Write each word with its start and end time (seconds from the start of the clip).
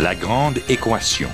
La 0.00 0.14
grande 0.14 0.58
équation. 0.70 1.28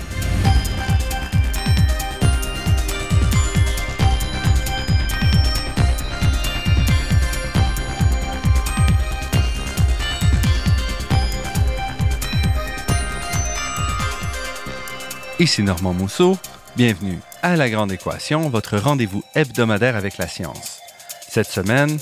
Ici 15.39 15.63
Normand 15.63 15.93
Mousseau. 15.93 16.37
Bienvenue 16.77 17.21
à 17.43 17.55
La 17.55 17.71
Grande 17.71 17.93
Équation, 17.93 18.51
votre 18.51 18.79
rendez-vous 18.79 19.23
hebdomadaire 19.37 19.95
avec 19.95 20.19
la 20.19 20.27
science. 20.27 20.81
Cette 21.29 21.47
semaine, 21.47 21.99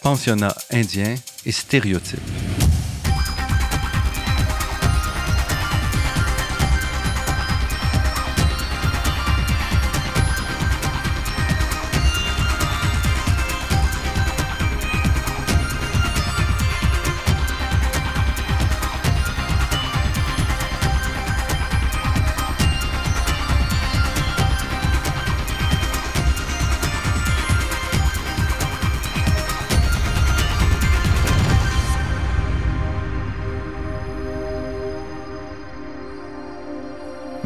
pensionnat 0.00 0.54
indien 0.72 1.14
et 1.44 1.52
stéréotypes. 1.52 2.65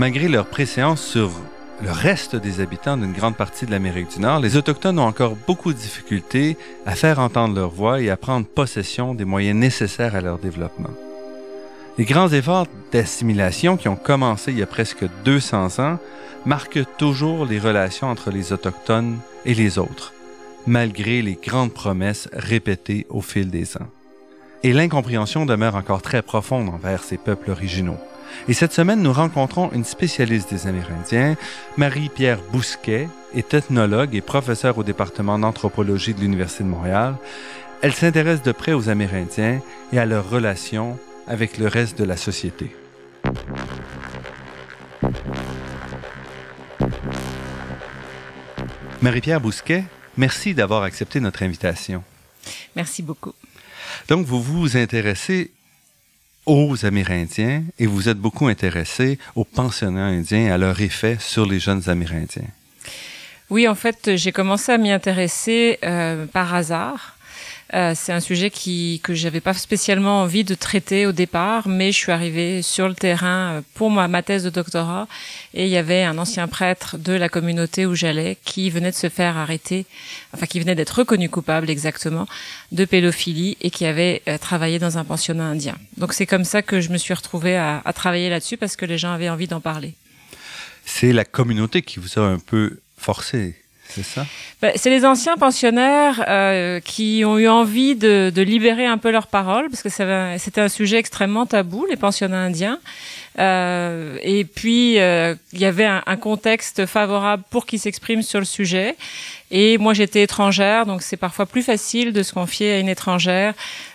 Malgré 0.00 0.28
leur 0.28 0.46
préséance 0.46 1.02
sur 1.02 1.30
le 1.82 1.90
reste 1.90 2.34
des 2.34 2.62
habitants 2.62 2.96
d'une 2.96 3.12
grande 3.12 3.36
partie 3.36 3.66
de 3.66 3.70
l'Amérique 3.70 4.08
du 4.14 4.20
Nord, 4.20 4.40
les 4.40 4.56
Autochtones 4.56 4.98
ont 4.98 5.04
encore 5.04 5.36
beaucoup 5.46 5.74
de 5.74 5.78
difficultés 5.78 6.56
à 6.86 6.94
faire 6.94 7.18
entendre 7.18 7.54
leur 7.54 7.68
voix 7.68 8.00
et 8.00 8.08
à 8.08 8.16
prendre 8.16 8.46
possession 8.46 9.12
des 9.12 9.26
moyens 9.26 9.58
nécessaires 9.58 10.16
à 10.16 10.22
leur 10.22 10.38
développement. 10.38 10.88
Les 11.98 12.06
grands 12.06 12.30
efforts 12.30 12.66
d'assimilation 12.92 13.76
qui 13.76 13.88
ont 13.88 13.96
commencé 13.96 14.52
il 14.52 14.58
y 14.58 14.62
a 14.62 14.66
presque 14.66 15.04
200 15.26 15.80
ans 15.80 15.98
marquent 16.46 16.86
toujours 16.96 17.44
les 17.44 17.58
relations 17.58 18.08
entre 18.08 18.30
les 18.30 18.54
Autochtones 18.54 19.18
et 19.44 19.52
les 19.52 19.78
autres, 19.78 20.14
malgré 20.66 21.20
les 21.20 21.34
grandes 21.34 21.74
promesses 21.74 22.30
répétées 22.32 23.06
au 23.10 23.20
fil 23.20 23.50
des 23.50 23.76
ans. 23.76 23.90
Et 24.62 24.72
l'incompréhension 24.72 25.44
demeure 25.44 25.74
encore 25.74 26.00
très 26.00 26.22
profonde 26.22 26.70
envers 26.70 27.02
ces 27.02 27.18
peuples 27.18 27.50
originaux. 27.50 27.98
Et 28.48 28.52
cette 28.52 28.72
semaine, 28.72 29.02
nous 29.02 29.12
rencontrons 29.12 29.70
une 29.72 29.84
spécialiste 29.84 30.52
des 30.52 30.66
Amérindiens, 30.66 31.36
Marie-Pierre 31.76 32.40
Bousquet, 32.52 33.08
est 33.34 33.54
ethnologue 33.54 34.14
et 34.14 34.20
professeure 34.20 34.78
au 34.78 34.82
département 34.82 35.38
d'anthropologie 35.38 36.14
de 36.14 36.20
l'Université 36.20 36.64
de 36.64 36.68
Montréal. 36.68 37.16
Elle 37.82 37.94
s'intéresse 37.94 38.42
de 38.42 38.52
près 38.52 38.72
aux 38.72 38.88
Amérindiens 38.88 39.60
et 39.92 39.98
à 39.98 40.06
leurs 40.06 40.28
relations 40.28 40.98
avec 41.26 41.58
le 41.58 41.68
reste 41.68 41.98
de 41.98 42.04
la 42.04 42.16
société. 42.16 42.74
Marie-Pierre 49.00 49.40
Bousquet, 49.40 49.84
merci 50.16 50.52
d'avoir 50.52 50.82
accepté 50.82 51.20
notre 51.20 51.42
invitation. 51.42 52.02
Merci 52.76 53.02
beaucoup. 53.02 53.32
Donc, 54.08 54.26
vous 54.26 54.42
vous 54.42 54.76
intéressez 54.76 55.52
aux 56.46 56.84
Amérindiens 56.84 57.62
et 57.78 57.86
vous 57.86 58.08
êtes 58.08 58.18
beaucoup 58.18 58.46
intéressé 58.46 59.18
aux 59.34 59.44
pensionnats 59.44 60.06
indiens 60.06 60.52
à 60.52 60.58
leur 60.58 60.80
effet 60.80 61.16
sur 61.20 61.46
les 61.46 61.58
jeunes 61.58 61.88
Amérindiens. 61.88 62.48
Oui, 63.50 63.66
en 63.66 63.74
fait, 63.74 64.16
j'ai 64.16 64.32
commencé 64.32 64.72
à 64.72 64.78
m'y 64.78 64.92
intéresser 64.92 65.78
euh, 65.84 66.26
par 66.26 66.54
hasard. 66.54 67.16
Euh, 67.72 67.92
c'est 67.94 68.12
un 68.12 68.20
sujet 68.20 68.50
qui, 68.50 69.00
que 69.04 69.14
j'avais 69.14 69.40
pas 69.40 69.54
spécialement 69.54 70.22
envie 70.22 70.42
de 70.42 70.54
traiter 70.54 71.06
au 71.06 71.12
départ, 71.12 71.68
mais 71.68 71.92
je 71.92 71.98
suis 71.98 72.10
arrivée 72.10 72.62
sur 72.62 72.88
le 72.88 72.94
terrain 72.94 73.52
euh, 73.52 73.60
pour 73.74 73.90
ma, 73.90 74.08
ma 74.08 74.22
thèse 74.22 74.42
de 74.42 74.50
doctorat 74.50 75.06
et 75.54 75.66
il 75.66 75.70
y 75.70 75.76
avait 75.76 76.02
un 76.02 76.18
ancien 76.18 76.48
prêtre 76.48 76.98
de 76.98 77.12
la 77.12 77.28
communauté 77.28 77.86
où 77.86 77.94
j'allais 77.94 78.38
qui 78.44 78.70
venait 78.70 78.90
de 78.90 78.96
se 78.96 79.08
faire 79.08 79.36
arrêter, 79.36 79.86
enfin 80.34 80.46
qui 80.46 80.58
venait 80.58 80.74
d'être 80.74 80.98
reconnu 80.98 81.28
coupable 81.28 81.70
exactement 81.70 82.26
de 82.72 82.84
pédophilie 82.84 83.56
et 83.60 83.70
qui 83.70 83.86
avait 83.86 84.22
euh, 84.26 84.36
travaillé 84.36 84.80
dans 84.80 84.98
un 84.98 85.04
pensionnat 85.04 85.44
indien. 85.44 85.76
Donc 85.96 86.12
c'est 86.12 86.26
comme 86.26 86.44
ça 86.44 86.62
que 86.62 86.80
je 86.80 86.90
me 86.90 86.98
suis 86.98 87.14
retrouvée 87.14 87.56
à, 87.56 87.82
à 87.84 87.92
travailler 87.92 88.30
là-dessus 88.30 88.56
parce 88.56 88.74
que 88.74 88.84
les 88.84 88.98
gens 88.98 89.12
avaient 89.12 89.30
envie 89.30 89.46
d'en 89.46 89.60
parler. 89.60 89.94
C'est 90.84 91.12
la 91.12 91.24
communauté 91.24 91.82
qui 91.82 92.00
vous 92.00 92.18
a 92.18 92.22
un 92.22 92.40
peu 92.40 92.80
forcé 92.96 93.59
c'est 93.90 94.04
ça 94.04 94.26
ben, 94.62 94.72
C'est 94.76 94.90
les 94.90 95.04
anciens 95.04 95.36
pensionnaires 95.36 96.24
euh, 96.28 96.80
qui 96.80 97.22
ont 97.26 97.38
eu 97.38 97.48
envie 97.48 97.96
de, 97.96 98.32
de, 98.34 98.42
libérer 98.42 98.86
un 98.86 98.98
peu 98.98 99.10
leur 99.10 99.26
parole, 99.26 99.68
parce 99.68 99.82
que 99.82 99.88
c'était 99.88 100.60
un 100.60 100.68
sujet 100.68 100.98
extrêmement 100.98 101.46
tabou, 101.46 101.86
les 101.88 101.96
pensionnats 101.96 102.40
indiens. 102.40 102.78
Euh, 103.38 104.18
et 104.22 104.44
puis, 104.44 104.98
euh, 104.98 105.34
il 105.52 105.60
y 105.60 105.64
avait 105.64 105.84
un, 105.84 106.02
un 106.06 106.16
contexte 106.16 106.86
favorable 106.86 107.44
pour 107.50 107.66
qu'ils 107.66 107.78
s'expriment 107.78 108.22
sur 108.22 108.40
le 108.40 108.44
sujet. 108.44 108.96
Et 109.52 109.78
moi, 109.78 109.94
j'étais 109.94 110.22
étrangère, 110.22 110.86
donc 110.86 111.02
c'est 111.02 111.16
parfois 111.16 111.44
plus 111.44 111.62
facile 111.62 112.12
de 112.12 112.22
se 112.22 112.32
confier 112.32 112.72
à 112.72 112.78
une 112.78 112.88
étrangère 112.88 113.54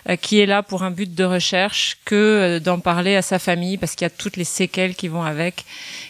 euh, 0.09 0.18
qui 0.18 0.40
est 0.40 0.45
là 0.45 0.63
pour 0.63 0.84
un 0.84 0.91
but 0.91 1.16
de 1.16 1.24
recherche 1.24 1.97
que 2.03 2.16
euh, 2.16 2.59
d'en 2.59 2.79
parler 2.79 3.16
à 3.16 3.22
sa 3.22 3.40
famille, 3.40 3.78
parce 3.78 3.95
qu'il 3.95 4.03
y 4.03 4.07
a 4.07 4.09
toutes 4.09 4.35
les 4.35 4.44
séquelles 4.44 4.95
qui 4.95 5.07
vont 5.07 5.24
avec. 5.24 5.63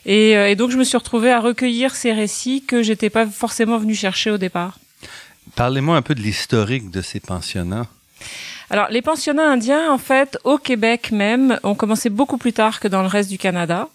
Et, 0.07 0.35
euh, 0.35 0.49
et, 0.49 0.55
donc, 0.55 0.71
je 0.71 0.77
me 0.77 0.83
suis 0.83 0.97
retrouvée 0.97 1.31
à 1.31 1.39
recueillir 1.39 1.95
ces 1.95 2.11
récits 2.11 2.63
que 2.65 2.81
j'étais 2.81 3.11
pas 3.11 3.27
forcément 3.27 3.77
venue 3.77 3.93
chercher 3.93 4.31
au 4.31 4.39
départ. 4.39 4.79
Parlez-moi 5.55 5.95
un 5.95 6.01
peu 6.01 6.15
de 6.15 6.21
l'historique 6.21 6.89
de 6.89 7.01
ces 7.01 7.19
pensionnats. 7.19 7.87
Alors, 8.69 8.87
les 8.89 9.01
pensionnats 9.01 9.51
indiens, 9.51 9.91
en 9.91 9.97
fait, 9.97 10.37
au 10.43 10.57
Québec 10.57 11.11
même, 11.11 11.59
ont 11.63 11.75
commencé 11.75 12.09
beaucoup 12.09 12.37
plus 12.37 12.53
tard 12.53 12.79
que 12.79 12.87
dans 12.87 13.01
le 13.01 13.07
reste 13.07 13.29
du 13.29 13.37
Canada. 13.37 13.89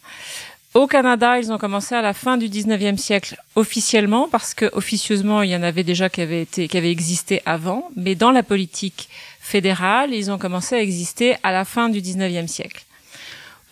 Au 0.74 0.86
Canada, 0.86 1.38
ils 1.38 1.52
ont 1.52 1.58
commencé 1.58 1.96
à 1.96 2.02
la 2.02 2.14
fin 2.14 2.36
du 2.36 2.48
19e 2.48 2.96
siècle 2.96 3.36
officiellement, 3.56 4.28
parce 4.30 4.54
que 4.54 4.70
officieusement, 4.72 5.42
il 5.42 5.50
y 5.50 5.56
en 5.56 5.64
avait 5.64 5.82
déjà 5.82 6.08
qui 6.08 6.20
avaient, 6.20 6.42
été, 6.42 6.68
qui 6.68 6.78
avaient 6.78 6.92
existé 6.92 7.42
avant, 7.44 7.90
mais 7.96 8.14
dans 8.14 8.30
la 8.30 8.44
politique 8.44 9.08
fédérale, 9.40 10.14
ils 10.14 10.30
ont 10.30 10.38
commencé 10.38 10.76
à 10.76 10.80
exister 10.80 11.34
à 11.42 11.50
la 11.50 11.64
fin 11.64 11.88
du 11.88 12.00
19e 12.00 12.46
siècle. 12.46 12.84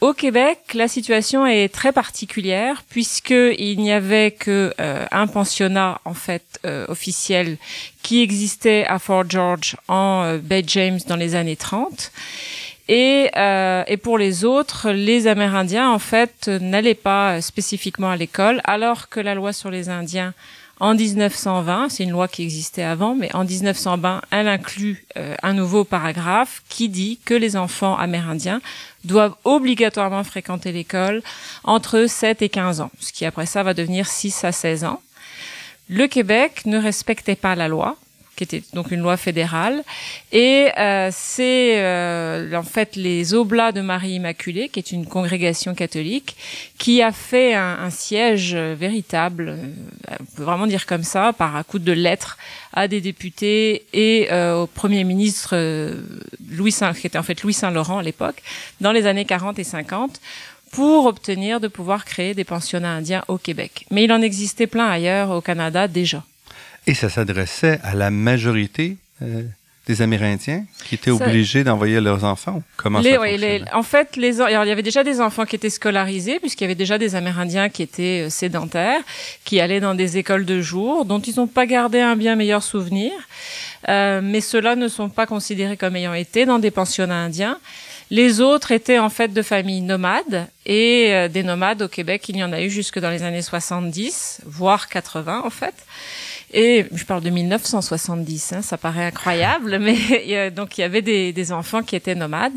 Au 0.01 0.13
Québec, 0.13 0.59
la 0.75 0.87
situation 0.87 1.45
est 1.45 1.69
très 1.69 1.91
particulière 1.91 2.85
puisqu'il 2.89 3.79
n'y 3.81 3.91
avait 3.91 4.31
que 4.31 4.73
euh, 4.81 5.05
un 5.11 5.27
pensionnat 5.27 6.01
en 6.05 6.15
fait 6.15 6.61
euh, 6.65 6.87
officiel 6.87 7.57
qui 8.05 8.23
existait 8.23 8.87
à 8.87 9.01
Fort 9.01 9.29
George 9.29 9.77
en 9.89 10.23
euh, 10.23 10.39
Bay 10.39 10.63
James 10.65 11.01
dans 11.09 11.17
les 11.17 11.35
années 11.35 11.57
30. 11.57 12.13
Et, 12.87 13.29
euh, 13.37 13.83
et, 13.89 13.97
pour 13.97 14.19
les 14.19 14.45
autres, 14.45 14.93
les 14.93 15.27
Amérindiens, 15.27 15.91
en 15.91 15.99
fait, 15.99 16.49
n'allaient 16.49 16.95
pas 16.95 17.43
spécifiquement 17.43 18.11
à 18.11 18.17
l'école, 18.17 18.63
alors 18.65 19.11
que 19.11 19.21
la 19.21 19.35
loi 19.35 19.53
sur 19.53 19.71
les 19.71 19.91
Indiens, 19.91 20.33
en 20.81 20.95
1920, 20.95 21.89
c'est 21.89 22.05
une 22.05 22.11
loi 22.11 22.29
qui 22.29 22.43
existait 22.43 22.85
avant, 22.85 23.17
mais 23.17 23.35
en 23.35 23.45
1920, 23.45 24.23
elle 24.31 24.47
inclut 24.47 25.05
euh, 25.17 25.35
un 25.43 25.53
nouveau 25.53 25.83
paragraphe 25.83 26.63
qui 26.69 26.89
dit 26.89 27.19
que 27.25 27.35
les 27.35 27.57
enfants 27.57 27.97
amérindiens 27.97 28.61
doivent 29.09 29.35
obligatoirement 29.45 30.23
fréquenter 30.23 30.71
l'école 30.71 31.23
entre 31.65 32.07
7 32.07 32.43
et 32.43 32.49
15 32.49 32.81
ans, 32.81 32.93
ce 33.01 33.13
qui 33.13 33.25
après 33.25 33.47
ça 33.47 33.65
va 33.65 33.75
devenir 33.75 34.07
6 34.07 34.45
à 34.45 34.53
16 34.53 34.85
ans. 34.85 35.03
Le 35.89 36.07
Québec 36.07 36.67
ne 36.67 36.79
respectait 36.79 37.35
pas 37.35 37.57
la 37.57 37.67
loi, 37.67 37.97
qui 38.39 38.45
était 38.45 38.63
donc 38.73 38.93
une 38.93 39.01
loi 39.01 39.17
fédérale. 39.17 39.83
Et 40.31 40.69
euh, 40.79 41.11
c'est 41.13 41.83
euh, 41.83 42.55
en 42.55 42.63
fait 42.63 42.95
les 42.95 43.35
Oblats 43.35 43.73
de 43.73 43.81
Marie 43.81 44.13
Immaculée, 44.13 44.69
qui 44.69 44.79
est 44.79 44.93
une 44.93 45.07
congrégation 45.07 45.75
catholique, 45.75 46.37
qui 46.79 47.03
a 47.03 47.11
fait 47.11 47.55
un, 47.55 47.91
siège 47.91 48.55
véritable, 48.55 49.49
euh, 49.49 50.17
on 50.21 50.37
peut 50.37 50.45
vraiment 50.45 50.67
dire 50.67 50.87
comme 50.87 51.03
ça, 51.03 51.33
par 51.33 51.57
un 51.57 51.65
coup 51.65 51.81
de 51.81 51.93
lettres 51.93 52.39
à 52.73 52.87
des 52.87 53.01
députés 53.01 53.87
et 53.93 54.29
euh, 54.31 54.63
au 54.63 54.67
Premier 54.67 55.03
ministre 55.03 55.51
euh, 55.55 55.97
Louis 56.51 56.73
Saint, 56.73 56.95
qui 56.95 57.09
était 57.09 57.19
en 57.19 57.23
fait 57.25 57.43
Louis 57.43 57.53
Saint-Laurent 57.53 57.99
à 57.99 58.03
l'époque, 58.03 58.41
dans 58.81 58.93
les 58.93 59.07
années 59.07 59.25
40 59.25 59.59
et 59.59 59.65
50 59.65 60.21
pour 60.71 61.07
obtenir 61.07 61.61
de 61.61 61.69
pouvoir 61.69 62.05
créer 62.05 62.35
des 62.35 62.45
pensionnats 62.45 62.93
indiens 62.93 63.25
au 63.27 63.39
Québec. 63.39 63.87
Mais 63.91 64.05
il 64.05 64.13
en 64.13 64.21
existait 64.21 64.67
plein 64.67 64.87
ailleurs 64.87 65.31
au 65.31 65.41
Canada 65.41 65.89
déjà. 65.89 66.23
Et 66.89 66.95
ça 66.95 67.11
s'adressait 67.11 67.79
à 67.85 67.95
la 67.95 68.11
majorité 68.11 68.97
euh, 69.23 69.43
des 69.87 70.01
Amérindiens 70.01 70.65
qui 70.87 70.95
étaient 70.95 71.11
obligés 71.11 71.63
d'envoyer 71.63 72.01
leurs 72.01 72.25
enfants. 72.25 72.63
Comment 72.79 73.01
les, 73.01 73.13
ça 73.13 73.21
oui, 73.21 73.37
les, 73.37 73.63
En 73.75 73.83
fait, 73.83 74.17
les, 74.17 74.41
alors, 74.41 74.65
il 74.65 74.69
y 74.69 74.73
avait 74.73 74.83
déjà 74.83 75.05
des 75.05 75.21
enfants 75.21 75.45
qui 75.45 75.57
étaient 75.57 75.69
scolarisés, 75.69 76.39
puisqu'il 76.41 76.65
y 76.65 76.67
avait 76.67 76.75
déjà 76.75 76.97
des 76.97 77.15
Amérindiens 77.15 77.69
qui 77.69 77.83
étaient 77.83 78.27
euh, 78.27 78.31
sédentaires, 78.31 79.01
qui 79.45 79.61
allaient 79.61 79.81
dans 79.81 79.95
des 79.95 80.17
écoles 80.17 80.47
de 80.47 80.63
jour, 80.63 81.05
dont 81.05 81.21
ils 81.21 81.37
n'ont 81.37 81.47
pas 81.47 81.67
gardé 81.67 82.01
un 82.01 82.17
bien 82.17 82.37
meilleur 82.37 82.63
souvenir. 82.63 83.13
Euh, 83.89 84.21
mais 84.23 84.41
ceux-là 84.41 84.77
ne 84.77 84.89
sont 84.89 85.11
pas 85.11 85.27
considérés 85.27 85.77
comme 85.77 85.95
ayant 85.95 86.15
été 86.15 86.47
dans 86.47 86.59
des 86.59 86.71
pensionnats 86.71 87.23
indiens. 87.25 87.59
Les 88.11 88.41
autres 88.41 88.73
étaient 88.73 88.99
en 88.99 89.11
fait 89.11 89.29
de 89.29 89.43
familles 89.43 89.83
nomades 89.83 90.49
et 90.65 91.13
euh, 91.13 91.29
des 91.29 91.43
nomades 91.43 91.83
au 91.83 91.89
Québec, 91.89 92.29
il 92.29 92.39
y 92.39 92.45
en 92.45 92.53
a 92.53 92.63
eu 92.63 92.71
jusque 92.71 92.99
dans 92.99 93.11
les 93.11 93.23
années 93.23 93.43
70, 93.43 94.41
voire 94.47 94.89
80 94.89 95.43
en 95.45 95.51
fait. 95.51 95.75
Et 96.55 96.87
je 96.93 97.05
parle 97.05 97.23
de 97.23 97.29
1970, 97.29 98.53
hein, 98.53 98.63
ça 98.63 98.79
paraît 98.79 99.05
incroyable, 99.05 99.79
mais 99.81 100.51
donc 100.51 100.79
il 100.79 100.81
y 100.81 100.85
avait 100.85 101.03
des, 101.03 101.33
des, 101.33 101.53
enfants 101.53 101.83
qui 101.83 101.95
étaient 101.95 102.15
nomades. 102.15 102.55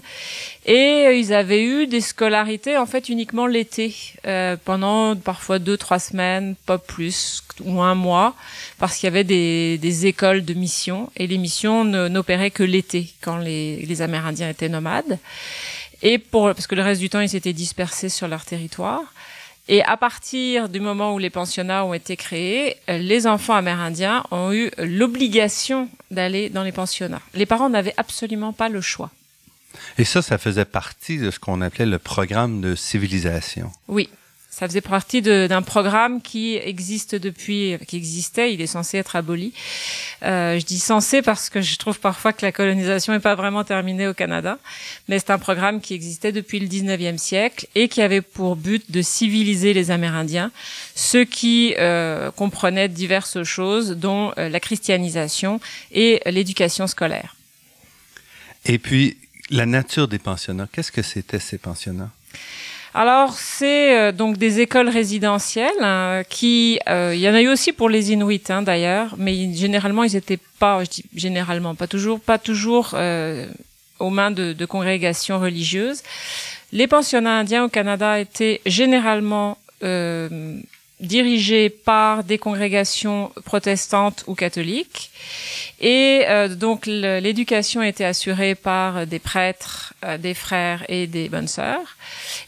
Et 0.66 1.06
euh, 1.08 1.14
ils 1.14 1.34
avaient 1.34 1.64
eu 1.64 1.88
des 1.88 2.00
scolarités 2.00 2.78
en 2.78 2.86
fait 2.86 3.10
uniquement 3.10 3.48
l'été, 3.48 3.94
euh, 4.26 4.56
pendant 4.64 5.18
parfois 5.18 5.60
deux 5.60 5.76
trois 5.76 6.00
semaines, 6.00 6.56
pas 6.66 6.78
plus 6.78 7.44
ou 7.60 7.82
un 7.82 7.96
mois, 7.96 8.34
parce 8.80 8.98
qu'il 8.98 9.08
y 9.08 9.12
avait 9.12 9.26
des, 9.26 9.78
des, 9.78 10.06
écoles 10.06 10.46
de 10.46 10.54
mission. 10.54 11.12
Et 11.18 11.28
les 11.28 11.38
missions 11.38 11.84
n'opéraient 11.84 12.52
que 12.52 12.64
l'été 12.64 13.12
quand 13.20 13.38
les, 13.38 13.86
les 13.86 14.02
Amérindiens 14.02 14.50
étaient 14.50 14.70
nomades. 14.70 15.20
Et 16.02 16.18
pour 16.18 16.46
parce 16.46 16.66
que 16.66 16.76
le 16.76 16.82
reste 16.82 17.02
du 17.02 17.10
temps 17.10 17.20
ils 17.20 17.30
s'étaient 17.30 17.54
dispersés 17.54 18.10
sur 18.10 18.28
leur 18.28 18.46
territoire. 18.46 19.02
Et 19.72 19.82
à 19.86 19.96
partir 19.96 20.68
du 20.68 20.82
moment 20.82 21.14
où 21.14 21.18
les 21.18 21.30
pensionnats 21.30 21.86
ont 21.86 21.94
été 21.94 22.18
créés, 22.18 22.76
euh, 22.90 22.98
les 22.98 23.26
enfants 23.26 23.56
amérindiens 23.56 24.26
ont 24.30 24.52
eu 24.52 24.70
l'obligation 24.78 25.88
d'aller 26.12 26.50
dans 26.50 26.64
les 26.64 26.74
pensionnats. 26.74 27.22
Les 27.36 27.46
parents 27.46 27.70
n'avaient 27.70 27.94
absolument 27.96 28.52
pas 28.52 28.68
le 28.68 28.82
choix. 28.82 29.12
Et 29.98 30.04
ça, 30.04 30.22
ça 30.22 30.38
faisait 30.38 30.66
partie 30.66 31.20
de 31.20 31.32
ce 31.32 31.40
qu'on 31.40 31.62
appelait 31.62 31.86
le 31.86 32.00
programme 32.00 32.60
de 32.60 32.76
civilisation. 32.76 33.72
Oui, 33.88 34.10
ça 34.52 34.68
faisait 34.68 34.82
partie 34.82 35.22
d'un 35.22 35.62
programme 35.62 36.22
qui 36.22 36.58
existe 36.58 37.16
depuis, 37.16 37.78
qui 37.88 37.96
existait. 37.96 38.54
Il 38.54 38.60
est 38.60 38.68
censé 38.68 38.98
être 38.98 39.16
aboli. 39.16 39.54
Euh, 40.24 40.60
je 40.60 40.66
dis 40.66 40.78
censé 40.78 41.22
parce 41.22 41.50
que 41.50 41.62
je 41.62 41.78
trouve 41.78 42.02
parfois 42.02 42.34
que 42.34 42.46
la 42.46 42.52
colonisation 42.52 43.14
n'est 43.14 43.22
pas 43.22 43.36
vraiment 43.36 43.64
terminée 43.64 44.08
au 44.08 44.14
Canada, 44.14 44.60
mais 45.08 45.20
c'est 45.20 45.30
un 45.30 45.40
programme 45.40 45.80
qui 45.80 45.94
existait 45.94 46.34
depuis 46.34 46.60
le 46.60 46.68
19e 46.68 47.18
siècle 47.18 47.66
et 47.76 47.88
qui 47.88 48.02
avait 48.02 48.20
pour 48.20 48.58
but 48.58 48.92
de 48.92 49.02
civiliser 49.02 49.74
les 49.74 49.90
Amérindiens, 49.90 50.52
ce 50.96 51.20
qui 51.20 51.74
euh, 51.80 52.30
comprenait 52.32 52.90
diverses 52.90 53.44
choses, 53.44 53.92
dont 53.92 54.34
euh, 54.38 54.50
la 54.50 54.60
christianisation 54.60 55.62
et 55.94 56.22
l'éducation 56.26 56.88
scolaire. 56.88 57.38
Et 58.66 58.80
puis, 58.80 59.18
la 59.50 59.66
nature 59.66 60.10
des 60.10 60.20
pensionnats, 60.20 60.68
qu'est-ce 60.70 60.92
que 60.92 61.02
c'était 61.02 61.40
ces 61.40 61.58
pensionnats? 61.58 62.12
Alors 62.94 63.34
c'est 63.34 63.98
euh, 63.98 64.12
donc 64.12 64.38
des 64.38 64.60
écoles 64.60 64.90
résidentielles 64.90 65.72
hein, 65.82 66.24
qui, 66.30 66.80
euh, 66.90 67.14
il 67.16 67.22
y 67.22 67.30
en 67.30 67.34
a 67.34 67.42
eu 67.42 67.48
aussi 67.48 67.72
pour 67.72 67.90
les 67.90 68.12
Inuits 68.12 68.44
hein, 68.50 68.62
d'ailleurs, 68.62 69.16
mais 69.18 69.54
généralement 69.54 70.04
ils 70.04 70.16
étaient 70.16 70.40
pas, 70.60 70.84
je 70.84 70.90
dis 70.90 71.06
généralement 71.16 71.74
pas 71.74 71.88
toujours, 71.88 72.20
pas 72.20 72.38
toujours 72.38 72.92
euh, 72.94 73.48
aux 74.00 74.10
mains 74.10 74.32
de, 74.32 74.52
de, 74.54 74.66
congrégations 74.66 75.40
religieuses. 75.40 76.02
Les 76.74 76.88
pensionnats 76.88 77.40
indiens 77.40 77.64
au 77.64 77.70
Canada 77.70 78.20
étaient 78.20 78.62
généralement 78.66 79.58
dirigés 81.02 81.70
par 81.70 82.24
des 82.24 82.38
congrégations 82.38 83.32
protestantes 83.44 84.24
ou 84.28 84.36
catholiques. 84.36 85.12
Et 85.80 86.24
euh, 86.28 86.48
donc 86.48 86.86
l'éducation 86.86 87.82
était 87.82 88.06
assurée 88.06 88.56
par 88.56 89.08
des 89.08 89.20
prêtres, 89.20 89.94
euh, 90.06 90.18
des 90.18 90.36
frères 90.36 90.86
et 90.88 91.08
des 91.08 91.28
bonnes 91.28 91.48
sœurs. 91.48 91.98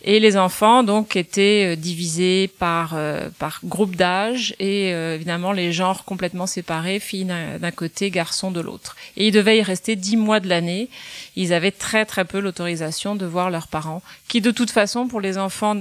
Et 0.04 0.20
les 0.20 0.38
enfants 0.38 0.84
donc 0.84 1.16
étaient 1.16 1.74
euh, 1.74 1.76
divisés 1.76 2.50
par 2.60 2.96
par 3.40 3.60
groupe 3.64 3.96
d'âge 3.96 4.56
et 4.60 4.90
évidemment 4.90 5.52
les 5.52 5.72
genres 5.72 6.06
complètement 6.06 6.48
séparés, 6.48 7.00
filles 7.00 7.26
d'un 7.26 7.72
côté, 7.72 8.10
garçons 8.10 8.52
de 8.52 8.60
l'autre. 8.60 8.96
Et 9.18 9.28
ils 9.28 9.32
devaient 9.32 9.58
y 9.58 9.62
rester 9.62 9.96
dix 9.96 10.18
mois 10.18 10.40
de 10.40 10.48
l'année. 10.48 10.90
Ils 11.36 11.54
avaient 11.54 11.72
très 11.72 12.06
très 12.06 12.26
peu 12.26 12.40
l'autorisation 12.40 13.16
de 13.16 13.26
voir 13.26 13.50
leurs 13.50 13.68
parents, 13.68 14.02
qui 14.28 14.42
de 14.42 14.52
toute 14.52 14.72
façon 14.72 15.08
pour 15.08 15.22
les 15.22 15.38
enfants 15.38 15.76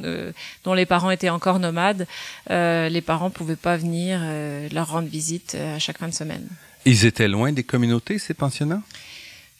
dont 0.64 0.74
les 0.74 0.86
parents 0.86 1.10
étaient 1.10 1.28
encore 1.28 1.58
nomades, 1.58 2.06
les 2.48 3.02
parents 3.04 3.30
pouvaient 3.30 3.56
pas 3.56 3.76
venir 3.76 4.20
leur 4.72 4.88
rendre 4.88 5.08
visite 5.08 5.56
à 5.56 5.78
chaque 5.78 5.98
fin 5.98 6.08
de 6.08 6.14
semaine. 6.14 6.46
Ils 6.84 7.06
étaient 7.06 7.28
loin 7.28 7.52
des 7.52 7.62
communautés, 7.64 8.18
ces 8.18 8.34
pensionnats? 8.34 8.82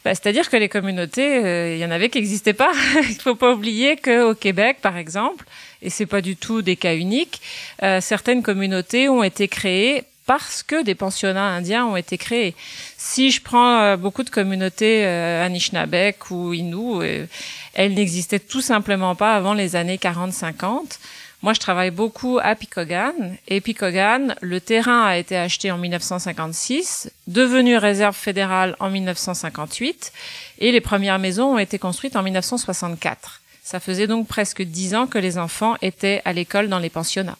Bah, 0.05 0.15
C'est-à-dire 0.15 0.51
que 0.51 0.57
les 0.57 0.69
communautés, 0.69 1.45
euh, 1.45 1.75
il 1.75 1.81
y 1.81 1.85
en 1.85 1.91
avait 1.91 2.09
qui 2.09 2.19
n'existaient 2.19 2.53
pas. 2.53 2.73
il 3.09 3.15
faut 3.15 3.35
pas 3.35 3.53
oublier 3.53 3.97
qu'au 3.97 4.35
Québec, 4.35 4.79
par 4.83 4.97
exemple, 4.97 5.45
et 5.83 5.91
c'est 5.91 6.07
pas 6.07 6.21
du 6.21 6.37
tout 6.37 6.63
des 6.63 6.77
cas 6.77 6.95
uniques, 6.95 7.41
euh, 7.83 8.01
certaines 8.01 8.43
communautés 8.43 9.09
ont 9.09 9.23
été 9.23 9.49
créées 9.49 10.05
parce 10.25 10.63
que 10.63 10.85
des 10.85 10.95
pensionnats 10.95 11.49
indiens 11.49 11.85
ont 11.87 11.97
été 11.97 12.17
créés. 12.17 12.55
Si 12.97 13.33
je 13.33 13.43
prends 13.43 13.81
euh, 13.81 13.97
beaucoup 13.97 14.23
de 14.23 14.31
communautés 14.31 15.05
euh, 15.05 15.45
Anishinabek 15.45 16.31
ou 16.31 16.53
Innu, 16.53 17.27
elles 17.75 17.95
n'existaient 17.95 18.39
tout 18.39 18.61
simplement 18.61 19.17
pas 19.17 19.35
avant 19.35 19.55
les 19.55 19.75
années 19.75 19.97
40-50. 19.97 20.99
Moi, 21.43 21.55
je 21.55 21.59
travaille 21.59 21.91
beaucoup 21.91 22.39
à 22.41 22.55
Picogan. 22.55 23.37
Et 23.49 23.61
Picogan, 23.61 24.37
le 24.41 24.61
terrain 24.61 25.03
a 25.05 25.17
été 25.17 25.37
acheté 25.37 25.73
en 25.73 25.79
1956, 25.79 27.11
devenu 27.27 27.77
réserve 27.77 28.15
fédérale 28.15 28.77
en 28.79 28.91
1958, 28.91 30.13
et 30.61 30.71
les 30.71 30.81
premières 30.81 31.19
maisons 31.19 31.55
ont 31.55 31.59
été 31.59 31.81
construites 31.81 32.15
en 32.15 32.23
1964. 32.23 33.41
Ça 33.65 33.81
faisait 33.81 34.07
donc 34.07 34.29
presque 34.29 34.63
dix 34.63 34.95
ans 34.95 35.09
que 35.09 35.19
les 35.19 35.37
enfants 35.37 35.77
étaient 35.83 36.23
à 36.25 36.33
l'école 36.33 36.69
dans 36.69 36.79
les 36.79 36.91
pensionnats. 36.91 37.39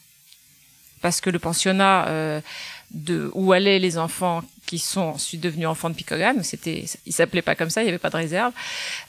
Parce 1.01 1.21
que 1.21 1.29
le 1.29 1.39
pensionnat 1.39 2.07
euh, 2.07 2.41
de 2.91 3.31
où 3.33 3.53
allaient 3.53 3.79
les 3.79 3.97
enfants 3.97 4.43
qui 4.65 4.79
sont 4.79 5.01
ensuite 5.01 5.41
devenus 5.41 5.67
enfants 5.67 5.89
de 5.89 5.95
Picogan, 5.95 6.43
c'était, 6.43 6.85
ils 7.05 7.13
s'appelaient 7.13 7.41
pas 7.41 7.55
comme 7.55 7.69
ça, 7.69 7.81
il 7.81 7.85
n'y 7.85 7.89
avait 7.89 7.99
pas 7.99 8.09
de 8.09 8.17
réserve. 8.17 8.51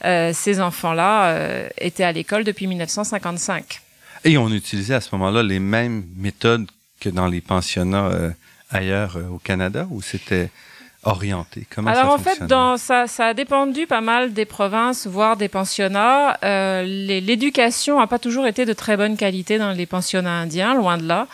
Euh, 0.05 0.31
ces 0.33 0.61
enfants-là 0.61 1.27
euh, 1.27 1.69
étaient 1.77 2.03
à 2.03 2.13
l'école 2.13 2.45
depuis 2.45 2.67
1955. 2.67 3.81
Et 4.25 4.39
on 4.39 4.49
utilisait 4.49 4.95
à 4.95 5.01
ce 5.01 5.09
moment-là 5.13 5.43
les 5.43 5.59
mêmes 5.59 6.03
méthodes 6.17 6.65
que 6.99 7.09
dans 7.09 7.27
les 7.27 7.41
pensionnats 7.41 8.07
euh, 8.07 8.31
ailleurs 8.71 9.17
euh, 9.17 9.27
au 9.29 9.37
Canada, 9.37 9.87
ou 9.91 10.01
c'était 10.01 10.49
orienté? 11.03 11.67
Comment 11.73 11.91
Alors 11.91 12.11
en 12.11 12.17
fait, 12.17 12.43
dans, 12.43 12.77
ça, 12.77 13.05
ça 13.05 13.27
a 13.27 13.33
dépendu 13.35 13.85
pas 13.85 14.01
mal 14.01 14.33
des 14.33 14.45
provinces, 14.45 15.05
voire 15.05 15.37
des 15.37 15.47
pensionnats. 15.47 16.39
Euh, 16.43 16.81
L'éducation 16.83 17.99
n'a 17.99 18.07
pas 18.07 18.17
toujours 18.17 18.47
été 18.47 18.65
de 18.65 18.73
très 18.73 18.97
bonne 18.97 19.15
qualité 19.15 19.59
dans 19.59 19.71
les 19.71 19.85
pensionnats 19.85 20.39
indiens, 20.39 20.73
loin 20.73 20.97
de 20.97 21.07
là. 21.07 21.27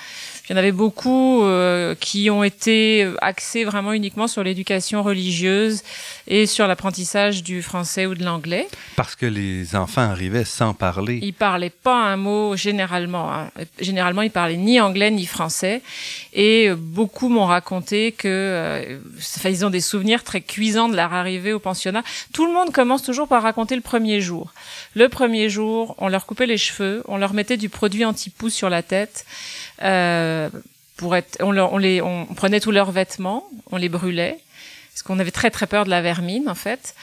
Il 0.52 0.56
y 0.56 0.58
en 0.58 0.60
avait 0.60 0.74
beaucoup 0.74 1.44
euh, 1.44 1.96
qui 1.96 2.30
ont 2.30 2.44
été 2.44 3.10
axés 3.22 3.64
vraiment 3.64 3.94
uniquement 3.94 4.28
sur 4.28 4.44
l'éducation 4.44 5.02
religieuse 5.02 5.82
et 6.28 6.46
sur 6.46 6.68
l'apprentissage 6.68 7.42
du 7.42 7.62
français 7.62 8.06
ou 8.06 8.16
de 8.16 8.26
l'anglais. 8.26 8.68
Parce 8.98 9.16
que 9.16 9.26
les 9.26 9.78
enfants 9.78 10.02
arrivaient 10.02 10.44
sans 10.44 10.74
parler. 10.74 11.20
Ils 11.22 11.34
parlaient 11.34 11.70
pas 11.70 11.96
un 11.96 12.18
mot 12.18 12.58
généralement. 12.58 13.34
Hein. 13.34 13.50
Généralement, 13.80 14.24
ils 14.24 14.30
parlaient 14.30 14.58
ni 14.58 14.82
anglais 14.82 15.10
ni 15.10 15.26
français. 15.26 15.82
Et 16.34 16.70
beaucoup 16.76 17.30
m'ont 17.30 17.46
raconté 17.46 18.12
que, 18.12 18.28
euh, 18.28 19.00
ils 19.46 19.66
ont 19.66 19.70
des 19.70 19.80
souvenirs 19.80 20.26
très 20.26 20.42
cuisants 20.42 20.90
de 20.90 20.98
leur 20.98 21.14
arrivée 21.14 21.54
au 21.54 21.60
pensionnat. 21.60 22.04
Tout 22.34 22.46
le 22.46 22.52
monde 22.52 22.74
commence 22.74 23.04
toujours 23.04 23.30
par 23.30 23.44
raconter 23.44 23.76
le 23.76 23.82
premier 23.82 24.20
jour. 24.20 24.52
Le 24.96 25.08
premier 25.08 25.50
jour, 25.50 25.96
on 25.98 26.10
leur 26.10 26.26
coupait 26.26 26.46
les 26.46 26.58
cheveux, 26.58 27.04
on 27.08 27.16
leur 27.16 27.34
mettait 27.34 27.56
du 27.56 27.70
produit 27.70 28.04
anti-pouce 28.04 28.54
sur 28.54 28.70
la 28.70 28.84
tête. 28.84 29.26
Euh, 29.84 30.50
pour 30.98 31.16
être, 31.16 31.38
on, 31.42 31.58
on, 31.58 31.78
les, 31.78 32.02
on 32.02 32.26
prenait 32.26 32.60
tous 32.60 32.72
leurs 32.72 32.92
vêtements, 32.92 33.44
on 33.72 33.78
les 33.78 33.90
brûlait, 33.90 34.38
parce 34.92 35.02
qu'on 35.02 35.20
avait 35.20 35.32
très 35.32 35.50
très 35.50 35.68
peur 35.68 35.86
de 35.86 35.90
la 35.90 36.02
vermine 36.02 36.48
en 36.48 36.56
fait, 36.56 36.94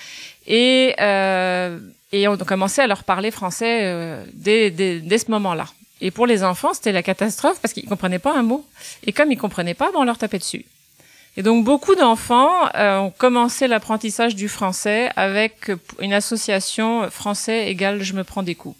et 0.47 0.95
euh, 1.01 1.79
et 2.13 2.27
on 2.29 2.37
commençait 2.39 2.83
à 2.83 2.87
leur 2.87 3.05
parler 3.05 3.31
français 3.31 3.81
euh, 3.83 4.25
dès, 4.33 4.71
dès, 4.71 5.01
dès 5.01 5.19
ce 5.19 5.31
moment-là. 5.31 5.67
Et 6.01 6.11
pour 6.11 6.27
les 6.27 6.43
enfants, 6.45 6.73
c'était 6.73 6.93
la 6.93 7.03
catastrophe 7.03 7.59
parce 7.61 7.75
qu'ils 7.75 7.87
comprenaient 7.87 8.21
pas 8.21 8.35
un 8.35 8.43
mot. 8.43 8.65
Et 9.05 9.13
comme 9.13 9.33
ils 9.33 9.37
comprenaient 9.37 9.75
pas, 9.75 9.91
ben 9.93 9.99
on 9.99 10.05
leur 10.05 10.17
tapait 10.17 10.39
dessus. 10.39 10.65
Et 11.37 11.43
donc 11.43 11.65
beaucoup 11.65 11.95
d'enfants 11.95 12.69
euh, 12.75 12.99
ont 12.99 13.11
commencé 13.11 13.69
l'apprentissage 13.69 14.35
du 14.35 14.49
français 14.49 15.11
avec 15.17 15.71
une 16.01 16.13
association 16.13 17.11
français 17.11 17.69
égale 17.69 18.03
je 18.03 18.15
me 18.15 18.25
prends 18.25 18.43
des 18.43 18.55
coups 18.55 18.77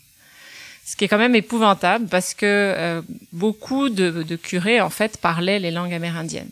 ce 0.89 0.97
qui 0.97 1.05
est 1.05 1.09
quand 1.09 1.19
même 1.19 1.35
épouvantable 1.35 2.07
parce 2.07 2.33
que 2.33 2.47
euh, 2.47 3.03
beaucoup 3.35 3.91
de, 3.91 4.23
de, 4.23 4.37
curés 4.37 4.81
en 4.81 4.89
fait 4.89 5.19
parlaient 5.19 5.59
les 5.59 5.71
langues 5.71 5.93
amérindiennes. 5.93 6.49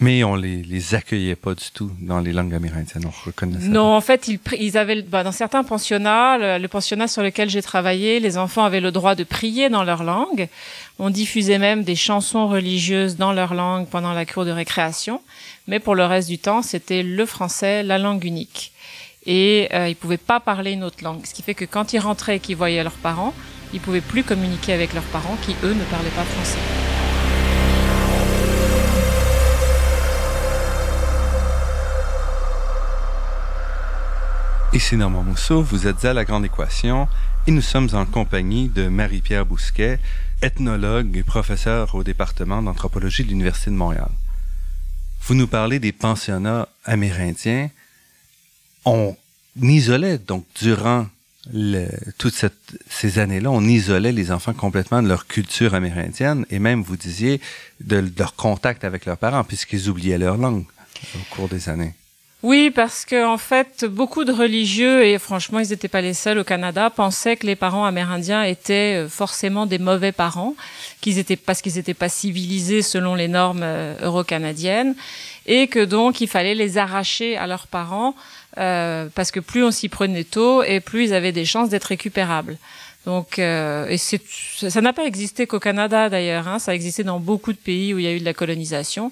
Mais 0.00 0.24
on 0.24 0.34
les, 0.34 0.62
les 0.62 0.94
accueillait 0.94 1.36
pas 1.36 1.54
du 1.54 1.70
tout 1.74 1.90
dans 2.00 2.20
les 2.20 2.32
langues 2.32 2.54
amérindiennes, 2.54 3.04
on 3.06 3.26
reconnaissait. 3.26 3.68
Non, 3.68 3.94
en 3.94 4.00
fait, 4.00 4.28
ils, 4.28 4.40
ils 4.58 4.78
avaient 4.78 5.02
bah, 5.02 5.24
dans 5.24 5.30
certains 5.30 5.62
pensionnats, 5.62 6.58
le, 6.58 6.66
pensionnat 6.68 7.06
sur 7.06 7.22
lequel 7.22 7.50
j'ai 7.50 7.60
travaillé, 7.60 8.18
les 8.18 8.38
enfants 8.38 8.64
avaient 8.64 8.80
le 8.80 8.90
droit 8.90 9.14
de 9.14 9.24
prier 9.24 9.68
dans 9.68 9.84
leur 9.84 10.04
langue. 10.04 10.48
On 10.98 11.10
diffusait 11.10 11.58
même 11.58 11.84
des 11.84 11.94
chansons 11.94 12.48
religieuses 12.48 13.16
dans 13.16 13.34
leur 13.34 13.52
langue 13.52 13.86
pendant 13.88 14.14
la 14.14 14.24
cour 14.24 14.46
de 14.46 14.50
récréation, 14.50 15.20
mais 15.68 15.80
pour 15.80 15.94
le 15.94 16.06
reste 16.06 16.28
du 16.28 16.38
temps, 16.38 16.62
c'était 16.62 17.02
le 17.02 17.26
français, 17.26 17.82
la 17.82 17.98
langue 17.98 18.24
unique 18.24 18.71
et 19.24 19.68
euh, 19.72 19.88
ils 19.88 19.96
pouvaient 19.96 20.16
pas 20.16 20.40
parler 20.40 20.72
une 20.72 20.84
autre 20.84 21.02
langue. 21.02 21.24
Ce 21.24 21.34
qui 21.34 21.42
fait 21.42 21.54
que 21.54 21.64
quand 21.64 21.92
ils 21.92 21.98
rentraient 21.98 22.36
et 22.36 22.40
qu'ils 22.40 22.56
voyaient 22.56 22.82
leurs 22.82 22.92
parents, 22.92 23.34
ils 23.72 23.80
pouvaient 23.80 24.00
plus 24.00 24.24
communiquer 24.24 24.72
avec 24.72 24.92
leurs 24.92 25.02
parents 25.04 25.36
qui 25.42 25.56
eux 25.64 25.74
ne 25.74 25.84
parlaient 25.84 26.10
pas 26.10 26.24
français. 26.24 26.58
Ici 34.74 34.96
Normand 34.96 35.22
Mousseau, 35.22 35.62
vous 35.62 35.86
êtes 35.86 36.04
à 36.06 36.14
La 36.14 36.24
Grande 36.24 36.46
Équation 36.46 37.06
et 37.46 37.50
nous 37.50 37.60
sommes 37.60 37.90
en 37.92 38.06
compagnie 38.06 38.68
de 38.68 38.88
Marie-Pierre 38.88 39.44
Bousquet, 39.44 39.98
ethnologue 40.40 41.14
et 41.14 41.22
professeur 41.22 41.94
au 41.94 42.02
département 42.02 42.62
d'anthropologie 42.62 43.22
de 43.22 43.28
l'Université 43.28 43.70
de 43.70 43.76
Montréal. 43.76 44.08
Vous 45.24 45.34
nous 45.34 45.46
parlez 45.46 45.78
des 45.78 45.92
pensionnats 45.92 46.68
amérindiens. 46.84 47.68
On 48.84 49.16
isolait 49.60 50.18
donc 50.18 50.44
durant 50.60 51.06
le, 51.52 51.88
toutes 52.18 52.34
cette, 52.34 52.54
ces 52.88 53.18
années-là, 53.18 53.50
on 53.50 53.62
isolait 53.62 54.12
les 54.12 54.30
enfants 54.30 54.52
complètement 54.52 55.02
de 55.02 55.08
leur 55.08 55.26
culture 55.26 55.74
amérindienne 55.74 56.46
et 56.50 56.58
même, 56.58 56.82
vous 56.82 56.96
disiez, 56.96 57.40
de, 57.80 58.04
leur 58.16 58.34
contact 58.36 58.84
avec 58.84 59.06
leurs 59.06 59.18
parents 59.18 59.44
puisqu'ils 59.44 59.88
oubliaient 59.88 60.18
leur 60.18 60.36
langue 60.36 60.64
au 61.16 61.34
cours 61.34 61.48
des 61.48 61.68
années. 61.68 61.94
Oui, 62.44 62.72
parce 62.74 63.04
que 63.04 63.24
en 63.24 63.38
fait, 63.38 63.84
beaucoup 63.84 64.24
de 64.24 64.32
religieux 64.32 65.04
et 65.04 65.16
franchement, 65.20 65.60
ils 65.60 65.68
n'étaient 65.68 65.86
pas 65.86 66.00
les 66.00 66.14
seuls 66.14 66.38
au 66.38 66.44
Canada 66.44 66.90
pensaient 66.90 67.36
que 67.36 67.46
les 67.46 67.54
parents 67.54 67.84
amérindiens 67.84 68.42
étaient 68.42 69.04
euh, 69.04 69.08
forcément 69.08 69.64
des 69.64 69.78
mauvais 69.78 70.10
parents, 70.10 70.56
qu'ils 71.00 71.18
étaient 71.18 71.36
parce 71.36 71.62
qu'ils 71.62 71.74
n'étaient 71.74 71.94
pas 71.94 72.08
civilisés 72.08 72.82
selon 72.82 73.14
les 73.14 73.28
normes 73.28 73.62
euh, 73.62 73.94
euro-canadiennes, 74.02 74.96
et 75.46 75.68
que 75.68 75.84
donc 75.84 76.20
il 76.20 76.26
fallait 76.26 76.56
les 76.56 76.78
arracher 76.78 77.36
à 77.36 77.46
leurs 77.46 77.68
parents 77.68 78.16
euh, 78.58 79.08
parce 79.14 79.30
que 79.30 79.40
plus 79.40 79.64
on 79.64 79.70
s'y 79.70 79.88
prenait 79.88 80.24
tôt 80.24 80.62
et 80.62 80.80
plus 80.80 81.04
ils 81.04 81.14
avaient 81.14 81.32
des 81.32 81.44
chances 81.44 81.68
d'être 81.68 81.84
récupérables. 81.84 82.58
Donc, 83.04 83.40
euh, 83.40 83.88
et 83.88 83.98
ça 83.98 84.80
n'a 84.80 84.92
pas 84.92 85.04
existé 85.04 85.46
qu'au 85.46 85.58
Canada 85.58 86.08
d'ailleurs. 86.08 86.46
Hein, 86.46 86.58
ça 86.60 86.70
a 86.70 86.74
existé 86.74 87.02
dans 87.02 87.18
beaucoup 87.18 87.52
de 87.52 87.58
pays 87.58 87.92
où 87.92 87.98
il 87.98 88.04
y 88.04 88.08
a 88.08 88.12
eu 88.12 88.20
de 88.20 88.24
la 88.24 88.34
colonisation. 88.34 89.10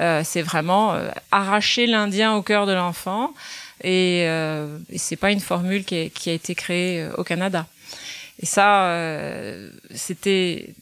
Euh, 0.00 0.22
c'est 0.24 0.42
vraiment 0.42 0.94
euh, 0.94 1.10
arracher 1.32 1.86
l'Indien 1.86 2.34
au 2.34 2.42
cœur 2.42 2.66
de 2.66 2.72
l'enfant, 2.72 3.34
et, 3.82 4.26
euh, 4.28 4.78
et 4.90 4.98
c'est 4.98 5.16
pas 5.16 5.32
une 5.32 5.40
formule 5.40 5.84
qui, 5.84 6.10
qui, 6.10 6.30
a 6.30 6.34
été 6.34 6.54
créée 6.54 7.02
euh, 7.02 7.12
au 7.16 7.24
Canada. 7.24 7.66
Et 8.40 8.46
ça, 8.46 8.96
c'était. 9.94 10.74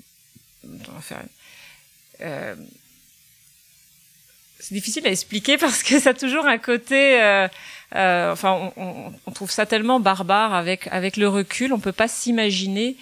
c'est 4.58 4.74
difficile 4.74 5.06
à 5.06 5.10
expliquer 5.10 5.58
parce 5.58 5.82
que 5.82 5.98
ça 5.98 6.10
a 6.10 6.14
toujours 6.14 6.46
un 6.46 6.58
côté. 6.58 7.48
Euh, 7.96 8.32
enfin, 8.32 8.70
on, 8.76 9.12
on, 9.26 9.30
trouve 9.32 9.50
ça 9.50 9.66
tellement 9.66 9.98
barbare 9.98 10.54
avec 10.54 10.86
avec 10.92 11.16
le 11.16 11.28
recul, 11.28 11.72
on 11.72 11.80
peut 11.80 11.92
pas 11.92 12.08
s'imaginer. 12.08 12.96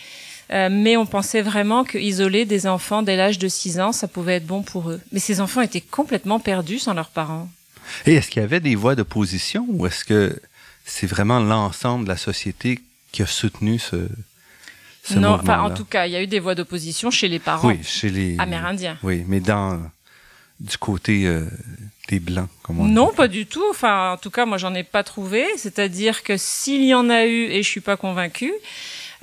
Euh, 0.50 0.68
mais 0.71 0.97
on 0.97 1.04
pensait 1.04 1.42
vraiment 1.42 1.85
que 1.85 1.99
isoler 1.99 2.47
des 2.47 2.66
enfants 2.66 3.02
dès 3.02 3.16
l'âge 3.16 3.38
de 3.38 3.49
6 3.49 3.80
ans, 3.80 3.92
ça 3.92 4.09
pouvait 4.09 4.37
être 4.37 4.47
bon 4.47 4.62
pour 4.62 4.90
eux. 4.90 5.00
Mais 5.12 5.21
ces 5.21 5.42
enfants 5.42 5.61
étaient 5.61 5.83
complètement 5.83 6.40
perdus 6.40 6.78
sans 6.78 6.95
leurs 6.95 7.11
parents. 7.11 7.50
Et 8.07 8.14
est-ce 8.14 8.30
qu'il 8.30 8.40
y 8.40 8.45
avait 8.45 8.61
des 8.61 8.75
voix 8.75 8.95
d'opposition 8.95 9.66
ou 9.68 9.87
est-ce 9.87 10.04
que 10.04 10.40
c'est 10.87 11.07
vraiment 11.07 11.38
l'ensemble 11.38 12.04
de 12.04 12.09
la 12.09 12.16
société 12.16 12.80
qui 13.12 13.23
a 13.23 13.26
soutenu 13.26 13.78
ce, 13.78 14.09
ce 15.04 15.18
non, 15.18 15.30
enfin, 15.30 15.61
en 15.61 15.71
tout 15.71 15.85
cas, 15.85 16.07
il 16.07 16.12
y 16.12 16.16
a 16.16 16.23
eu 16.23 16.26
des 16.26 16.40
voix 16.40 16.54
d'opposition 16.54 17.11
chez 17.11 17.28
les 17.28 17.38
parents 17.38 17.68
oui, 17.68 17.80
chez 17.83 18.09
les, 18.09 18.37
amérindiens. 18.38 18.99
Oui, 19.02 19.25
mais 19.26 19.40
dans 19.40 19.80
du 20.61 20.76
côté 20.76 21.26
euh, 21.26 21.47
Non, 22.88 23.12
pas 23.12 23.28
du 23.28 23.46
tout. 23.46 23.64
Enfin, 23.70 24.12
en 24.12 24.16
tout 24.16 24.30
cas, 24.30 24.46
moi, 24.46 24.58
j'en 24.58 24.74
ai 24.74 24.82
pas 24.82 25.04
trouvé. 25.04 25.44
C'est-à-dire 25.56 26.22
que 26.22 26.36
s'il 26.36 26.84
y 26.84 26.94
en 26.94 27.10
a 27.10 27.26
eu, 27.26 27.44
et 27.44 27.62
je 27.62 27.68
suis 27.68 27.80
pas 27.80 27.96
convaincue, 27.96 28.52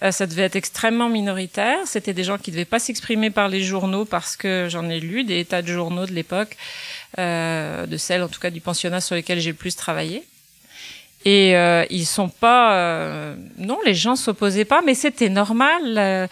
euh, 0.03 0.11
ça 0.11 0.27
devait 0.27 0.43
être 0.43 0.55
extrêmement 0.55 1.09
minoritaire. 1.09 1.79
C'était 1.85 2.13
des 2.13 2.23
gens 2.23 2.37
qui 2.37 2.51
devaient 2.51 2.65
pas 2.65 2.79
s'exprimer 2.79 3.29
par 3.29 3.47
les 3.47 3.63
journaux 3.63 4.05
parce 4.05 4.35
que 4.35 4.67
j'en 4.69 4.89
ai 4.89 4.99
lu 4.99 5.23
des 5.23 5.45
tas 5.45 5.61
de 5.61 5.67
journaux 5.67 6.05
de 6.05 6.11
l'époque, 6.11 6.57
euh, 7.17 7.85
de 7.85 7.97
celles 7.97 8.23
en 8.23 8.27
tout 8.27 8.39
cas 8.39 8.49
du 8.49 8.61
pensionnat 8.61 9.01
sur 9.01 9.15
lesquels 9.15 9.39
j'ai 9.39 9.51
le 9.51 9.57
plus 9.57 9.75
travaillé. 9.75 10.23
Et 11.27 11.55
euh, 11.55 11.85
ils 11.89 12.05
sont 12.05 12.29
pas, 12.29 12.73
euh, 12.75 13.35
non, 13.57 13.79
les 13.83 13.95
gens 13.95 14.15
s'opposaient 14.15 14.63
pas, 14.63 14.83
mais 14.85 14.93
c'était 14.93 15.29
normal 15.29 15.81
euh, 15.97 16.27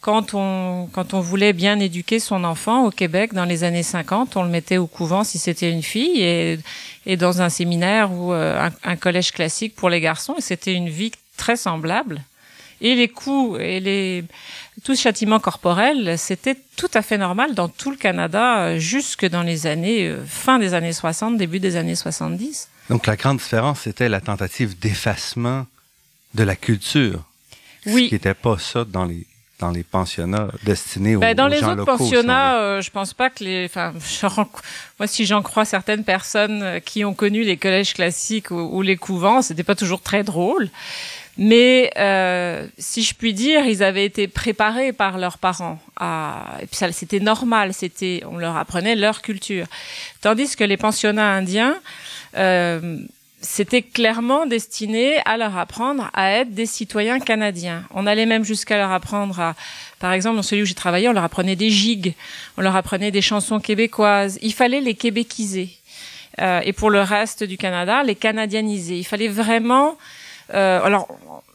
quand 0.00 0.32
on 0.32 0.88
quand 0.90 1.12
on 1.12 1.20
voulait 1.20 1.52
bien 1.52 1.78
éduquer 1.78 2.18
son 2.18 2.44
enfant 2.44 2.86
au 2.86 2.90
Québec 2.90 3.34
dans 3.34 3.44
les 3.44 3.62
années 3.62 3.82
50, 3.82 4.38
on 4.38 4.42
le 4.42 4.48
mettait 4.48 4.78
au 4.78 4.86
couvent 4.86 5.22
si 5.22 5.38
c'était 5.38 5.70
une 5.70 5.82
fille 5.82 6.22
et 6.22 6.58
et 7.04 7.18
dans 7.18 7.42
un 7.42 7.50
séminaire 7.50 8.10
ou 8.10 8.32
euh, 8.32 8.58
un, 8.58 8.90
un, 8.90 8.96
collège 8.96 9.32
classique 9.32 9.74
pour 9.76 9.90
les 9.90 10.00
garçons. 10.00 10.36
Et 10.38 10.42
c'était 10.42 10.72
une 10.72 10.88
vie 10.88 11.12
très 11.36 11.56
semblable. 11.56 12.22
Et 12.80 12.94
les 12.94 13.08
coups 13.08 13.60
et 13.60 13.80
les 13.80 14.24
tout 14.82 14.94
ce 14.94 15.02
châtiment 15.02 15.40
corporel, 15.40 16.16
c'était 16.16 16.56
tout 16.76 16.90
à 16.94 17.02
fait 17.02 17.18
normal 17.18 17.54
dans 17.54 17.68
tout 17.68 17.90
le 17.90 17.96
Canada 17.98 18.78
jusque 18.78 19.26
dans 19.26 19.42
les 19.42 19.66
années 19.66 20.14
fin 20.26 20.58
des 20.58 20.72
années 20.72 20.92
60, 20.92 21.36
début 21.36 21.60
des 21.60 21.76
années 21.76 21.96
70. 21.96 22.68
Donc 22.88 23.06
la 23.06 23.16
grande 23.16 23.38
différence, 23.38 23.80
c'était 23.80 24.08
la 24.08 24.20
tentative 24.20 24.78
d'effacement 24.78 25.66
de 26.34 26.42
la 26.42 26.56
culture. 26.56 27.22
Oui. 27.86 28.04
Ce 28.04 28.08
qui 28.08 28.14
n'était 28.14 28.34
pas 28.34 28.58
ça 28.58 28.84
dans 28.84 29.04
les 29.04 29.26
dans 29.58 29.70
les 29.72 29.82
pensionnats 29.82 30.48
destinés 30.62 31.16
aux, 31.16 31.20
ben, 31.20 31.34
dans 31.34 31.46
aux 31.46 31.48
les 31.48 31.58
gens 31.58 31.70
autres 31.72 31.78
locaux, 31.78 31.98
pensionnats, 31.98 32.52
si 32.52 32.56
euh, 32.58 32.80
je 32.80 32.90
pense 32.90 33.12
pas 33.12 33.28
que 33.28 33.42
les. 33.42 33.64
Enfin, 33.64 33.92
moi, 34.98 35.06
si 35.06 35.26
j'en 35.26 35.42
crois 35.42 35.64
certaines 35.64 36.04
personnes 36.04 36.80
qui 36.84 37.04
ont 37.04 37.14
connu 37.14 37.42
les 37.42 37.56
collèges 37.56 37.94
classiques 37.94 38.52
ou, 38.52 38.70
ou 38.72 38.82
les 38.82 38.96
couvents, 38.96 39.42
c'était 39.42 39.64
pas 39.64 39.74
toujours 39.74 40.00
très 40.00 40.22
drôle. 40.22 40.70
Mais 41.38 41.92
euh, 41.96 42.66
si 42.78 43.04
je 43.04 43.14
puis 43.14 43.32
dire, 43.32 43.64
ils 43.64 43.84
avaient 43.84 44.04
été 44.04 44.26
préparés 44.26 44.92
par 44.92 45.18
leurs 45.18 45.38
parents. 45.38 45.80
À... 45.96 46.56
Et 46.60 46.66
puis 46.66 46.76
ça, 46.76 46.90
c'était 46.90 47.20
normal. 47.20 47.72
C'était, 47.72 48.22
on 48.28 48.38
leur 48.38 48.56
apprenait 48.56 48.96
leur 48.96 49.22
culture. 49.22 49.66
Tandis 50.20 50.56
que 50.56 50.64
les 50.64 50.76
pensionnats 50.76 51.32
indiens, 51.34 51.76
euh, 51.76 51.78
c'était 53.40 53.82
clairement 53.82 54.46
destiné 54.46 55.18
à 55.24 55.36
leur 55.36 55.56
apprendre 55.56 56.10
à 56.12 56.32
être 56.32 56.52
des 56.52 56.66
citoyens 56.66 57.20
canadiens. 57.20 57.84
On 57.94 58.06
allait 58.06 58.26
même 58.26 58.44
jusqu'à 58.44 58.76
leur 58.76 58.90
apprendre 58.90 59.38
à, 59.38 59.54
par 60.00 60.12
exemple, 60.12 60.36
dans 60.36 60.42
celui 60.42 60.62
où 60.62 60.66
j'ai 60.66 60.74
travaillé, 60.74 61.08
on 61.08 61.12
leur 61.12 61.24
apprenait 61.24 61.56
des 61.56 61.70
gigues, 61.70 62.14
on 62.56 62.62
leur 62.62 62.76
apprenait 62.76 63.10
des 63.10 63.22
chansons 63.22 63.60
québécoises. 63.60 64.38
Il 64.42 64.54
fallait 64.54 64.80
les 64.80 64.94
québéquiser. 64.94 65.70
Euh, 66.40 66.60
et 66.64 66.72
pour 66.72 66.90
le 66.90 67.00
reste 67.00 67.42
du 67.44 67.56
Canada, 67.56 68.02
les 68.02 68.14
canadianiser. 68.14 68.96
Il 68.98 69.04
fallait 69.04 69.28
vraiment. 69.28 69.96
Euh, 70.54 70.82
alors, 70.82 71.08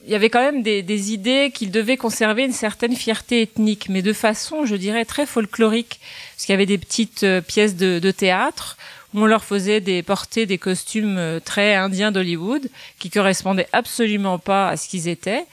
il 0.05 0.11
y 0.11 0.15
avait 0.15 0.29
quand 0.29 0.41
même 0.41 0.61
des, 0.61 0.81
des 0.83 1.13
idées 1.13 1.51
qu'ils 1.53 1.71
devaient 1.71 1.97
conserver 1.97 2.43
une 2.43 2.51
certaine 2.51 2.95
fierté 2.95 3.41
ethnique, 3.41 3.87
mais 3.89 4.01
de 4.01 4.13
façon, 4.13 4.65
je 4.65 4.75
dirais, 4.75 5.05
très 5.05 5.25
folklorique, 5.25 5.99
parce 6.35 6.45
qu'il 6.45 6.53
y 6.53 6.55
avait 6.55 6.65
des 6.65 6.77
petites 6.77 7.23
euh, 7.23 7.39
pièces 7.41 7.75
de, 7.75 7.99
de 7.99 8.11
théâtre 8.11 8.77
on 9.21 9.25
leur 9.25 9.43
faisait 9.43 9.81
des 9.81 10.03
porter 10.03 10.45
des 10.45 10.57
costumes 10.57 11.17
euh, 11.17 11.39
très 11.39 11.75
indiens 11.75 12.11
d'Hollywood 12.11 12.69
qui 12.99 13.09
correspondaient 13.09 13.67
absolument 13.73 14.39
pas 14.39 14.69
à 14.69 14.77
ce 14.77 14.87
qu'ils 14.87 15.07
étaient. 15.07 15.45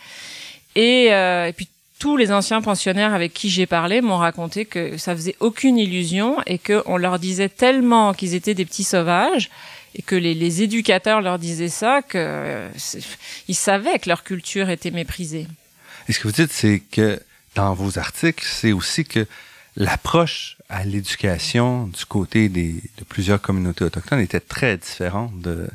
Et, 0.76 1.12
euh, 1.12 1.47
et, 1.47 1.52
puis 1.52 1.69
tous 1.99 2.17
les 2.17 2.33
anciens 2.33 2.62
pensionnaires 2.62 3.12
avec 3.12 3.35
qui 3.35 3.50
j'ai 3.50 3.67
parlé 3.67 4.00
m'ont 4.00 4.17
raconté 4.17 4.64
que 4.64 4.97
ça 4.97 5.14
faisait 5.14 5.37
aucune 5.40 5.76
illusion 5.76 6.38
et 6.47 6.59
que 6.59 6.83
on 6.87 6.97
leur 6.97 7.19
disait 7.19 7.50
tellement 7.50 8.14
qu'ils 8.14 8.35
étaient 8.35 8.55
des 8.55 8.64
petits 8.64 8.85
sauvages 8.85 9.50
et 9.95 10.02
que 10.02 10.14
les, 10.14 10.35
les 10.35 10.62
éducateurs 10.62 11.21
leur 11.21 11.38
disaient 11.38 11.69
ça 11.69 12.00
que 12.00 12.17
euh, 12.17 12.69
ils 13.49 13.55
savaient 13.55 13.99
que 13.99 14.09
leur 14.09 14.25
culture 14.25 14.71
était 14.71 14.90
méprisée. 14.90 15.47
Et 16.09 16.12
ce 16.12 16.21
que 16.21 16.29
vous 16.29 16.35
dites, 16.35 16.52
c'est 16.52 16.81
que 16.90 17.21
dans 17.55 17.75
vos 17.75 17.99
articles, 17.99 18.47
c'est 18.49 18.73
aussi 18.73 19.05
que 19.05 19.26
l'approche 19.76 20.57
à 20.71 20.85
l'éducation 20.85 21.89
du 21.89 22.05
côté 22.07 22.49
des, 22.49 22.75
de 22.99 23.05
plusieurs 23.09 23.43
communautés 23.43 23.85
autochtones 23.85 24.21
était 24.21 24.41
très 24.41 24.77
différente 24.77 25.39
de, 25.41 25.69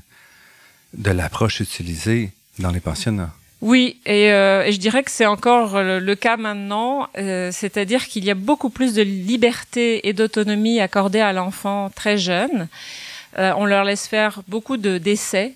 de 0.93 1.11
l'approche 1.11 1.59
utilisée 1.59 2.31
dans 2.59 2.71
les 2.71 2.79
pensionnats. 2.79 3.33
Oui, 3.61 3.99
et, 4.05 4.31
euh, 4.31 4.69
je 4.71 4.77
dirais 4.77 5.03
que 5.03 5.11
c'est 5.11 5.25
encore 5.25 5.81
le, 5.81 6.15
cas 6.15 6.37
maintenant, 6.37 7.07
euh, 7.17 7.49
c'est-à-dire 7.51 8.05
qu'il 8.07 8.23
y 8.23 8.31
a 8.31 8.35
beaucoup 8.35 8.69
plus 8.69 8.93
de 8.93 9.01
liberté 9.01 10.07
et 10.07 10.13
d'autonomie 10.13 10.79
accordée 10.79 11.21
à 11.21 11.33
l'enfant 11.33 11.89
très 11.93 12.17
jeune. 12.17 12.67
Euh, 13.37 13.53
on 13.57 13.65
leur 13.65 13.83
laisse 13.83 14.07
faire 14.07 14.41
beaucoup 14.47 14.77
de 14.77 14.97
d'essais. 14.97 15.53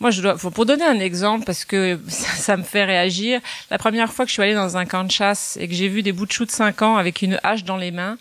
Moi, 0.00 0.10
je 0.10 0.22
dois, 0.22 0.36
pour 0.36 0.66
donner 0.66 0.84
un 0.84 0.98
exemple, 0.98 1.44
parce 1.44 1.64
que 1.64 2.00
ça, 2.08 2.28
ça, 2.28 2.56
me 2.56 2.62
fait 2.62 2.84
réagir, 2.84 3.40
la 3.70 3.78
première 3.78 4.12
fois 4.12 4.24
que 4.24 4.30
je 4.30 4.34
suis 4.34 4.42
allée 4.42 4.54
dans 4.54 4.76
un 4.76 4.86
camp 4.86 5.04
de 5.04 5.10
chasse 5.10 5.56
et 5.60 5.68
que 5.68 5.74
j'ai 5.74 5.88
vu 5.88 6.02
des 6.02 6.12
bouts 6.12 6.26
de 6.26 6.32
chou 6.32 6.44
de 6.44 6.50
5 6.50 6.82
ans 6.82 6.96
avec 6.96 7.22
une 7.22 7.38
hache 7.42 7.64
dans 7.64 7.76
les 7.76 7.90
mains, 7.90 8.18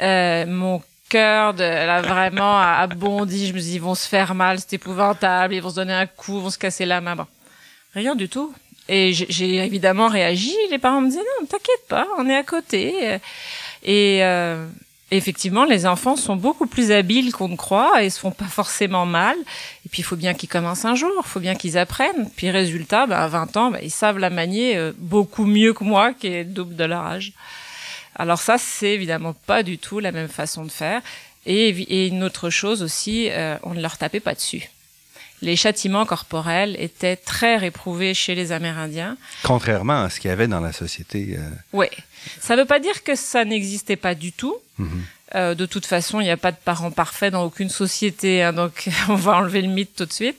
euh, 0.00 0.46
mon 0.46 0.82
cœur 1.08 1.54
de, 1.54 1.62
là, 1.62 2.00
vraiment 2.00 2.58
a, 2.58 2.86
bondi. 2.86 3.46
Je 3.48 3.52
me 3.52 3.60
dis, 3.60 3.74
ils 3.74 3.80
vont 3.80 3.94
se 3.94 4.08
faire 4.08 4.34
mal, 4.34 4.58
c'est 4.58 4.74
épouvantable, 4.74 5.54
ils 5.54 5.60
vont 5.60 5.70
se 5.70 5.76
donner 5.76 5.92
un 5.92 6.06
coup, 6.06 6.38
ils 6.38 6.42
vont 6.42 6.50
se 6.50 6.58
casser 6.58 6.86
la 6.86 7.00
main. 7.00 7.16
Bon, 7.16 7.26
rien 7.94 8.14
du 8.14 8.28
tout. 8.28 8.54
Et 8.88 9.12
j'ai 9.12 9.56
évidemment 9.56 10.08
réagi. 10.08 10.54
Les 10.70 10.78
parents 10.78 11.00
me 11.00 11.08
disaient, 11.08 11.20
non, 11.20 11.46
t'inquiète 11.46 11.86
pas, 11.88 12.06
on 12.18 12.28
est 12.28 12.36
à 12.36 12.42
côté. 12.42 13.18
Et 13.84 14.22
euh, 14.22 14.66
effectivement, 15.10 15.64
les 15.64 15.86
enfants 15.86 16.16
sont 16.16 16.36
beaucoup 16.36 16.66
plus 16.66 16.90
habiles 16.90 17.32
qu'on 17.32 17.48
ne 17.48 17.56
croit 17.56 18.02
et 18.02 18.10
se 18.10 18.18
font 18.18 18.30
pas 18.30 18.46
forcément 18.46 19.06
mal. 19.06 19.36
Et 19.84 19.88
puis, 19.88 20.00
il 20.00 20.04
faut 20.04 20.16
bien 20.16 20.34
qu'ils 20.34 20.48
commencent 20.48 20.84
un 20.84 20.94
jour, 20.94 21.10
il 21.16 21.28
faut 21.28 21.40
bien 21.40 21.54
qu'ils 21.54 21.78
apprennent. 21.78 22.30
Puis, 22.36 22.50
résultat, 22.50 23.06
ben, 23.06 23.16
à 23.16 23.28
20 23.28 23.56
ans, 23.56 23.70
ben, 23.70 23.80
ils 23.82 23.90
savent 23.90 24.18
la 24.18 24.30
manier 24.30 24.76
euh, 24.76 24.92
beaucoup 24.98 25.44
mieux 25.44 25.74
que 25.74 25.84
moi, 25.84 26.12
qui 26.12 26.28
est 26.28 26.44
double 26.44 26.76
de 26.76 26.84
leur 26.84 27.04
âge. 27.04 27.32
Alors 28.16 28.40
ça, 28.40 28.58
c'est 28.58 28.90
évidemment 28.92 29.34
pas 29.46 29.62
du 29.62 29.78
tout 29.78 29.98
la 30.00 30.12
même 30.12 30.28
façon 30.28 30.64
de 30.64 30.70
faire. 30.70 31.00
Et, 31.46 31.68
et 31.68 32.06
une 32.08 32.22
autre 32.22 32.50
chose 32.50 32.82
aussi, 32.82 33.28
euh, 33.30 33.56
on 33.62 33.74
ne 33.74 33.80
leur 33.80 33.98
tapait 33.98 34.20
pas 34.20 34.34
dessus. 34.34 34.70
les 35.42 35.56
châtiments 35.56 36.06
corporels 36.06 36.76
étaient 36.78 37.16
très 37.16 37.56
réprouvés 37.56 38.14
chez 38.14 38.34
les 38.36 38.52
Amérindiens. 38.52 39.16
Contrairement 39.42 40.04
à 40.04 40.10
ce 40.10 40.20
qu'il 40.20 40.28
y 40.28 40.32
avait 40.32 40.46
dans 40.46 40.60
la 40.60 40.72
société. 40.72 41.36
Euh... 41.36 41.48
Oui. 41.72 41.88
Ça 42.40 42.54
ne 42.54 42.60
veut 42.60 42.66
pas 42.66 42.78
dire 42.78 43.02
que 43.02 43.16
ça 43.16 43.44
n'existait 43.44 43.96
pas 43.96 44.14
du 44.14 44.32
tout. 44.32 44.56
Mhm. 44.78 45.02
Euh, 45.34 45.54
de 45.54 45.66
toute 45.66 45.86
façon, 45.86 46.20
il 46.20 46.24
n'y 46.24 46.30
a 46.30 46.36
pas 46.36 46.52
de 46.52 46.58
parents 46.62 46.90
parfaits 46.90 47.32
dans 47.32 47.42
aucune 47.44 47.70
société, 47.70 48.42
hein, 48.42 48.52
donc 48.52 48.88
on 49.08 49.16
va 49.16 49.36
enlever 49.38 49.62
le 49.62 49.68
mythe 49.68 49.96
tout 49.96 50.04
de 50.04 50.12
suite. 50.12 50.38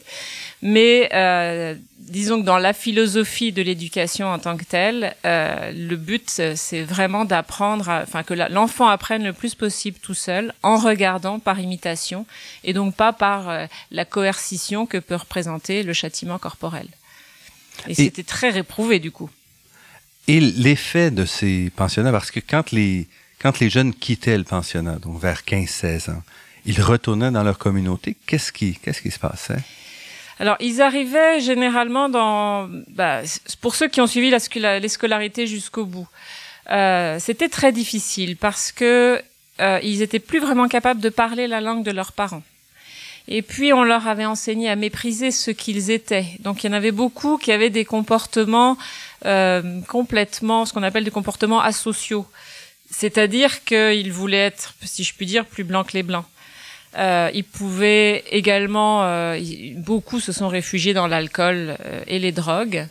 Mais 0.65 1.09
euh, 1.13 1.75
disons 1.97 2.39
que 2.39 2.45
dans 2.45 2.57
la 2.57 2.71
philosophie 2.71 3.51
de 3.51 3.61
l'éducation 3.61 4.27
en 4.27 4.39
tant 4.39 4.55
que 4.55 4.63
telle, 4.63 5.13
euh, 5.25 5.73
le 5.73 5.97
but 5.97 6.23
c'est 6.29 6.83
vraiment 6.83 7.25
d'apprendre, 7.25 7.89
enfin 7.89 8.23
que 8.23 8.33
l'enfant 8.33 8.87
apprenne 8.87 9.25
le 9.25 9.33
plus 9.33 9.55
possible 9.55 9.97
tout 10.01 10.13
seul, 10.13 10.53
en 10.63 10.77
regardant 10.77 11.39
par 11.39 11.59
imitation, 11.59 12.25
et 12.63 12.71
donc 12.71 12.95
pas 12.95 13.11
par 13.11 13.49
euh, 13.49 13.65
la 13.91 14.05
coercition 14.05 14.85
que 14.85 14.97
peut 14.97 15.17
représenter 15.17 15.83
le 15.83 15.91
châtiment 15.91 16.39
corporel. 16.39 16.87
Et, 17.89 17.93
c'était 17.93 18.23
très 18.23 18.49
réprouvé 18.49 18.99
du 18.99 19.11
coup. 19.11 19.29
Et 20.29 20.39
l'effet 20.39 21.11
de 21.11 21.25
ces 21.25 21.71
pensionnats, 21.75 22.13
parce 22.13 22.31
que 22.31 22.39
quand 22.39 22.71
les 22.71 23.07
quand 23.39 23.59
les 23.59 23.69
jeunes 23.69 23.93
quittaient 23.93 24.37
le 24.37 24.45
pensionnat, 24.45 24.95
donc 24.95 25.19
vers 25.19 25.41
15-16 25.41 26.11
ans, 26.11 26.23
ils 26.65 26.81
retournaient 26.81 27.31
dans 27.31 27.43
leur 27.43 27.57
communauté. 27.57 28.15
Qu'est-ce 28.25 28.53
qui 28.53 28.79
qu'est-ce 28.81 29.01
qui 29.01 29.11
se 29.11 29.19
passait? 29.19 29.61
Alors, 30.43 30.57
ils 30.59 30.81
arrivaient 30.81 31.39
généralement 31.39 32.09
dans, 32.09 32.67
bah, 32.89 33.21
pour 33.61 33.75
ceux 33.75 33.87
qui 33.87 34.01
ont 34.01 34.07
suivi 34.07 34.29
la, 34.29 34.77
les 34.77 34.89
scolarités 34.89 35.47
jusqu'au 35.47 35.85
bout, 35.85 36.09
euh, 36.69 37.15
c'était 37.17 37.47
très 37.47 37.71
difficile 37.71 38.35
parce 38.35 38.73
que 38.73 39.21
euh, 39.61 39.79
ils 39.83 40.01
étaient 40.01 40.19
plus 40.19 40.39
vraiment 40.39 40.67
capables 40.67 40.99
de 40.99 41.07
parler 41.07 41.47
la 41.47 41.61
langue 41.61 41.85
de 41.85 41.91
leurs 41.91 42.11
parents. 42.11 42.43
Et 43.29 43.41
puis 43.41 43.71
on 43.71 43.85
leur 43.85 44.05
avait 44.09 44.25
enseigné 44.25 44.69
à 44.69 44.75
mépriser 44.75 45.31
ce 45.31 45.49
qu'ils 45.49 45.91
étaient. 45.91 46.25
Donc 46.39 46.61
il 46.61 46.67
y 46.67 46.69
en 46.69 46.73
avait 46.73 46.91
beaucoup 46.91 47.37
qui 47.37 47.53
avaient 47.53 47.69
des 47.69 47.85
comportements 47.85 48.77
euh, 49.25 49.79
complètement, 49.87 50.65
ce 50.65 50.73
qu'on 50.73 50.83
appelle 50.83 51.05
des 51.05 51.11
comportements 51.19 51.61
asociaux. 51.61 52.27
C'est-à-dire 52.91 53.63
qu'ils 53.63 54.11
voulaient 54.11 54.47
être, 54.47 54.73
si 54.83 55.05
je 55.05 55.13
puis 55.13 55.25
dire, 55.25 55.45
plus 55.45 55.63
blancs 55.63 55.87
que 55.87 55.93
les 55.93 56.03
blancs. 56.03 56.25
Euh, 56.97 57.31
ils 57.33 57.43
pouvaient 57.43 58.23
également, 58.29 59.03
euh, 59.03 59.39
beaucoup 59.77 60.19
se 60.19 60.31
sont 60.31 60.47
réfugiés 60.47 60.93
dans 60.93 61.07
l'alcool 61.07 61.75
euh, 61.85 62.03
et 62.07 62.19
les 62.19 62.31
drogues. 62.31 62.87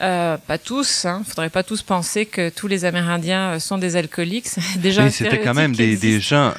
Euh, 0.00 0.38
pas 0.38 0.56
tous, 0.56 1.04
hein. 1.04 1.22
Faudrait 1.26 1.50
pas 1.50 1.62
tous 1.62 1.82
penser 1.82 2.24
que 2.24 2.48
tous 2.48 2.66
les 2.66 2.86
Amérindiens 2.86 3.50
euh, 3.50 3.58
sont 3.58 3.76
des 3.76 3.96
alcooliques. 3.96 4.48
Déjà, 4.76 5.04
Mais 5.04 5.10
c'était 5.10 5.40
quand 5.40 5.54
même 5.54 5.76
des, 5.76 5.96
des, 5.96 6.20
gens 6.20 6.54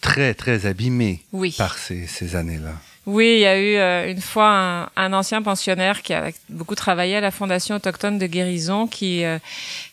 très 0.00 0.32
très 0.32 0.64
abîmés 0.64 1.20
oui. 1.32 1.54
par 1.58 1.76
ces, 1.76 2.06
ces 2.06 2.36
années-là. 2.36 2.72
Oui, 3.04 3.34
il 3.36 3.40
y 3.40 3.46
a 3.46 3.58
eu 3.58 4.10
une 4.10 4.20
fois 4.20 4.50
un, 4.50 4.90
un, 4.96 5.12
ancien 5.14 5.40
pensionnaire 5.42 6.02
qui 6.02 6.12
a 6.12 6.30
beaucoup 6.50 6.74
travaillé 6.74 7.16
à 7.16 7.20
la 7.20 7.30
Fondation 7.30 7.76
autochtone 7.76 8.18
de 8.18 8.26
guérison 8.26 8.86
qui 8.86 9.24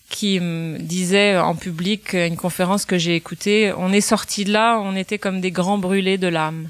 qui 0.10 0.40
me 0.40 0.78
disait 0.78 1.38
en 1.38 1.56
public 1.56 2.14
une 2.14 2.38
conférence 2.38 2.86
que 2.86 2.98
j'ai 2.98 3.16
écoutée, 3.16 3.74
on 3.78 3.92
est 3.92 4.02
sorti 4.02 4.46
de 4.46 4.54
là, 4.54 4.80
on 4.80 4.96
était 4.96 5.18
comme 5.18 5.42
des 5.42 5.52
grands 5.52 5.78
brûlés 5.78 6.18
de 6.18 6.28
l'âme. 6.28 6.70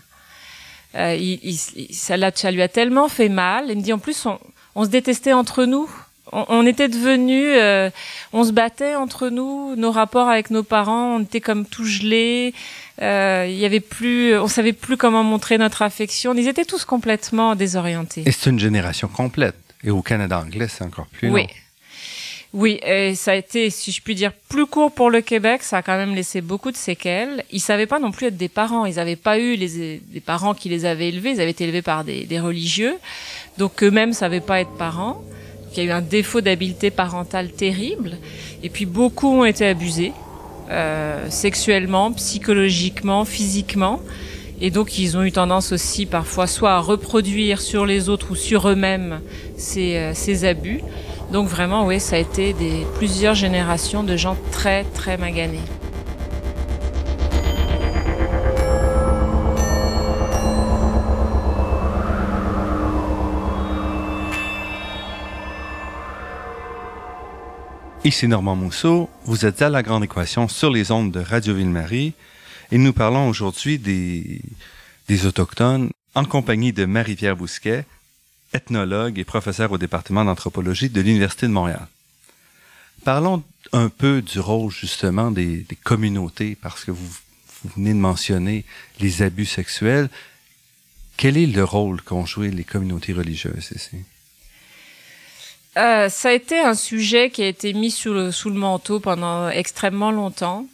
Euh, 0.95 1.15
il, 1.15 1.39
il, 1.43 1.93
ça, 1.93 2.15
ça, 2.33 2.51
lui 2.51 2.61
a 2.61 2.67
tellement 2.67 3.09
fait 3.09 3.29
mal. 3.29 3.65
Il 3.69 3.77
me 3.77 3.81
dit 3.81 3.91
en 3.93 3.99
plus 3.99 4.25
on, 4.25 4.39
on 4.75 4.85
se 4.85 4.89
détestait 4.89 5.33
entre 5.33 5.65
nous. 5.65 5.89
On, 6.31 6.45
on 6.47 6.65
était 6.65 6.87
devenus, 6.87 7.53
euh, 7.57 7.89
on 8.33 8.45
se 8.45 8.51
battait 8.51 8.95
entre 8.95 9.29
nous. 9.29 9.75
Nos 9.75 9.91
rapports 9.91 10.29
avec 10.29 10.49
nos 10.49 10.63
parents, 10.63 11.17
on 11.17 11.23
était 11.23 11.41
comme 11.41 11.65
tout 11.65 11.85
gelés. 11.85 12.53
Euh, 13.01 13.45
il 13.47 13.57
y 13.57 13.65
avait 13.65 13.81
plus, 13.81 14.37
on 14.39 14.47
savait 14.47 14.73
plus 14.73 14.95
comment 14.95 15.23
montrer 15.23 15.57
notre 15.57 15.81
affection. 15.81 16.33
Ils 16.33 16.47
étaient 16.47 16.65
tous 16.65 16.85
complètement 16.85 17.55
désorientés. 17.55 18.23
Et 18.25 18.31
c'est 18.31 18.49
une 18.49 18.59
génération 18.59 19.09
complète. 19.09 19.55
Et 19.83 19.91
au 19.91 20.01
Canada 20.01 20.39
anglais, 20.39 20.67
c'est 20.69 20.83
encore 20.83 21.07
plus 21.07 21.29
oui. 21.29 21.47
Oui, 22.53 22.79
et 22.85 23.15
ça 23.15 23.31
a 23.31 23.35
été, 23.35 23.69
si 23.69 23.91
je 23.91 24.01
puis 24.01 24.15
dire, 24.15 24.31
plus 24.47 24.65
court 24.65 24.91
pour 24.91 25.09
le 25.09 25.21
Québec. 25.21 25.61
Ça 25.63 25.77
a 25.77 25.81
quand 25.81 25.97
même 25.97 26.15
laissé 26.15 26.41
beaucoup 26.41 26.71
de 26.71 26.77
séquelles. 26.77 27.43
Ils 27.51 27.59
savaient 27.59 27.85
pas 27.85 27.99
non 27.99 28.11
plus 28.11 28.27
être 28.27 28.37
des 28.37 28.47
parents. 28.47 28.85
Ils 28.85 28.95
n'avaient 28.95 29.17
pas 29.17 29.39
eu 29.39 29.55
les, 29.55 29.99
des 29.99 30.21
parents 30.21 30.53
qui 30.53 30.69
les 30.69 30.85
avaient 30.85 31.09
élevés. 31.09 31.31
Ils 31.31 31.41
avaient 31.41 31.51
été 31.51 31.65
élevés 31.65 31.81
par 31.81 32.03
des, 32.03 32.23
des 32.23 32.39
religieux. 32.39 32.95
Donc 33.57 33.83
eux-mêmes 33.83 34.13
savaient 34.13 34.39
pas 34.41 34.61
être 34.61 34.71
parents. 34.77 35.21
il 35.73 35.77
y 35.77 35.81
a 35.81 35.83
eu 35.89 35.91
un 35.91 36.01
défaut 36.01 36.41
d'habileté 36.41 36.91
parentale 36.91 37.51
terrible. 37.51 38.17
Et 38.63 38.69
puis 38.69 38.85
beaucoup 38.85 39.27
ont 39.27 39.45
été 39.45 39.65
abusés, 39.65 40.13
euh, 40.69 41.29
sexuellement, 41.29 42.11
psychologiquement, 42.13 43.25
physiquement. 43.25 43.99
Et 44.61 44.71
donc 44.71 44.97
ils 44.97 45.17
ont 45.17 45.23
eu 45.23 45.31
tendance 45.31 45.73
aussi 45.73 46.05
parfois 46.05 46.47
soit 46.47 46.71
à 46.71 46.79
reproduire 46.79 47.59
sur 47.59 47.85
les 47.85 48.07
autres 48.07 48.31
ou 48.31 48.35
sur 48.35 48.69
eux-mêmes 48.69 49.19
ces, 49.57 49.97
euh, 49.97 50.13
ces 50.13 50.45
abus. 50.45 50.81
Donc 51.35 51.49
vraiment, 51.49 51.85
oui, 51.85 51.99
ça 51.99 52.15
a 52.15 52.19
été 52.19 52.53
des, 52.53 52.87
plusieurs 52.95 53.35
générations 53.35 54.05
de 54.05 54.15
gens 54.15 54.37
très, 54.53 54.85
très 54.85 55.17
maganés. 55.17 55.59
Ici 68.05 68.29
Normand 68.29 68.55
Mousseau, 68.55 69.09
vous 69.25 69.45
êtes 69.45 69.61
à 69.61 69.67
La 69.67 69.83
Grande 69.83 70.05
Équation 70.05 70.47
sur 70.47 70.71
les 70.71 70.89
ondes 70.91 71.11
de 71.11 71.19
Radio 71.19 71.53
Ville-Marie 71.53 72.13
et 72.71 72.77
nous 72.77 72.93
parlons 72.93 73.27
aujourd'hui 73.27 73.77
des, 73.77 74.39
des 75.09 75.25
Autochtones 75.25 75.89
en 76.13 76.23
compagnie 76.23 76.71
de 76.71 76.85
Marie-Pierre 76.85 77.35
Bousquet, 77.35 77.83
ethnologue 78.53 79.19
et 79.19 79.23
professeur 79.23 79.71
au 79.71 79.77
département 79.77 80.25
d'anthropologie 80.25 80.89
de 80.89 81.01
l'Université 81.01 81.47
de 81.47 81.51
Montréal. 81.51 81.87
Parlons 83.03 83.43
un 83.71 83.89
peu 83.89 84.21
du 84.21 84.39
rôle 84.39 84.71
justement 84.71 85.31
des, 85.31 85.65
communautés, 85.83 86.57
parce 86.59 86.85
que 86.85 86.91
vous, 86.91 87.05
vous, 87.05 87.69
venez 87.75 87.93
de 87.93 87.99
mentionner 87.99 88.65
les 88.99 89.21
abus 89.21 89.45
sexuels. 89.45 90.09
Quel 91.17 91.37
est 91.37 91.47
le 91.47 91.63
rôle 91.63 92.01
qu'ont 92.01 92.25
joué 92.25 92.51
les 92.51 92.63
communautés 92.63 93.13
religieuses 93.13 93.71
ici? 93.75 93.97
Euh, 95.77 96.07
ça 96.07 96.29
a 96.29 96.31
été 96.31 96.59
un 96.59 96.73
sujet 96.73 97.29
qui 97.29 97.43
a 97.43 97.47
été 97.47 97.73
mis 97.73 97.91
sous 97.91 98.13
le, 98.13 98.31
sous 98.31 98.49
le 98.49 98.55
manteau 98.55 98.99
pendant 98.99 99.49
extrêmement 99.49 100.11
longtemps 100.11 100.67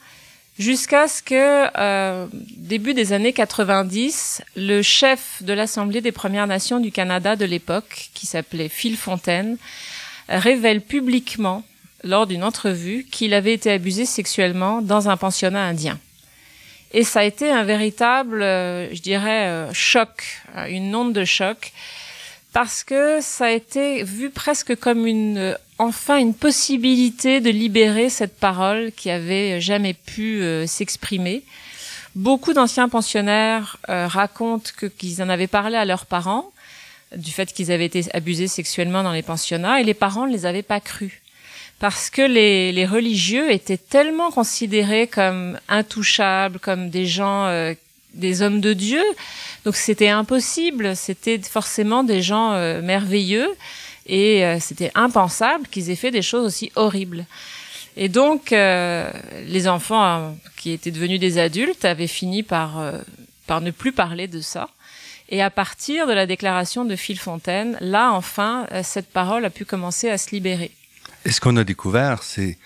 jusqu'à 0.61 1.07
ce 1.07 1.23
que, 1.23 1.67
euh, 1.77 2.27
début 2.55 2.93
des 2.93 3.13
années 3.13 3.33
90, 3.33 4.43
le 4.55 4.81
chef 4.81 5.41
de 5.41 5.53
l'Assemblée 5.53 6.01
des 6.01 6.11
Premières 6.11 6.47
Nations 6.47 6.79
du 6.79 6.91
Canada 6.91 7.35
de 7.35 7.45
l'époque, 7.45 8.09
qui 8.13 8.27
s'appelait 8.27 8.69
Phil 8.69 8.95
Fontaine, 8.95 9.57
révèle 10.29 10.81
publiquement, 10.81 11.63
lors 12.03 12.27
d'une 12.27 12.43
entrevue, 12.43 13.05
qu'il 13.11 13.33
avait 13.33 13.53
été 13.53 13.71
abusé 13.71 14.05
sexuellement 14.05 14.81
dans 14.81 15.09
un 15.09 15.17
pensionnat 15.17 15.63
indien. 15.63 15.99
Et 16.93 17.03
ça 17.03 17.21
a 17.21 17.23
été 17.23 17.49
un 17.49 17.63
véritable, 17.63 18.43
euh, 18.43 18.93
je 18.93 19.01
dirais, 19.01 19.47
euh, 19.47 19.73
choc, 19.73 20.41
une 20.67 20.95
onde 20.95 21.13
de 21.13 21.25
choc, 21.25 21.71
parce 22.53 22.83
que 22.83 23.19
ça 23.21 23.45
a 23.45 23.49
été 23.51 24.03
vu 24.03 24.29
presque 24.29 24.75
comme 24.75 25.07
une 25.07 25.57
enfin 25.77 26.17
une 26.17 26.33
possibilité 26.33 27.39
de 27.39 27.49
libérer 27.49 28.09
cette 28.09 28.37
parole 28.37 28.91
qui 28.95 29.09
avait 29.09 29.59
jamais 29.61 29.93
pu 29.93 30.41
euh, 30.41 30.67
s'exprimer. 30.67 31.43
Beaucoup 32.15 32.53
d'anciens 32.53 32.89
pensionnaires 32.89 33.77
euh, 33.89 34.07
racontent 34.07 34.69
que 34.77 34.85
qu'ils 34.85 35.23
en 35.23 35.29
avaient 35.29 35.47
parlé 35.47 35.77
à 35.77 35.85
leurs 35.85 36.05
parents 36.05 36.51
du 37.15 37.31
fait 37.31 37.51
qu'ils 37.51 37.71
avaient 37.71 37.85
été 37.85 38.05
abusés 38.13 38.47
sexuellement 38.47 39.03
dans 39.03 39.11
les 39.11 39.21
pensionnats 39.21 39.81
et 39.81 39.83
les 39.83 39.93
parents 39.93 40.27
ne 40.27 40.31
les 40.31 40.45
avaient 40.45 40.61
pas 40.61 40.79
crus 40.79 41.21
parce 41.81 42.11
que 42.11 42.21
les, 42.21 42.85
religieux 42.85 43.51
étaient 43.51 43.75
tellement 43.77 44.29
considérés 44.29 45.07
comme 45.07 45.59
intouchables, 45.67 46.59
comme 46.59 46.91
des 46.91 47.07
gens, 47.07 47.47
euh, 47.47 47.73
des 48.13 48.43
hommes 48.43 48.61
de 48.61 48.73
Dieu, 48.73 49.03
donc 49.65 49.75
c'était 49.75 50.09
impossible, 50.09 50.95
c'était 50.95 51.39
forcément 51.39 52.03
des 52.03 52.21
gens 52.21 52.53
euh, 52.53 52.81
merveilleux 52.81 53.47
et 54.07 54.43
euh, 54.43 54.57
c'était 54.59 54.91
impensable 54.95 55.67
qu'ils 55.67 55.91
aient 55.91 55.95
fait 55.95 56.11
des 56.11 56.23
choses 56.23 56.45
aussi 56.45 56.71
horribles. 56.75 57.25
Et 57.95 58.09
donc 58.09 58.53
euh, 58.53 59.11
les 59.47 59.67
enfants 59.67 60.35
qui 60.55 60.71
étaient 60.71 60.91
devenus 60.91 61.19
des 61.19 61.37
adultes 61.37 61.85
avaient 61.85 62.07
fini 62.07 62.41
par 62.41 62.81
par 63.45 63.61
ne 63.61 63.71
plus 63.71 63.91
parler 63.91 64.27
de 64.27 64.41
ça. 64.41 64.69
Et 65.29 65.41
à 65.41 65.49
partir 65.49 66.07
de 66.07 66.13
la 66.13 66.25
déclaration 66.25 66.83
de 66.83 66.95
Phil 66.95 67.19
Fontaine, 67.19 67.77
là 67.81 68.11
enfin 68.13 68.65
cette 68.83 69.09
parole 69.09 69.45
a 69.45 69.49
pu 69.49 69.65
commencer 69.65 70.09
à 70.09 70.17
se 70.17 70.31
libérer. 70.31 70.71
Et 71.25 71.31
ce 71.31 71.39
qu'on 71.39 71.57
a 71.57 71.63
découvert, 71.63 72.23
c'est 72.23 72.57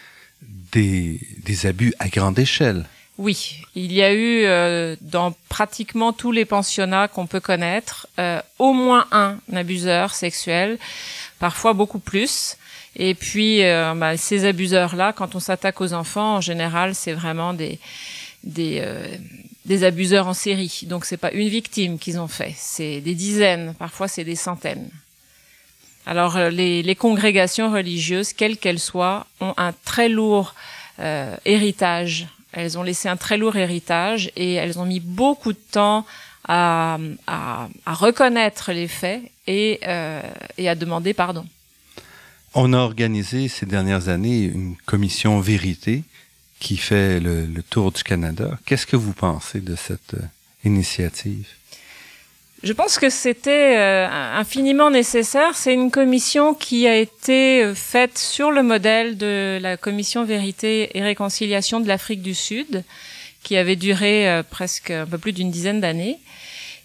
des 0.72 1.66
abus 1.66 1.94
à 2.00 2.08
grande 2.08 2.38
échelle. 2.40 2.86
Oui, 3.18 3.62
il 3.76 3.94
y 3.94 4.04
a 4.04 4.14
eu 4.14 4.44
euh, 4.44 4.98
dans 5.00 5.34
pratiquement 5.48 6.12
tous 6.12 6.34
les 6.34 6.44
pensionnats 6.44 7.08
qu'on 7.08 7.28
peut 7.28 7.40
connaître 7.40 8.08
euh, 8.20 8.42
au 8.60 8.74
moins 8.74 9.08
un 9.12 9.38
abuseur 9.54 10.14
sexuel, 10.14 10.78
parfois 11.40 11.72
beaucoup 11.72 12.00
plus. 12.00 12.58
Et 12.98 13.16
puis 13.16 13.64
euh, 13.64 13.94
bah, 13.96 14.18
ces 14.18 14.44
abuseurs-là, 14.44 15.14
quand 15.14 15.34
on 15.34 15.40
s'attaque 15.40 15.80
aux 15.80 15.94
enfants, 15.94 16.36
en 16.36 16.42
général, 16.42 16.94
c'est 16.94 17.14
vraiment 17.14 17.54
des 17.54 17.80
des 18.44 19.84
abuseurs 19.84 20.28
en 20.28 20.36
série. 20.36 20.82
Donc 20.84 21.06
c'est 21.06 21.18
pas 21.18 21.32
une 21.32 21.48
victime 21.48 21.98
qu'ils 21.98 22.20
ont 22.20 22.28
fait, 22.28 22.54
c'est 22.56 23.02
des 23.02 23.16
dizaines, 23.16 23.74
parfois 23.80 24.08
c'est 24.08 24.24
des 24.24 24.36
centaines. 24.36 24.90
Alors 26.06 26.38
les, 26.38 26.96
congrégations 26.96 27.72
religieuses, 27.72 28.34
quelles 28.34 28.58
qu'elles 28.58 28.80
soient, 28.80 29.26
ont 29.42 29.56
un 29.58 29.74
très 29.84 30.10
lourd 30.10 30.54
héritage. 31.46 32.28
Elles 32.56 32.78
ont 32.78 32.84
laissé 32.84 33.10
un 33.10 33.18
très 33.18 33.38
lourd 33.38 33.56
héritage 33.58 34.32
et 34.36 34.54
elles 34.54 34.80
ont 34.80 34.86
mis 34.86 35.02
beaucoup 35.02 35.52
de 35.54 35.60
temps 35.72 36.06
à, 36.48 36.98
à, 37.28 37.68
reconnaître 37.86 38.72
les 38.72 38.88
faits 38.88 39.22
et, 39.46 39.80
euh, 39.86 40.22
et 40.58 40.70
à 40.70 40.76
demander 40.76 41.14
pardon. 41.14 41.46
On 42.54 42.72
a 42.72 42.78
organisé 42.78 43.50
ces 43.50 43.66
dernières 43.66 44.08
années 44.08 44.44
une 44.44 44.76
commission 44.86 45.40
vérité 45.42 46.04
qui 46.60 46.78
fait 46.78 47.20
le, 47.20 47.46
le 47.46 47.64
tour 47.64 47.92
du 47.92 48.04
Canada. 48.04 48.58
Qu'est-ce 48.66 48.86
que 48.88 48.96
vous 48.96 49.12
pensez 49.14 49.60
de 49.60 49.76
cette 49.76 50.14
euh, 50.14 50.22
initiative? 50.64 51.48
Je 52.64 52.74
pense 52.74 52.98
que 52.98 53.10
c'était 53.10 53.78
euh, 53.78 54.08
infiniment 54.10 54.90
nécessaire. 54.90 55.56
C'est 55.56 55.74
une 55.74 55.92
commission 55.92 56.54
qui 56.54 56.88
a 56.88 56.96
été 56.96 57.62
euh, 57.62 57.76
faite 57.76 58.18
sur 58.18 58.50
le 58.50 58.64
modèle 58.64 59.18
de 59.18 59.60
la 59.62 59.78
commission 59.78 60.24
vérité 60.24 60.98
et 60.98 61.04
réconciliation 61.04 61.80
de 61.80 61.88
l'Afrique 61.88 62.22
du 62.22 62.34
Sud, 62.34 62.84
qui 63.44 63.58
avait 63.58 63.76
duré 63.76 64.30
euh, 64.30 64.42
presque 64.42 64.90
un 64.90 65.06
peu 65.06 65.18
plus 65.18 65.34
d'une 65.34 65.52
dizaine 65.52 65.82
d'années. 65.82 66.18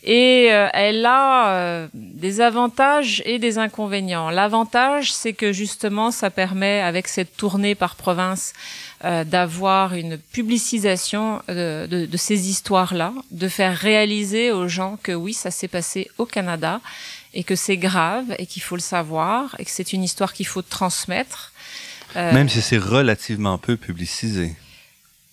Et 0.02 0.46
elle 0.46 1.04
a 1.04 1.86
des 1.92 2.40
avantages 2.40 3.22
et 3.26 3.38
des 3.38 3.58
inconvénients. 3.58 4.30
L'avantage, 4.30 5.12
c'est 5.12 5.34
que 5.34 5.52
justement, 5.52 6.10
ça 6.10 6.30
permet, 6.30 6.80
avec 6.80 7.06
cette 7.06 7.36
tournée 7.36 7.74
par 7.74 7.96
province, 7.96 8.54
euh, 9.04 9.24
d'avoir 9.24 9.94
une 9.94 10.18
publicisation 10.18 11.42
de, 11.48 11.86
de, 11.86 12.06
de 12.06 12.16
ces 12.16 12.48
histoires-là, 12.48 13.12
de 13.30 13.48
faire 13.48 13.76
réaliser 13.76 14.52
aux 14.52 14.68
gens 14.68 14.98
que 15.02 15.12
oui, 15.12 15.32
ça 15.32 15.50
s'est 15.50 15.68
passé 15.68 16.10
au 16.18 16.26
Canada 16.26 16.80
et 17.34 17.44
que 17.44 17.54
c'est 17.54 17.76
grave 17.76 18.34
et 18.38 18.46
qu'il 18.46 18.62
faut 18.62 18.76
le 18.76 18.82
savoir 18.82 19.56
et 19.58 19.64
que 19.64 19.70
c'est 19.70 19.92
une 19.92 20.02
histoire 20.02 20.32
qu'il 20.32 20.46
faut 20.46 20.62
transmettre. 20.62 21.52
Euh, 22.16 22.32
Même 22.32 22.48
si 22.48 22.60
c'est 22.60 22.78
relativement 22.78 23.56
peu 23.58 23.76
publicisé. 23.76 24.54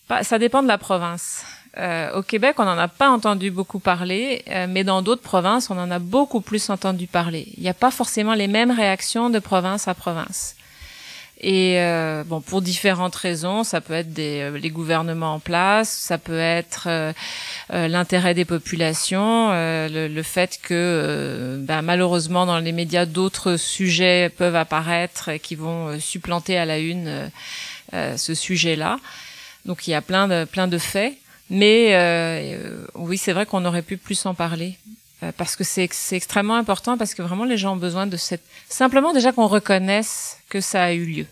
Bah, 0.10 0.23
ça 0.23 0.39
dépend 0.39 0.63
de 0.63 0.67
la 0.67 0.77
province. 0.77 1.43
Euh, 1.77 2.17
au 2.17 2.23
Québec, 2.23 2.56
on 2.58 2.65
n'en 2.65 2.77
a 2.77 2.88
pas 2.88 3.10
entendu 3.10 3.51
beaucoup 3.51 3.80
parler, 3.80 4.43
euh, 4.49 4.65
mais 4.67 4.84
dans 4.84 5.01
d'autres 5.01 5.21
provinces, 5.21 5.69
on 5.69 5.77
en 5.77 5.91
a 5.91 5.99
beaucoup 5.99 6.41
plus 6.41 6.69
entendu 6.69 7.06
parler. 7.06 7.47
Il 7.58 7.63
n'y 7.63 7.69
a 7.69 7.73
pas 7.73 7.91
forcément 7.91 8.34
les 8.34 8.47
mêmes 8.47 8.71
réactions 8.71 9.30
de 9.30 9.39
province 9.39 9.88
à 9.88 9.93
province. 9.93 10.56
Et 11.39 11.80
euh, 11.80 12.23
bon, 12.26 12.41
pour 12.41 12.63
différentes 12.63 13.15
raisons, 13.15 13.63
ça 13.63 13.80
peut 13.80 13.93
être 13.93 14.12
des, 14.12 14.39
euh, 14.41 14.58
les 14.58 14.71
gouvernements 14.71 15.36
en 15.36 15.39
place, 15.39 15.89
ça 15.89 16.17
peut 16.17 16.39
être 16.39 16.88
euh, 16.88 17.13
euh 17.71 17.88
l'intérêt 17.88 18.34
des 18.34 18.45
populations, 18.45 19.52
euh, 19.52 19.88
le, 19.88 20.08
le, 20.08 20.23
fait 20.23 20.60
que 20.63 21.60
bah, 21.62 21.84
malheureusement 21.84 22.47
dans 22.47 22.58
les 22.58 22.71
médias 22.71 23.06
d'autres 23.06 23.56
sujets 23.56 24.30
peuvent 24.36 24.56
apparaître 24.56 25.30
et 25.30 25.39
qui 25.39 25.54
vont 25.54 26.00
supplanter 26.00 26.58
à 26.58 26.65
la 26.65 26.80
une 26.80 27.30
ce 27.93 28.34
sujet-là. 28.34 29.00
Donc 29.65 29.88
il 29.88 29.91
y 29.91 29.93
a 29.93 30.02
plein 30.02 30.28
de 30.28 30.45
plein 30.45 30.67
de 30.67 30.78
faits, 30.78 31.13
mais 31.50 32.58
oui, 32.95 33.17
c'est 33.17 33.34
vrai 33.34 33.45
qu'on 33.45 33.63
aurait 33.65 33.84
pu 33.84 33.97
plus 33.97 34.26
en 34.26 34.34
parler 34.34 34.78
parce 35.38 35.56
que 35.56 35.63
c'est 35.63 35.89
extrêmement 36.12 36.56
important 36.56 36.97
parce 36.97 37.13
que 37.13 37.21
vraiment 37.21 37.45
les 37.45 37.58
gens 37.58 37.73
ont 37.73 37.77
besoin 37.77 38.06
de 38.06 38.17
cette 38.17 38.43
simplement 38.69 39.13
déjà 39.13 39.32
qu'on 39.32 39.47
reconnaisse 39.47 40.38
que 40.49 40.62
ça 40.62 40.84
a 40.84 40.93
eu 40.93 41.06
lieu. 41.06 41.25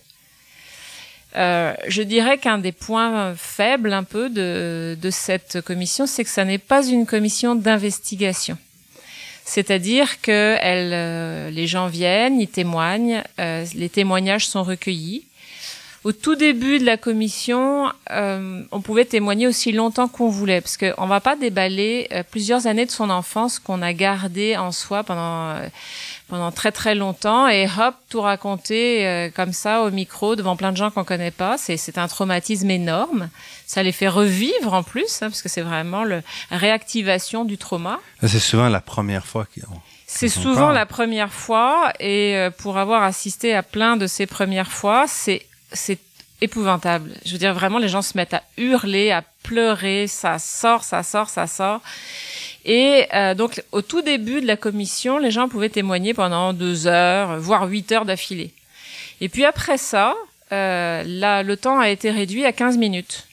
Euh, 1.35 1.73
je 1.87 2.01
dirais 2.01 2.37
qu'un 2.37 2.57
des 2.57 2.71
points 2.71 3.35
faibles 3.35 3.91
un 3.91 4.03
peu 4.03 4.29
de, 4.29 4.97
de 4.99 5.09
cette 5.09 5.61
commission, 5.61 6.07
c'est 6.07 6.23
que 6.23 6.29
ça 6.29 6.45
n'est 6.45 6.57
pas 6.57 6.85
une 6.85 7.05
commission 7.05 7.55
d'investigation. 7.55 8.57
C'est-à-dire 9.43 10.21
que 10.21 10.57
elle, 10.59 10.91
euh, 10.93 11.49
les 11.51 11.67
gens 11.67 11.87
viennent, 11.87 12.39
ils 12.39 12.47
témoignent, 12.47 13.21
euh, 13.39 13.65
les 13.75 13.89
témoignages 13.89 14.47
sont 14.47 14.63
recueillis. 14.63 15.25
Au 16.05 16.11
tout 16.11 16.35
début 16.35 16.77
de 16.77 16.85
la 16.85 16.97
commission, 16.97 17.91
euh, 18.11 18.61
on 18.71 18.79
pouvait 18.79 19.05
témoigner 19.05 19.47
aussi 19.47 19.71
longtemps 19.71 20.07
qu'on 20.07 20.29
voulait, 20.29 20.61
parce 20.61 20.77
qu'on 20.77 21.07
va 21.07 21.19
pas 21.19 21.35
déballer 21.35 22.07
euh, 22.11 22.21
plusieurs 22.21 22.67
années 22.67 22.85
de 22.85 22.91
son 22.91 23.09
enfance 23.09 23.57
qu'on 23.57 23.81
a 23.81 23.91
gardé 23.91 24.55
en 24.55 24.71
soi 24.71 25.03
pendant 25.03 25.49
euh, 25.49 25.67
pendant 26.27 26.51
très 26.51 26.71
très 26.71 26.93
longtemps 26.93 27.47
et 27.47 27.65
hop 27.65 27.95
tout 28.09 28.21
raconter 28.21 29.31
comme 29.35 29.51
ça 29.51 29.81
au 29.81 29.91
micro 29.91 30.35
devant 30.35 30.55
plein 30.55 30.71
de 30.71 30.77
gens 30.77 30.91
qu'on 30.91 31.03
connaît 31.03 31.31
pas. 31.31 31.57
C'est 31.57 31.97
un 31.97 32.07
traumatisme 32.07 32.69
énorme. 32.69 33.29
Ça 33.65 33.81
les 33.81 33.91
fait 33.91 34.07
revivre 34.07 34.73
en 34.73 34.83
plus 34.83 35.21
hein, 35.21 35.29
parce 35.29 35.41
que 35.41 35.49
c'est 35.49 35.61
vraiment 35.61 36.03
le 36.03 36.21
réactivation 36.51 37.45
du 37.45 37.57
trauma. 37.57 37.99
C'est 38.23 38.39
souvent 38.39 38.69
la 38.69 38.81
première 38.81 39.25
fois 39.25 39.47
qu'ils 39.51 39.63
c'est 40.07 40.29
souvent 40.29 40.71
la 40.71 40.85
première 40.85 41.33
fois 41.33 41.91
et 41.99 42.47
pour 42.59 42.77
avoir 42.77 43.01
assisté 43.01 43.55
à 43.55 43.63
plein 43.63 43.97
de 43.97 44.05
ces 44.05 44.27
premières 44.27 44.71
fois 44.71 45.05
c'est 45.07 45.45
c'est 45.75 45.99
épouvantable 46.41 47.11
je 47.25 47.31
veux 47.31 47.37
dire 47.37 47.53
vraiment 47.53 47.77
les 47.77 47.87
gens 47.87 48.01
se 48.01 48.17
mettent 48.17 48.33
à 48.33 48.43
hurler 48.57 49.11
à 49.11 49.23
pleurer 49.43 50.07
ça 50.07 50.37
sort 50.39 50.83
ça 50.83 51.03
sort 51.03 51.29
ça 51.29 51.47
sort 51.47 51.81
et 52.65 53.05
euh, 53.13 53.35
donc, 53.35 53.63
au 53.71 53.83
tout 53.83 54.01
début 54.01 54.41
de 54.41 54.47
la 54.47 54.57
commission, 54.57 55.19
les 55.19 55.29
gens 55.29 55.47
pouvaient 55.47 55.69
témoigner 55.69 56.15
pendant 56.15 56.51
deux 56.51 56.87
heures, 56.87 57.39
voire 57.39 57.67
huit 57.67 57.91
heures 57.91 58.05
d'affilée. 58.05 58.51
Et 59.21 59.29
puis 59.29 59.45
après 59.45 59.77
ça, 59.77 60.15
euh, 60.51 61.03
là, 61.05 61.43
le 61.43 61.57
temps 61.57 61.79
a 61.79 61.89
été 61.89 62.09
réduit 62.09 62.43
à 62.43 62.51
15 62.51 62.77
minutes. 62.77 63.27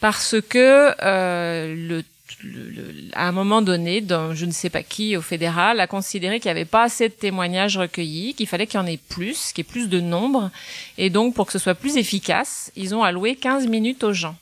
Parce 0.00 0.36
que 0.48 0.94
euh, 1.02 1.74
le, 1.76 2.04
le, 2.42 3.10
à 3.12 3.28
un 3.28 3.32
moment 3.32 3.62
donné, 3.62 4.00
dans, 4.00 4.34
je 4.34 4.46
ne 4.46 4.50
sais 4.50 4.70
pas 4.70 4.82
qui 4.82 5.16
au 5.16 5.22
fédéral, 5.22 5.80
a 5.80 5.86
considéré 5.86 6.40
qu'il 6.40 6.48
n'y 6.48 6.58
avait 6.58 6.64
pas 6.64 6.84
assez 6.84 7.08
de 7.08 7.14
témoignages 7.14 7.78
recueillis, 7.78 8.34
qu'il 8.34 8.46
fallait 8.46 8.66
qu'il 8.66 8.80
y 8.80 8.82
en 8.82 8.86
ait 8.86 8.98
plus, 9.08 9.52
qu'il 9.52 9.64
y 9.64 9.68
ait 9.68 9.70
plus 9.70 9.88
de 9.88 10.00
nombre. 10.00 10.50
Et 10.98 11.10
donc, 11.10 11.34
pour 11.34 11.46
que 11.46 11.52
ce 11.52 11.58
soit 11.58 11.74
plus 11.74 11.96
efficace, 11.96 12.72
ils 12.76 12.94
ont 12.94 13.02
alloué 13.02 13.36
15 13.36 13.66
minutes 13.68 14.04
aux 14.04 14.12
gens. 14.12 14.36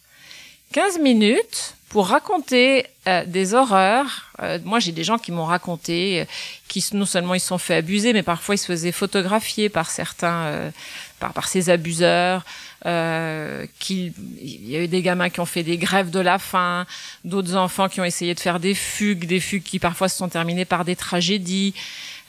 15 0.72 0.98
minutes 0.98 1.76
pour 1.88 2.08
raconter 2.08 2.86
euh, 3.06 3.24
des 3.24 3.54
horreurs. 3.54 4.32
Euh, 4.42 4.58
moi, 4.64 4.80
j'ai 4.80 4.90
des 4.90 5.04
gens 5.04 5.18
qui 5.18 5.30
m'ont 5.30 5.44
raconté, 5.44 6.22
euh, 6.22 6.24
qui 6.66 6.84
non 6.92 7.06
seulement 7.06 7.34
ils 7.34 7.40
se 7.40 7.46
sont 7.46 7.58
fait 7.58 7.76
abuser, 7.76 8.12
mais 8.12 8.24
parfois 8.24 8.56
ils 8.56 8.58
se 8.58 8.66
faisaient 8.66 8.90
photographier 8.90 9.68
par 9.68 9.90
certains, 9.90 10.46
euh, 10.46 10.70
par, 11.24 11.32
par 11.32 11.48
ces 11.48 11.70
abuseurs. 11.70 12.44
Euh, 12.84 13.66
il 13.88 14.68
y 14.68 14.76
a 14.76 14.82
eu 14.82 14.88
des 14.88 15.00
gamins 15.00 15.30
qui 15.30 15.40
ont 15.40 15.46
fait 15.46 15.62
des 15.62 15.78
grèves 15.78 16.10
de 16.10 16.20
la 16.20 16.38
faim, 16.38 16.84
d'autres 17.24 17.56
enfants 17.56 17.88
qui 17.88 18.00
ont 18.02 18.04
essayé 18.04 18.34
de 18.34 18.40
faire 18.40 18.60
des 18.60 18.74
fugues, 18.74 19.26
des 19.26 19.40
fugues 19.40 19.62
qui 19.62 19.78
parfois 19.78 20.10
se 20.10 20.18
sont 20.18 20.28
terminées 20.28 20.66
par 20.66 20.84
des 20.84 20.96
tragédies. 20.96 21.74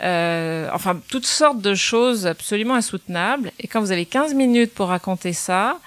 Euh, 0.02 0.70
enfin, 0.74 0.98
toutes 1.10 1.26
sortes 1.26 1.62
de 1.62 1.76
choses 1.76 2.26
absolument 2.26 2.76
insoutenables. 2.76 3.52
Et 3.60 3.68
quand 3.68 3.82
vous 3.82 3.92
avez 3.92 4.06
15 4.06 4.34
minutes 4.34 4.74
pour 4.74 4.88
raconter 4.88 5.34
ça, 5.34 5.78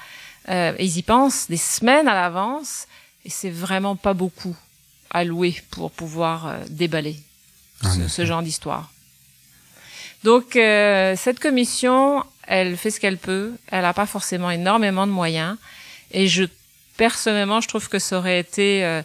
euh, 0.51 0.75
ils 0.79 0.99
y 0.99 1.03
pensent 1.03 1.47
des 1.49 1.57
semaines 1.57 2.09
à 2.09 2.15
l'avance 2.15 2.87
et 3.25 3.31
c'est 3.31 3.51
vraiment 3.51 3.97
pas 3.97 4.13
beaucoup 4.13 4.57
alloué 5.11 5.57
pour 5.71 5.91
pouvoir 5.91 6.57
déballer 6.69 7.17
ah, 7.83 7.89
ce, 7.89 8.09
ce, 8.09 8.27
genre 8.27 8.43
d'histoire. 8.43 8.91
Donc 10.25 10.57
euh, 10.57 11.15
cette 11.17 11.39
commission, 11.39 12.25
elle 12.47 12.77
fait 12.77 12.91
ce 12.91 13.01
qu'elle 13.01 13.19
peut. 13.19 13.53
Elle 13.71 13.83
n'a 13.83 13.95
pas 13.95 14.07
forcément 14.07 14.51
énormément 14.51 15.07
de 15.07 15.13
moyens. 15.13 15.57
Et 16.11 16.27
je 16.27 16.45
personnellement, 16.97 17.61
je 17.61 17.69
trouve 17.69 17.89
que 17.89 17.99
ça 17.99 18.19
aurait 18.19 18.41
été 18.41 18.85
euh, 18.85 19.03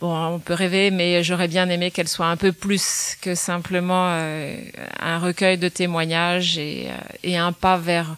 bon, 0.00 0.14
on 0.14 0.38
peut 0.38 0.54
rêver, 0.54 0.90
mais 0.90 1.22
j'aurais 1.22 1.48
bien 1.48 1.68
aimé 1.68 1.90
qu'elle 1.90 2.08
soit 2.08 2.26
un 2.26 2.36
peu 2.36 2.52
plus 2.52 3.16
que 3.20 3.34
simplement 3.34 4.08
euh, 4.10 4.56
un 5.00 5.18
recueil 5.18 5.58
de 5.58 5.68
témoignages 5.68 6.58
et, 6.58 6.88
euh, 6.88 6.96
et 7.22 7.36
un 7.36 7.52
pas 7.52 7.76
vers 7.76 8.16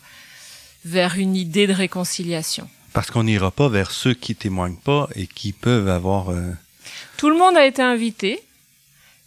vers 0.85 1.17
une 1.19 1.37
idée 1.37 1.67
de 1.67 1.73
réconciliation. 1.73 2.69
Parce 2.93 3.11
qu'on 3.11 3.25
n'ira 3.25 3.51
pas 3.51 3.69
vers 3.69 3.91
ceux 3.91 4.15
qui 4.15 4.35
témoignent 4.35 4.77
pas 4.83 5.09
et 5.15 5.27
qui 5.27 5.53
peuvent 5.53 5.89
avoir. 5.89 6.31
Euh... 6.31 6.53
Tout 7.17 7.31
le 7.31 7.37
monde 7.37 7.57
a 7.57 7.67
été 7.67 7.83
invité, 7.83 8.41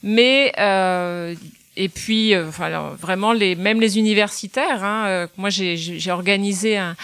mais 0.01 0.51
euh, 0.57 1.35
et 1.81 1.89
puis 1.89 2.35
euh, 2.35 2.43
vraiment 2.45 3.33
les 3.33 3.55
même 3.55 3.81
les 3.81 3.97
universitaires. 3.97 4.83
Hein, 4.83 5.05
euh, 5.07 5.27
moi 5.37 5.49
j'ai 5.49 6.11
organisé 6.11 6.77
un 6.77 6.95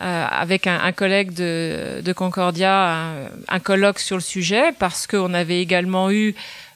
euh, 0.00 0.26
avec 0.30 0.66
un, 0.66 0.78
un, 0.82 0.92
collègue 0.92 1.32
de, 1.32 2.02
de 2.04 2.12
Concordia 2.12 2.92
un, 2.92 3.28
un, 3.48 3.60
colloque 3.60 3.98
sur 3.98 4.16
le 4.16 4.22
sujet 4.22 4.72
parce 4.78 5.06
qu'on 5.06 5.32
avait 5.32 5.62
également 5.62 6.10
eu 6.10 6.34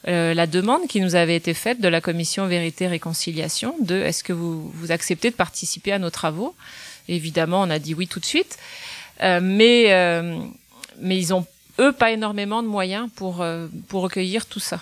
euh, 0.08 0.32
la 0.32 0.46
demande 0.46 0.86
qui 0.88 1.02
nous 1.02 1.16
avait 1.16 1.36
été 1.36 1.52
faite 1.52 1.82
de 1.82 1.88
la 1.88 2.00
commission 2.00 2.46
Vérité 2.46 2.86
Réconciliation 2.86 3.74
de 3.82 3.96
est-ce 3.96 4.24
que 4.24 4.32
vous, 4.32 4.70
vous 4.70 4.90
acceptez 4.90 5.28
de 5.30 5.34
participer 5.34 5.92
à 5.92 5.98
nos 5.98 6.08
travaux? 6.08 6.54
Évidemment, 7.08 7.60
on 7.60 7.68
a 7.68 7.78
dit 7.78 7.92
oui 7.92 8.06
tout 8.08 8.20
de 8.20 8.24
suite. 8.24 8.56
Euh, 9.22 9.40
mais, 9.42 9.92
euh, 9.92 10.38
mais 10.98 11.18
ils 11.18 11.34
ont, 11.34 11.44
eux, 11.78 11.92
pas 11.92 12.12
énormément 12.12 12.62
de 12.62 12.68
moyens 12.68 13.10
pour, 13.16 13.44
pour 13.88 14.00
recueillir 14.00 14.46
tout 14.46 14.60
ça. 14.60 14.80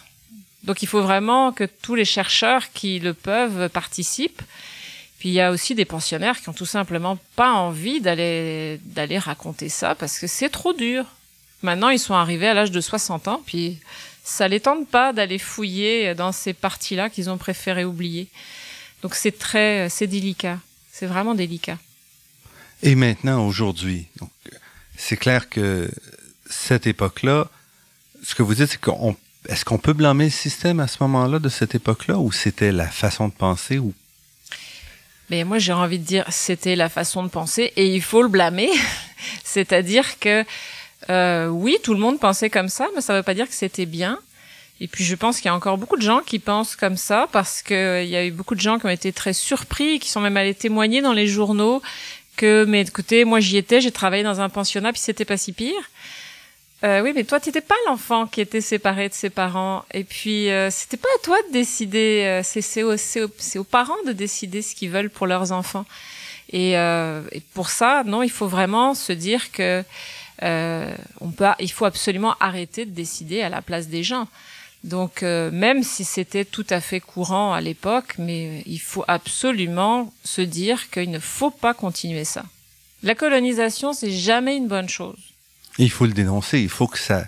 Donc 0.68 0.82
il 0.82 0.86
faut 0.86 1.00
vraiment 1.00 1.50
que 1.50 1.64
tous 1.64 1.94
les 1.94 2.04
chercheurs 2.04 2.70
qui 2.74 2.98
le 3.00 3.14
peuvent 3.14 3.70
participent. 3.70 4.42
Puis 5.18 5.30
il 5.30 5.32
y 5.32 5.40
a 5.40 5.50
aussi 5.50 5.74
des 5.74 5.86
pensionnaires 5.86 6.38
qui 6.42 6.50
ont 6.50 6.52
tout 6.52 6.66
simplement 6.66 7.18
pas 7.36 7.52
envie 7.52 8.02
d'aller 8.02 8.78
d'aller 8.84 9.16
raconter 9.16 9.70
ça 9.70 9.94
parce 9.94 10.18
que 10.18 10.26
c'est 10.26 10.50
trop 10.50 10.74
dur. 10.74 11.06
Maintenant, 11.62 11.88
ils 11.88 11.98
sont 11.98 12.12
arrivés 12.12 12.48
à 12.48 12.54
l'âge 12.54 12.70
de 12.70 12.82
60 12.82 13.28
ans, 13.28 13.42
puis 13.46 13.78
ça 14.22 14.46
les 14.46 14.60
tente 14.60 14.86
pas 14.86 15.14
d'aller 15.14 15.38
fouiller 15.38 16.14
dans 16.14 16.32
ces 16.32 16.52
parties-là 16.52 17.08
qu'ils 17.08 17.30
ont 17.30 17.38
préféré 17.38 17.86
oublier. 17.86 18.28
Donc 19.00 19.14
c'est 19.14 19.36
très, 19.36 19.88
c'est 19.88 20.06
délicat. 20.06 20.58
C'est 20.92 21.06
vraiment 21.06 21.34
délicat. 21.34 21.78
Et 22.82 22.94
maintenant, 22.94 23.46
aujourd'hui, 23.46 24.06
c'est 24.98 25.16
clair 25.16 25.48
que 25.48 25.90
cette 26.48 26.86
époque-là, 26.86 27.48
ce 28.22 28.34
que 28.34 28.42
vous 28.42 28.54
dites, 28.54 28.68
c'est 28.68 28.80
qu'on 28.80 29.16
est-ce 29.48 29.64
qu'on 29.64 29.78
peut 29.78 29.94
blâmer 29.94 30.24
le 30.24 30.30
système 30.30 30.78
à 30.78 30.86
ce 30.86 30.98
moment-là 31.00 31.38
de 31.38 31.48
cette 31.48 31.74
époque-là 31.74 32.18
ou 32.18 32.30
c'était 32.32 32.70
la 32.70 32.86
façon 32.86 33.28
de 33.28 33.32
penser 33.32 33.78
ou? 33.78 33.94
Mais 35.30 35.44
moi, 35.44 35.58
j'ai 35.58 35.72
envie 35.72 35.98
de 35.98 36.04
dire, 36.04 36.24
c'était 36.28 36.76
la 36.76 36.88
façon 36.88 37.22
de 37.22 37.28
penser 37.28 37.72
et 37.76 37.94
il 37.94 38.02
faut 38.02 38.22
le 38.22 38.28
blâmer. 38.28 38.70
C'est-à-dire 39.44 40.18
que, 40.18 40.44
euh, 41.10 41.48
oui, 41.48 41.78
tout 41.82 41.94
le 41.94 42.00
monde 42.00 42.20
pensait 42.20 42.50
comme 42.50 42.68
ça, 42.68 42.88
mais 42.94 43.00
ça 43.00 43.14
ne 43.14 43.18
veut 43.18 43.22
pas 43.22 43.34
dire 43.34 43.48
que 43.48 43.54
c'était 43.54 43.86
bien. 43.86 44.18
Et 44.80 44.86
puis, 44.86 45.02
je 45.02 45.14
pense 45.14 45.36
qu'il 45.36 45.46
y 45.46 45.48
a 45.48 45.54
encore 45.54 45.76
beaucoup 45.76 45.96
de 45.96 46.02
gens 46.02 46.20
qui 46.20 46.38
pensent 46.38 46.76
comme 46.76 46.96
ça 46.96 47.26
parce 47.32 47.62
qu'il 47.62 47.76
euh, 47.76 48.04
y 48.04 48.16
a 48.16 48.24
eu 48.24 48.30
beaucoup 48.30 48.54
de 48.54 48.60
gens 48.60 48.78
qui 48.78 48.86
ont 48.86 48.90
été 48.90 49.12
très 49.12 49.32
surpris, 49.32 49.98
qui 49.98 50.10
sont 50.10 50.20
même 50.20 50.36
allés 50.36 50.54
témoigner 50.54 51.02
dans 51.02 51.12
les 51.12 51.26
journaux 51.26 51.82
que, 52.36 52.64
mais 52.68 52.82
écoutez, 52.82 53.24
moi 53.24 53.40
j'y 53.40 53.56
étais, 53.56 53.80
j'ai 53.80 53.90
travaillé 53.90 54.22
dans 54.22 54.40
un 54.40 54.48
pensionnat, 54.48 54.92
puis 54.92 55.00
c'était 55.00 55.24
pas 55.24 55.36
si 55.36 55.52
pire. 55.52 55.74
Euh, 56.84 57.02
oui, 57.02 57.12
mais 57.14 57.24
toi, 57.24 57.40
tu 57.40 57.48
n'étais 57.48 57.60
pas 57.60 57.74
l'enfant 57.86 58.26
qui 58.26 58.40
était 58.40 58.60
séparé 58.60 59.08
de 59.08 59.14
ses 59.14 59.30
parents. 59.30 59.84
Et 59.92 60.04
puis, 60.04 60.50
euh, 60.50 60.70
c'était 60.70 60.96
pas 60.96 61.08
à 61.16 61.22
toi 61.24 61.36
de 61.48 61.52
décider. 61.52 62.22
Euh, 62.24 62.42
c'est 62.44 62.82
aux, 62.84 62.94
aux, 62.94 63.64
parents 63.64 64.02
de 64.06 64.12
décider 64.12 64.62
ce 64.62 64.76
qu'ils 64.76 64.90
veulent 64.90 65.10
pour 65.10 65.26
leurs 65.26 65.50
enfants. 65.50 65.86
Et, 66.52 66.78
euh, 66.78 67.22
et, 67.32 67.40
pour 67.40 67.68
ça, 67.70 68.04
non, 68.04 68.22
il 68.22 68.30
faut 68.30 68.46
vraiment 68.46 68.94
se 68.94 69.12
dire 69.12 69.50
que 69.50 69.82
euh, 70.44 70.94
on 71.20 71.30
peut, 71.30 71.46
il 71.58 71.70
faut 71.72 71.84
absolument 71.84 72.36
arrêter 72.38 72.84
de 72.84 72.92
décider 72.92 73.42
à 73.42 73.48
la 73.48 73.60
place 73.60 73.88
des 73.88 74.04
gens. 74.04 74.28
Donc, 74.84 75.22
même 75.22 75.82
si 75.82 76.04
c'était 76.04 76.44
tout 76.44 76.66
à 76.70 76.80
fait 76.80 77.00
courant 77.00 77.52
à 77.52 77.60
l'époque, 77.60 78.14
mais 78.16 78.62
il 78.64 78.78
faut 78.78 79.04
absolument 79.08 80.12
se 80.22 80.40
dire 80.40 80.88
qu'il 80.90 81.10
ne 81.10 81.18
faut 81.18 81.50
pas 81.50 81.74
continuer 81.74 82.24
ça. 82.24 82.44
La 83.02 83.16
colonisation, 83.16 83.92
c'est 83.92 84.12
jamais 84.12 84.56
une 84.56 84.68
bonne 84.68 84.88
chose 84.88 85.18
il 85.84 85.90
faut 85.90 86.06
le 86.06 86.12
dénoncer. 86.12 86.60
Il 86.60 86.68
faut 86.68 86.86
que 86.86 86.98
ça, 86.98 87.24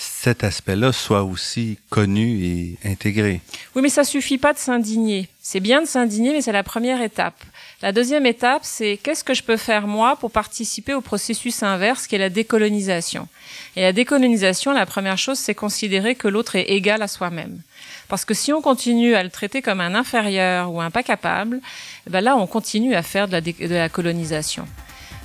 cet 0.00 0.44
aspect-là 0.44 0.92
soit 0.92 1.22
aussi 1.24 1.78
connu 1.90 2.44
et 2.44 2.78
intégré. 2.84 3.42
Oui, 3.74 3.82
mais 3.82 3.90
ça 3.90 4.04
suffit 4.04 4.38
pas 4.38 4.52
de 4.52 4.58
s'indigner. 4.58 5.28
C'est 5.42 5.60
bien 5.60 5.82
de 5.82 5.86
s'indigner, 5.86 6.32
mais 6.32 6.40
c'est 6.40 6.52
la 6.52 6.62
première 6.62 7.02
étape. 7.02 7.42
La 7.82 7.92
deuxième 7.92 8.26
étape, 8.26 8.62
c'est 8.64 8.98
qu'est-ce 9.02 9.24
que 9.24 9.34
je 9.34 9.42
peux 9.42 9.56
faire 9.56 9.86
moi 9.86 10.16
pour 10.16 10.30
participer 10.30 10.94
au 10.94 11.00
processus 11.00 11.62
inverse 11.62 12.06
qui 12.06 12.14
est 12.14 12.18
la 12.18 12.30
décolonisation. 12.30 13.28
Et 13.76 13.82
la 13.82 13.92
décolonisation, 13.92 14.72
la 14.72 14.86
première 14.86 15.18
chose, 15.18 15.38
c'est 15.38 15.54
considérer 15.54 16.14
que 16.14 16.28
l'autre 16.28 16.56
est 16.56 16.70
égal 16.70 17.02
à 17.02 17.08
soi-même. 17.08 17.60
Parce 18.08 18.24
que 18.24 18.34
si 18.34 18.52
on 18.52 18.60
continue 18.60 19.14
à 19.14 19.22
le 19.22 19.30
traiter 19.30 19.62
comme 19.62 19.80
un 19.80 19.94
inférieur 19.94 20.72
ou 20.72 20.80
un 20.80 20.90
pas 20.90 21.02
capable, 21.02 21.60
eh 22.06 22.10
ben 22.10 22.20
là, 22.20 22.36
on 22.36 22.46
continue 22.46 22.94
à 22.94 23.02
faire 23.02 23.28
de 23.28 23.32
la, 23.32 23.40
de 23.40 23.74
la 23.74 23.88
colonisation. 23.88 24.66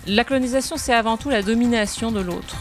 La 0.07 0.23
colonisation, 0.23 0.77
c'est 0.77 0.93
avant 0.93 1.17
tout 1.17 1.31
la 1.31 1.41
domination 1.41 2.11
de 2.11 2.19
l'autre. 2.19 2.57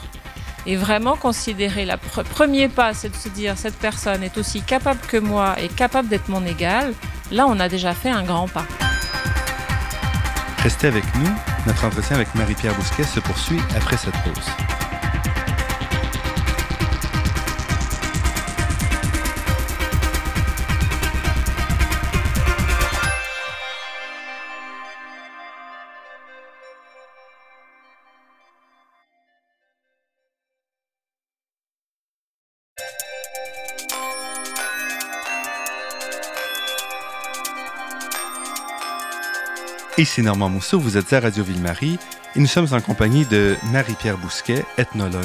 Et 0.66 0.76
vraiment 0.76 1.14
considérer 1.14 1.84
le 1.84 2.22
premier 2.22 2.68
pas, 2.68 2.94
c'est 2.94 3.10
de 3.10 3.16
se 3.16 3.28
dire 3.28 3.58
cette 3.58 3.76
personne 3.76 4.22
est 4.22 4.38
aussi 4.38 4.62
capable 4.62 5.00
que 5.00 5.18
moi 5.18 5.54
et 5.60 5.68
capable 5.68 6.08
d'être 6.08 6.28
mon 6.28 6.46
égal. 6.46 6.94
Là, 7.30 7.46
on 7.46 7.60
a 7.60 7.68
déjà 7.68 7.92
fait 7.92 8.08
un 8.08 8.22
grand 8.22 8.48
pas. 8.48 8.64
Restez 10.62 10.86
avec 10.86 11.04
nous. 11.16 11.30
Notre 11.66 11.84
entretien 11.84 12.16
avec 12.16 12.34
Marie-Pierre 12.34 12.74
Bousquet 12.76 13.04
se 13.04 13.20
poursuit 13.20 13.60
après 13.76 13.98
cette 13.98 14.16
pause. 14.22 14.73
Ici 39.96 40.22
Normand 40.22 40.48
Mousseau, 40.48 40.80
vous 40.80 40.96
êtes 40.96 41.12
à 41.12 41.20
Radio 41.20 41.44
Ville-Marie 41.44 41.98
et 42.34 42.40
nous 42.40 42.48
sommes 42.48 42.66
en 42.72 42.80
compagnie 42.80 43.24
de 43.26 43.54
Marie-Pierre 43.70 44.18
Bousquet, 44.18 44.64
ethnologue. 44.76 45.22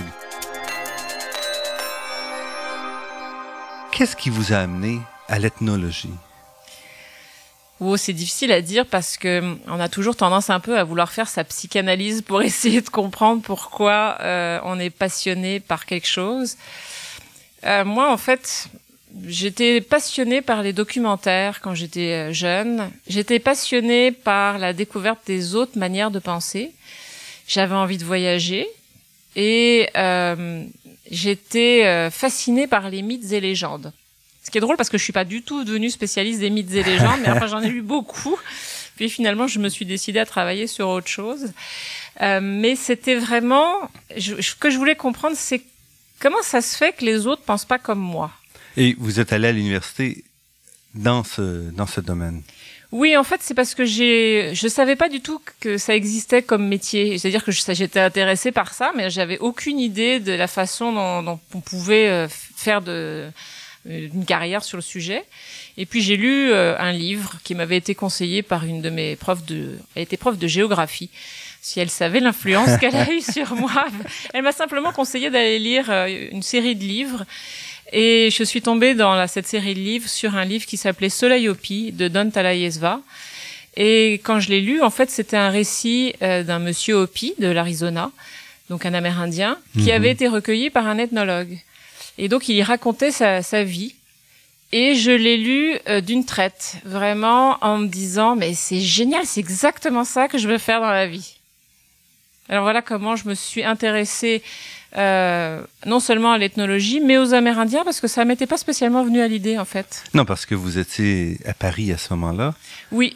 Qu'est-ce 3.92 4.16
qui 4.16 4.30
vous 4.30 4.54
a 4.54 4.58
amené 4.58 5.00
à 5.28 5.40
l'ethnologie? 5.40 6.14
Oh, 7.80 7.98
c'est 7.98 8.14
difficile 8.14 8.52
à 8.52 8.62
dire 8.62 8.86
parce 8.86 9.18
que 9.18 9.40
hum, 9.40 9.60
on 9.66 9.80
a 9.80 9.90
toujours 9.90 10.16
tendance 10.16 10.52
un 10.52 10.60
peu 10.60 10.78
à 10.78 10.84
vouloir 10.84 11.12
faire 11.12 11.30
sa 11.30 11.44
psychanalyse 11.44 12.22
pour 12.22 12.42
essayer 12.44 12.82
de 12.82 12.90
comprendre 12.90 13.42
pourquoi 13.42 14.18
euh, 14.22 14.60
on 14.66 14.80
est 14.80 14.92
passionné 14.92 15.60
par 15.60 15.88
quelque 15.88 16.08
chose. 16.08 16.58
Euh, 17.66 17.84
moi, 17.86 18.14
en 18.14 18.18
fait, 18.18 18.68
J'étais 19.26 19.82
passionnée 19.82 20.42
par 20.42 20.62
les 20.62 20.72
documentaires 20.72 21.62
quand 21.62 21.74
j'étais 21.74 22.30
euh, 22.30 22.34
jeune. 22.34 22.92
J'étais 23.08 23.40
passionnée 23.40 24.12
par 24.12 24.60
la 24.60 24.74
découverte 24.74 25.20
des 25.26 25.56
autres 25.56 25.78
manières 25.78 26.12
de 26.12 26.20
penser. 26.20 26.72
J'avais 27.48 27.76
envie 27.76 27.98
de 27.98 28.06
voyager 28.06 28.68
et 29.36 29.90
euh, 29.96 30.64
j'étais 31.10 31.86
euh, 31.86 32.12
fascinée 32.12 32.68
par 32.68 32.90
les 32.90 33.02
mythes 33.02 33.32
et 33.32 33.40
légendes. 33.40 33.92
Ce 34.44 34.52
qui 34.52 34.58
est 34.58 34.62
drôle 34.62 34.78
parce 34.78 34.90
que 34.90 34.98
je 34.98 35.04
suis 35.04 35.14
pas 35.14 35.26
du 35.26 35.42
tout 35.42 35.64
devenue 35.64 35.90
spécialiste 35.90 36.40
des 36.40 36.50
mythes 36.50 36.74
et 36.74 36.84
légendes, 36.84 37.20
mais 37.22 37.30
enfin 37.30 37.48
j'en 37.48 37.62
ai 37.62 37.70
lu 37.70 37.82
beaucoup. 37.82 38.38
Puis 38.96 39.10
finalement, 39.10 39.48
je 39.48 39.60
me 39.60 39.70
suis 39.70 39.86
décidée 39.86 40.20
à 40.20 40.26
travailler 40.26 40.68
sur 40.68 40.90
autre 40.90 41.08
chose. 41.08 41.54
Euh, 42.22 42.40
mais 42.42 42.76
c'était 42.76 43.16
vraiment 43.16 43.90
ce 44.18 44.56
que 44.56 44.70
je 44.70 44.78
voulais 44.78 44.96
comprendre, 44.96 45.36
c'est 45.38 45.62
comment 46.20 46.42
ça 46.42 46.62
se 46.62 46.76
fait 46.76 46.94
que 46.94 47.06
les 47.06 47.26
autres 47.26 47.44
pensent 47.44 47.66
pas 47.66 47.80
comme 47.80 48.00
moi? 48.00 48.32
Et 48.78 48.96
vous 49.00 49.20
êtes 49.20 49.34
allé 49.34 49.48
à 49.48 49.52
l'université 49.52 50.24
dans 50.96 51.24
ce, 51.24 51.70
dans 51.72 51.88
ce 51.88 52.02
domaine 52.02 52.42
oui, 52.92 53.16
en 53.16 53.24
fait, 53.24 53.42
c'est 53.44 53.54
parce 53.54 53.76
que 53.76 53.86
j'ai, 53.86 54.52
je 54.56 54.68
savais 54.68 54.96
pas 54.96 55.10
du 55.10 55.22
tout 55.22 55.40
que 55.60 55.78
ça 55.78 55.94
existait 55.96 56.42
comme 56.42 56.68
métier. 56.68 57.20
C'est-à-dire 57.20 57.44
que 57.44 57.52
j'étais 57.52 58.00
intéressée 58.00 58.52
par 58.52 58.74
ça, 58.74 58.92
mais 58.96 59.12
j'avais 59.12 59.38
aucune 59.38 59.80
idée 59.80 60.20
de 60.20 60.32
la 60.32 60.48
façon 60.48 61.22
dont, 61.22 61.40
on 61.54 61.62
pouvait 61.62 62.08
euh, 62.08 62.28
faire 62.28 62.82
de, 62.82 62.92
euh, 62.92 63.30
une 63.86 64.26
carrière 64.26 64.64
sur 64.64 64.76
le 64.76 64.82
sujet. 64.82 65.24
Et 65.78 65.86
puis 65.86 66.02
j'ai 66.02 66.18
lu 66.18 66.52
euh, 66.52 66.76
un 66.80 66.92
livre 66.92 67.38
qui 67.44 67.54
m'avait 67.54 67.78
été 67.78 67.94
conseillé 67.94 68.42
par 68.42 68.66
une 68.66 68.82
de 68.82 68.90
mes 68.90 69.16
profs 69.16 69.46
de, 69.46 69.78
elle 69.94 70.04
était 70.04 70.18
prof 70.18 70.40
de 70.40 70.48
géographie. 70.48 71.12
Si 71.62 71.80
elle 71.80 71.92
savait 71.92 72.22
l'influence 72.22 72.76
qu'elle 72.80 72.96
a 72.96 73.12
eue 73.12 73.22
sur 73.22 73.54
moi, 73.54 73.86
elle 74.34 74.42
m'a 74.42 74.52
simplement 74.52 74.92
conseillé 74.92 75.30
d'aller 75.30 75.60
lire 75.60 75.92
une 76.32 76.42
série 76.42 76.76
de 76.76 76.84
livres 76.84 77.26
et 77.92 78.30
je 78.32 78.44
suis 78.44 78.62
tombée 78.62 78.94
dans 78.94 79.28
cette 79.28 79.48
série 79.48 79.74
de 79.74 79.80
livres 79.80 80.08
sur 80.08 80.36
un 80.36 80.46
livre 80.46 80.66
qui 80.66 80.78
s'appelait 80.78 81.10
Soleil 81.10 81.50
Hopi 81.50 81.92
de 81.92 82.08
Don 82.08 82.30
Talayesva. 82.30 83.02
Et 83.76 84.14
quand 84.24 84.40
je 84.40 84.50
l'ai 84.50 84.62
lu, 84.62 84.82
en 84.82 84.90
fait, 84.90 85.10
c'était 85.10 85.38
un 85.38 85.50
récit 85.50 86.14
euh, 86.22 86.44
d'un 86.44 86.60
monsieur 86.60 86.96
Hopi 86.96 87.34
de 87.40 87.48
l'Arizona, 87.48 88.12
donc 88.70 88.86
un 88.86 88.94
Amérindien, 88.94 89.58
qui 89.74 89.86
mhm. 89.86 89.92
avait 89.92 90.12
été 90.12 90.28
recueilli 90.28 90.70
par 90.70 90.88
un 90.88 90.98
ethnologue. 90.98 91.58
Et 92.18 92.28
donc, 92.28 92.50
il 92.50 92.56
y 92.56 92.64
racontait 92.64 93.12
sa, 93.12 93.42
sa 93.42 93.64
vie. 93.64 93.96
Et 94.72 94.94
je 94.96 95.12
l'ai 95.12 95.38
lu 95.38 95.78
euh, 95.88 96.02
d'une 96.02 96.26
traite, 96.26 96.76
vraiment 96.84 97.58
en 97.62 97.78
me 97.78 97.88
disant, 97.88 98.36
mais 98.36 98.54
c'est 98.54 98.82
génial, 98.82 99.26
c'est 99.26 99.40
exactement 99.40 100.04
ça 100.04 100.28
que 100.28 100.38
je 100.38 100.48
veux 100.48 100.60
faire 100.60 100.82
dans 100.82 100.92
la 100.92 101.08
vie. 101.08 101.38
Alors 102.50 102.64
voilà 102.64 102.82
comment 102.82 103.16
je 103.16 103.28
me 103.28 103.36
suis 103.36 103.64
intéressée 103.64 104.44
euh, 104.98 105.62
non 105.86 106.00
seulement 106.00 106.32
à 106.32 106.38
l'ethnologie, 106.38 107.00
mais 107.00 107.18
aux 107.18 107.34
Amérindiens, 107.34 107.84
parce 107.84 108.00
que 108.00 108.08
ça 108.08 108.26
m'était 108.26 108.48
pas 108.48 108.58
spécialement 108.58 109.04
venu 109.04 109.22
à 109.22 109.28
l'idée, 109.28 109.58
en 109.58 109.66
fait. 109.66 110.04
Non, 110.14 110.26
parce 110.26 110.46
que 110.46 110.56
vous 110.56 110.78
étiez 110.78 111.38
à 111.46 111.54
Paris 111.54 111.92
à 111.92 111.98
ce 111.98 112.14
moment-là. 112.14 112.56
Oui. 112.92 113.16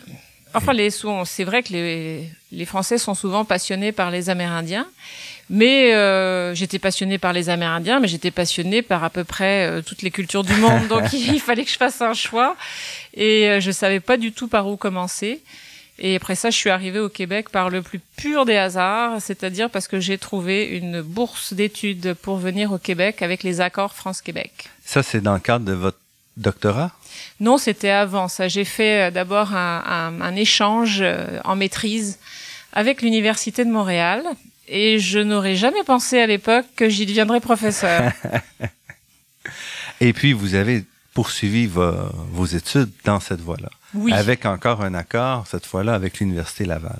Enfin, 0.56 0.74
les, 0.74 0.92
c'est 0.92 1.44
vrai 1.44 1.64
que 1.64 1.74
les, 1.74 2.30
les, 2.52 2.66
Français 2.66 3.00
sont 3.00 3.16
souvent 3.16 3.44
passionnés 3.44 3.92
par 3.92 4.12
les 4.12 4.30
Amérindiens, 4.30 4.86
mais 5.50 5.94
euh, 5.94 6.54
j'étais 6.54 6.78
passionnée 6.78 7.18
par 7.18 7.34
les 7.34 7.50
Amérindiens, 7.50 8.00
mais 8.00 8.08
j'étais 8.08 8.30
passionnée 8.30 8.84
par 8.84 9.04
à 9.04 9.10
peu 9.10 9.24
près 9.24 9.66
euh, 9.66 9.82
toutes 9.82 10.04
les 10.04 10.12
cultures 10.12 10.44
du 10.44 10.56
monde, 10.56 10.88
donc 10.90 11.12
il 11.14 11.40
fallait 11.40 11.64
que 11.66 11.72
je 11.72 11.78
fasse 11.78 12.02
un 12.02 12.14
choix, 12.14 12.56
et 13.16 13.50
euh, 13.50 13.60
je 13.60 13.72
savais 13.72 14.00
pas 14.00 14.18
du 14.18 14.32
tout 14.32 14.48
par 14.48 14.68
où 14.68 14.78
commencer. 14.78 15.42
Et 16.00 16.16
après 16.16 16.36
ça, 16.36 16.50
je 16.50 16.58
suis 16.58 16.70
arrivée 16.70 17.00
au 17.00 17.10
Québec 17.10 17.50
par 17.50 17.70
le 17.70 17.82
plus 17.82 18.00
pur 18.18 18.46
des 18.46 18.56
hasards, 18.56 19.22
c'est-à-dire 19.22 19.70
parce 19.70 19.88
que 19.88 20.00
j'ai 20.00 20.18
trouvé 20.18 20.66
une 20.66 21.02
bourse 21.02 21.54
d'études 21.54 22.16
pour 22.16 22.38
venir 22.38 22.72
au 22.72 22.78
Québec 22.78 23.22
avec 23.22 23.44
les 23.44 23.62
accords 23.62 23.94
France-Québec. 23.94 24.70
Ça, 24.84 25.04
c'est 25.04 25.22
dans 25.22 25.34
le 25.34 25.40
cadre 25.40 25.66
de 25.66 25.74
votre 25.74 26.00
doctorat? 26.38 26.92
Non, 27.40 27.58
c'était 27.58 27.90
avant 27.90 28.28
ça. 28.28 28.48
J'ai 28.48 28.66
fait 28.66 29.08
euh, 29.08 29.12
d'abord 29.12 29.54
un, 29.56 29.84
un, 29.86 30.22
un, 30.22 30.36
échange 30.36 31.00
euh, 31.02 31.40
en 31.44 31.56
maîtrise 31.56 32.18
avec 32.72 33.02
l'Université 33.02 33.64
de 33.66 33.70
Montréal. 33.70 34.24
Et 34.68 34.98
je 34.98 35.20
n'aurais 35.20 35.56
jamais 35.56 35.84
pensé 35.84 36.20
à 36.20 36.26
l'époque 36.26 36.66
que 36.76 36.90
j'y 36.90 37.06
deviendrais 37.06 37.42
professeur. 37.42 38.12
et 40.02 40.14
puis, 40.14 40.34
vous 40.34 40.56
avez 40.56 40.86
poursuivi 41.14 41.68
vos, 41.68 42.46
études 42.46 42.90
dans 43.06 43.20
cette 43.20 43.40
voie-là. 43.40 43.70
Oui. 43.94 44.12
Avec 44.12 44.46
encore 44.48 44.82
un 44.82 44.96
accord, 44.96 45.46
cette 45.46 45.66
fois-là, 45.66 45.94
avec 45.94 46.20
l'Université 46.20 46.66
Laval. 46.66 47.00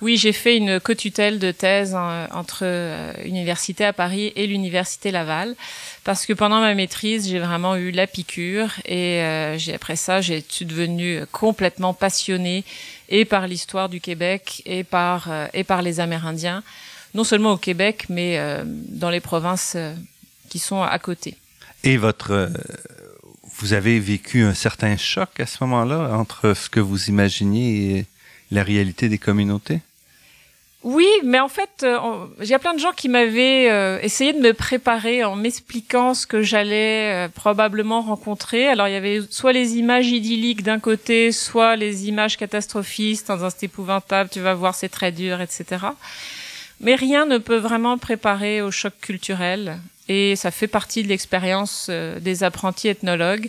Oui, 0.00 0.16
j'ai 0.16 0.32
fait 0.32 0.56
une 0.56 0.80
co-tutelle 0.80 1.38
de 1.38 1.52
thèse 1.52 1.94
entre 1.94 2.60
euh, 2.62 3.12
l'Université 3.24 3.84
à 3.84 3.92
Paris 3.92 4.32
et 4.36 4.46
l'Université 4.46 5.10
Laval, 5.10 5.54
parce 6.02 6.24
que 6.24 6.32
pendant 6.32 6.60
ma 6.60 6.74
maîtrise, 6.74 7.28
j'ai 7.28 7.38
vraiment 7.38 7.76
eu 7.76 7.90
la 7.90 8.06
piqûre, 8.06 8.72
et 8.86 9.20
euh, 9.20 9.58
après 9.74 9.96
ça, 9.96 10.22
j'ai 10.22 10.42
suis 10.48 10.64
devenue 10.64 11.20
complètement 11.30 11.92
passionnée 11.92 12.64
et 13.08 13.24
par 13.24 13.46
l'histoire 13.46 13.88
du 13.88 14.00
Québec 14.00 14.62
et 14.64 14.84
par, 14.84 15.30
euh, 15.30 15.46
et 15.52 15.64
par 15.64 15.82
les 15.82 16.00
Amérindiens, 16.00 16.62
non 17.14 17.24
seulement 17.24 17.52
au 17.52 17.56
Québec, 17.56 18.06
mais 18.08 18.38
euh, 18.38 18.62
dans 18.64 19.10
les 19.10 19.20
provinces 19.20 19.76
qui 20.48 20.58
sont 20.58 20.82
à 20.82 20.98
côté. 20.98 21.36
Et 21.82 21.96
votre 21.96 22.50
vous 23.60 23.74
avez 23.74 24.00
vécu 24.00 24.42
un 24.42 24.54
certain 24.54 24.96
choc 24.96 25.28
à 25.38 25.46
ce 25.46 25.58
moment-là 25.64 26.16
entre 26.16 26.54
ce 26.54 26.70
que 26.70 26.80
vous 26.80 27.08
imaginiez 27.08 27.98
et 27.98 28.06
la 28.50 28.62
réalité 28.62 29.08
des 29.08 29.18
communautés? 29.18 29.80
Oui, 30.82 31.06
mais 31.24 31.38
en 31.38 31.48
fait, 31.48 31.82
euh, 31.82 31.98
il 32.40 32.46
y 32.46 32.54
a 32.54 32.58
plein 32.58 32.72
de 32.72 32.78
gens 32.78 32.92
qui 32.92 33.10
m'avaient 33.10 33.70
euh, 33.70 33.98
essayé 34.00 34.32
de 34.32 34.38
me 34.38 34.54
préparer 34.54 35.24
en 35.24 35.36
m'expliquant 35.36 36.14
ce 36.14 36.26
que 36.26 36.40
j'allais 36.40 37.26
euh, 37.26 37.28
probablement 37.28 38.00
rencontrer. 38.00 38.66
Alors, 38.66 38.88
il 38.88 38.92
y 38.92 38.96
avait 38.96 39.20
soit 39.28 39.52
les 39.52 39.76
images 39.76 40.08
idylliques 40.08 40.62
d'un 40.62 40.78
côté, 40.78 41.32
soit 41.32 41.76
les 41.76 42.08
images 42.08 42.38
catastrophistes, 42.38 43.28
dans 43.28 43.44
un 43.44 43.50
épouvantable, 43.60 44.30
tu 44.32 44.40
vas 44.40 44.54
voir, 44.54 44.74
c'est 44.74 44.88
très 44.88 45.12
dur, 45.12 45.42
etc. 45.42 45.84
Mais 46.80 46.94
rien 46.94 47.26
ne 47.26 47.36
peut 47.36 47.58
vraiment 47.58 47.98
préparer 47.98 48.62
au 48.62 48.70
choc 48.70 48.94
culturel 49.02 49.78
et 50.10 50.34
ça 50.34 50.50
fait 50.50 50.66
partie 50.66 51.04
de 51.04 51.08
l'expérience 51.08 51.86
euh, 51.88 52.18
des 52.18 52.42
apprentis 52.42 52.88
ethnologues 52.88 53.48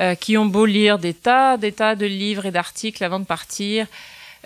euh, 0.00 0.14
qui 0.14 0.38
ont 0.38 0.46
beau 0.46 0.64
lire 0.64 0.98
des 0.98 1.12
tas, 1.12 1.58
des 1.58 1.70
tas 1.70 1.96
de 1.96 2.06
livres 2.06 2.46
et 2.46 2.50
d'articles 2.50 3.04
avant 3.04 3.20
de 3.20 3.26
partir. 3.26 3.86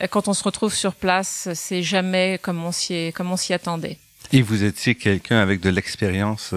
Euh, 0.03 0.09
quand 0.09 0.27
on 0.27 0.35
se 0.35 0.43
retrouve 0.43 0.75
sur 0.75 0.93
place, 0.93 1.49
c'est 1.55 1.85
jamais 1.85 2.41
comme 2.43 2.65
on 2.65 2.73
s'y 2.73 3.53
attendait. 3.53 3.97
Et 4.33 4.43
vous 4.43 4.65
étiez 4.65 4.97
quelqu'un 4.97 5.39
avec 5.39 5.61
de 5.61 5.71
l'expérience 5.71 6.53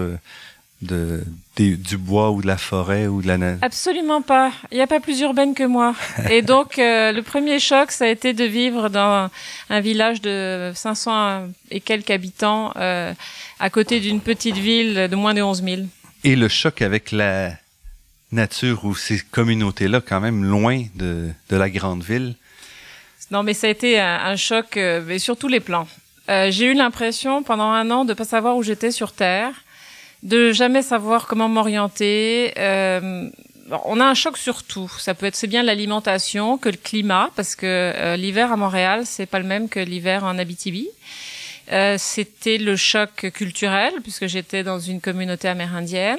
de, 0.82 1.22
du 1.56 1.98
bois 1.98 2.30
ou 2.30 2.40
de 2.42 2.46
la 2.46 2.56
forêt 2.56 3.06
ou 3.06 3.22
de 3.22 3.26
la 3.26 3.38
neige? 3.38 3.58
Absolument 3.62 4.22
pas. 4.22 4.52
Il 4.70 4.76
n'y 4.76 4.82
a 4.82 4.86
pas 4.86 5.00
plus 5.00 5.20
urbaine 5.20 5.54
que 5.54 5.64
moi. 5.64 5.94
Et 6.30 6.42
donc, 6.42 6.74
le 6.78 7.20
premier 7.20 7.58
choc, 7.58 7.90
ça 7.90 8.04
a 8.04 8.08
été 8.08 8.32
de 8.32 8.44
vivre 8.44 8.88
dans 8.88 9.30
un 9.68 9.80
village 9.80 10.20
de 10.20 10.72
500 10.74 11.48
et 11.70 11.80
quelques 11.80 12.10
habitants 12.10 12.72
euh, 12.76 13.12
à 13.58 13.70
côté 13.70 14.00
d'une 14.00 14.20
petite 14.20 14.56
ville 14.56 15.08
de 15.10 15.16
moins 15.16 15.34
de 15.34 15.42
11 15.42 15.62
000. 15.62 15.82
Et 16.24 16.36
le 16.36 16.48
choc 16.48 16.82
avec 16.82 17.12
la 17.12 17.52
nature 18.32 18.84
ou 18.84 18.94
ces 18.94 19.20
communautés-là, 19.20 20.00
quand 20.00 20.20
même 20.20 20.44
loin 20.44 20.84
de, 20.94 21.30
de, 21.48 21.56
la 21.56 21.68
grande 21.70 22.02
ville? 22.02 22.34
Non, 23.30 23.42
mais 23.42 23.54
ça 23.54 23.66
a 23.66 23.70
été 23.70 23.98
un, 23.98 24.36
choc, 24.36 24.76
euh, 24.76 25.02
mais 25.06 25.18
sur 25.18 25.36
tous 25.36 25.48
les 25.48 25.60
plans. 25.60 25.88
Euh, 26.28 26.50
j'ai 26.50 26.66
eu 26.66 26.74
l'impression 26.74 27.42
pendant 27.42 27.70
un 27.70 27.90
an 27.90 28.04
de 28.04 28.14
pas 28.14 28.24
savoir 28.24 28.56
où 28.56 28.62
j'étais 28.62 28.90
sur 28.90 29.12
Terre, 29.12 29.52
de 30.22 30.52
jamais 30.52 30.82
savoir 30.82 31.26
comment 31.26 31.48
m'orienter. 31.48 32.52
Euh, 32.58 33.28
on 33.84 34.00
a 34.00 34.04
un 34.04 34.14
choc 34.14 34.36
sur 34.36 34.62
tout. 34.62 34.90
Ça 34.98 35.14
peut 35.14 35.26
être 35.26 35.36
c'est 35.36 35.46
bien 35.46 35.62
l'alimentation 35.62 36.58
que 36.58 36.68
le 36.68 36.76
climat, 36.76 37.30
parce 37.36 37.56
que 37.56 37.66
euh, 37.66 38.16
l'hiver 38.16 38.52
à 38.52 38.56
Montréal 38.56 39.02
c'est 39.04 39.26
pas 39.26 39.38
le 39.38 39.46
même 39.46 39.68
que 39.68 39.80
l'hiver 39.80 40.24
en 40.24 40.38
Abitibi. 40.38 40.88
Euh, 41.72 41.96
c'était 41.98 42.58
le 42.58 42.74
choc 42.74 43.30
culturel 43.32 43.92
puisque 44.02 44.26
j'étais 44.26 44.64
dans 44.64 44.80
une 44.80 45.00
communauté 45.00 45.46
amérindienne. 45.48 46.18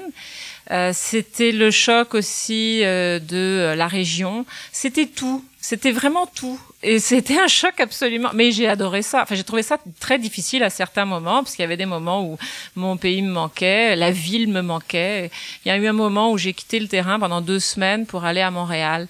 Euh, 0.71 0.91
c'était 0.93 1.51
le 1.51 1.71
choc 1.71 2.13
aussi 2.13 2.81
euh, 2.83 3.19
de 3.19 3.73
la 3.75 3.87
région. 3.87 4.45
C'était 4.71 5.07
tout. 5.07 5.43
C'était 5.59 5.91
vraiment 5.91 6.25
tout. 6.25 6.59
Et 6.83 6.97
c'était 6.97 7.37
un 7.37 7.47
choc 7.47 7.79
absolument. 7.79 8.29
Mais 8.33 8.51
j'ai 8.51 8.67
adoré 8.67 9.01
ça. 9.01 9.21
Enfin, 9.21 9.35
j'ai 9.35 9.43
trouvé 9.43 9.61
ça 9.61 9.77
très 9.99 10.17
difficile 10.17 10.63
à 10.63 10.69
certains 10.69 11.05
moments 11.05 11.43
parce 11.43 11.55
qu'il 11.55 11.61
y 11.61 11.65
avait 11.65 11.77
des 11.77 11.85
moments 11.85 12.23
où 12.23 12.37
mon 12.75 12.97
pays 12.97 13.21
me 13.21 13.31
manquait, 13.31 13.95
la 13.95 14.11
ville 14.11 14.47
me 14.47 14.61
manquait. 14.61 15.29
Il 15.63 15.69
y 15.69 15.71
a 15.71 15.77
eu 15.77 15.85
un 15.87 15.93
moment 15.93 16.31
où 16.31 16.37
j'ai 16.37 16.53
quitté 16.53 16.79
le 16.79 16.87
terrain 16.87 17.19
pendant 17.19 17.41
deux 17.41 17.59
semaines 17.59 18.05
pour 18.05 18.25
aller 18.25 18.41
à 18.41 18.49
Montréal. 18.49 19.07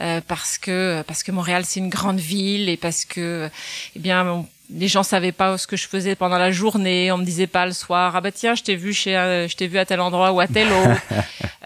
Euh, 0.00 0.20
parce 0.26 0.58
que 0.58 1.02
parce 1.06 1.22
que 1.22 1.30
Montréal 1.30 1.64
c'est 1.64 1.78
une 1.78 1.88
grande 1.88 2.18
ville 2.18 2.68
et 2.68 2.76
parce 2.76 3.04
que 3.04 3.48
eh 3.94 3.98
bien 4.00 4.44
les 4.70 4.88
gens 4.88 5.02
savaient 5.02 5.32
pas 5.32 5.58
ce 5.58 5.66
que 5.66 5.76
je 5.76 5.86
faisais 5.86 6.14
pendant 6.14 6.38
la 6.38 6.50
journée. 6.50 7.12
On 7.12 7.18
me 7.18 7.24
disait 7.24 7.46
pas 7.46 7.66
le 7.66 7.72
soir, 7.72 8.16
ah 8.16 8.20
bah 8.20 8.32
tiens, 8.32 8.54
je 8.54 8.62
t'ai 8.62 8.76
vu 8.76 8.92
chez, 8.92 9.16
euh, 9.16 9.46
je 9.46 9.56
t'ai 9.56 9.66
vu 9.66 9.78
à 9.78 9.84
tel 9.84 10.00
endroit 10.00 10.32
ou 10.32 10.40
à 10.40 10.46
tel 10.46 10.68
autre. 10.72 11.00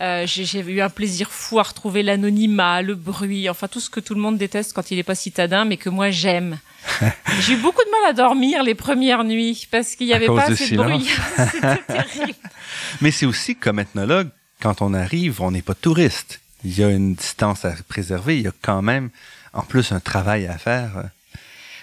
euh, 0.00 0.24
j'ai 0.26 0.60
eu 0.60 0.80
un 0.80 0.90
plaisir 0.90 1.30
fou 1.30 1.58
à 1.58 1.62
retrouver 1.62 2.02
l'anonymat, 2.02 2.82
le 2.82 2.94
bruit, 2.94 3.48
enfin 3.48 3.68
tout 3.68 3.80
ce 3.80 3.90
que 3.90 4.00
tout 4.00 4.14
le 4.14 4.20
monde 4.20 4.36
déteste 4.36 4.72
quand 4.72 4.90
il 4.90 4.98
est 4.98 5.04
pas 5.04 5.14
citadin, 5.14 5.64
mais 5.64 5.76
que 5.76 5.88
moi 5.88 6.10
j'aime. 6.10 6.58
j'ai 7.40 7.54
eu 7.54 7.56
beaucoup 7.56 7.82
de 7.84 7.90
mal 7.90 8.10
à 8.10 8.12
dormir 8.12 8.62
les 8.62 8.74
premières 8.74 9.24
nuits 9.24 9.66
parce 9.70 9.94
qu'il 9.94 10.06
y 10.06 10.14
avait 10.14 10.26
pas 10.26 10.50
assez 10.50 10.70
de 10.70 10.76
bruit. 10.76 11.08
C'était 11.52 11.76
terrible. 11.86 12.34
Mais 13.00 13.10
c'est 13.10 13.26
aussi 13.26 13.56
comme 13.56 13.78
ethnologue, 13.78 14.28
quand 14.60 14.82
on 14.82 14.92
arrive, 14.94 15.40
on 15.40 15.50
n'est 15.50 15.62
pas 15.62 15.74
touriste. 15.74 16.40
Il 16.64 16.79
y 16.79 16.83
a 16.83 16.90
une 16.90 17.14
distance 17.14 17.64
à 17.64 17.73
préserver. 17.88 18.37
Il 18.37 18.42
y 18.44 18.49
a 18.49 18.53
quand 18.62 18.83
même, 18.83 19.11
en 19.53 19.62
plus, 19.62 19.92
un 19.92 20.01
travail 20.01 20.47
à 20.47 20.59
faire 20.59 21.11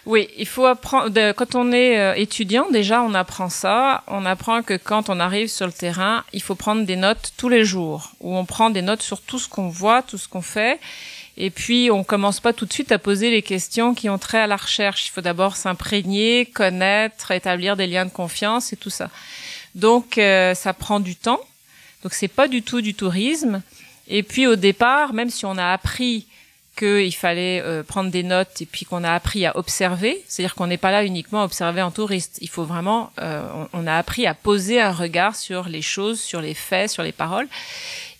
oui, 0.06 0.30
il 0.38 0.46
faut 0.46 0.68
apprendre. 0.68 1.32
quand 1.32 1.56
on 1.56 1.72
est 1.72 1.98
euh, 1.98 2.14
étudiant, 2.14 2.70
déjà, 2.70 3.02
on 3.02 3.16
apprend 3.16 3.50
ça. 3.50 4.04
On 4.06 4.24
apprend 4.26 4.62
que 4.62 4.76
quand 4.76 5.10
on 5.10 5.20
arrive 5.20 5.48
sur 5.48 5.66
le 5.66 5.72
terrain, 5.72 6.24
il 6.32 6.44
faut 6.44 6.54
prendre 6.54 6.86
des 6.86 6.96
notes 6.96 7.34
tous 7.38 7.50
les 7.50 7.66
jours, 7.66 8.12
où 8.20 8.36
on 8.38 8.46
prend 8.46 8.70
des 8.70 8.84
notes 8.84 9.02
sur 9.02 9.22
tout 9.22 9.40
ce 9.40 9.50
qu'on 9.50 9.68
voit, 9.68 10.04
tout 10.04 10.20
ce 10.20 10.28
qu'on 10.28 10.44
fait. 10.44 10.80
Et 11.38 11.50
puis, 11.50 11.90
on 11.90 12.04
commence 12.04 12.40
pas 12.40 12.54
tout 12.54 12.68
de 12.68 12.72
suite 12.72 12.92
à 12.92 13.00
poser 13.00 13.32
les 13.32 13.42
questions 13.42 13.96
qui 13.96 14.08
ont 14.08 14.20
trait 14.20 14.40
à 14.40 14.48
la 14.48 14.58
recherche. 14.58 15.08
Il 15.08 15.12
faut 15.12 15.22
d'abord 15.22 15.56
s'imprégner, 15.56 16.46
connaître, 16.46 17.32
établir 17.32 17.76
des 17.76 17.88
liens 17.88 18.06
de 18.06 18.12
confiance 18.12 18.74
et 18.74 18.78
tout 18.78 18.92
ça. 18.92 19.10
Donc, 19.74 20.20
euh, 20.20 20.54
ça 20.54 20.74
prend 20.74 21.00
du 21.00 21.16
temps. 21.16 21.42
Donc, 22.04 22.14
c'est 22.14 22.28
pas 22.28 22.48
du 22.48 22.62
tout 22.62 22.82
du 22.82 22.94
tourisme. 22.94 23.64
Et 24.08 24.24
puis, 24.24 24.48
au 24.48 24.56
départ, 24.56 25.14
même 25.14 25.30
si 25.30 25.46
on 25.46 25.58
a 25.58 25.72
appris 25.72 26.26
qu'il 26.78 27.16
fallait 27.16 27.62
euh, 27.62 27.84
prendre 27.84 28.12
des 28.12 28.24
notes 28.24 28.62
et 28.62 28.66
puis 28.66 28.86
qu'on 28.86 29.04
a 29.04 29.12
appris 29.12 29.46
à 29.46 29.58
observer. 29.58 30.22
C'est-à-dire 30.28 30.56
qu'on 30.56 30.68
n'est 30.68 30.78
pas 30.78 30.92
là 30.92 31.06
uniquement 31.06 31.42
à 31.42 31.46
observer 31.46 31.82
en 31.82 31.92
touriste. 31.92 32.38
Il 32.42 32.50
faut 32.50 32.66
vraiment, 32.66 33.12
euh, 33.20 33.48
on, 33.74 33.88
a 33.88 33.96
appris 33.96 34.28
à 34.28 34.34
poser 34.34 34.82
un 34.82 34.92
regard 34.92 35.36
sur 35.36 35.70
les 35.70 35.82
choses, 35.82 36.20
sur 36.20 36.42
les 36.42 36.54
faits, 36.54 36.92
sur 36.92 37.04
les 37.04 37.14
paroles. 37.14 37.48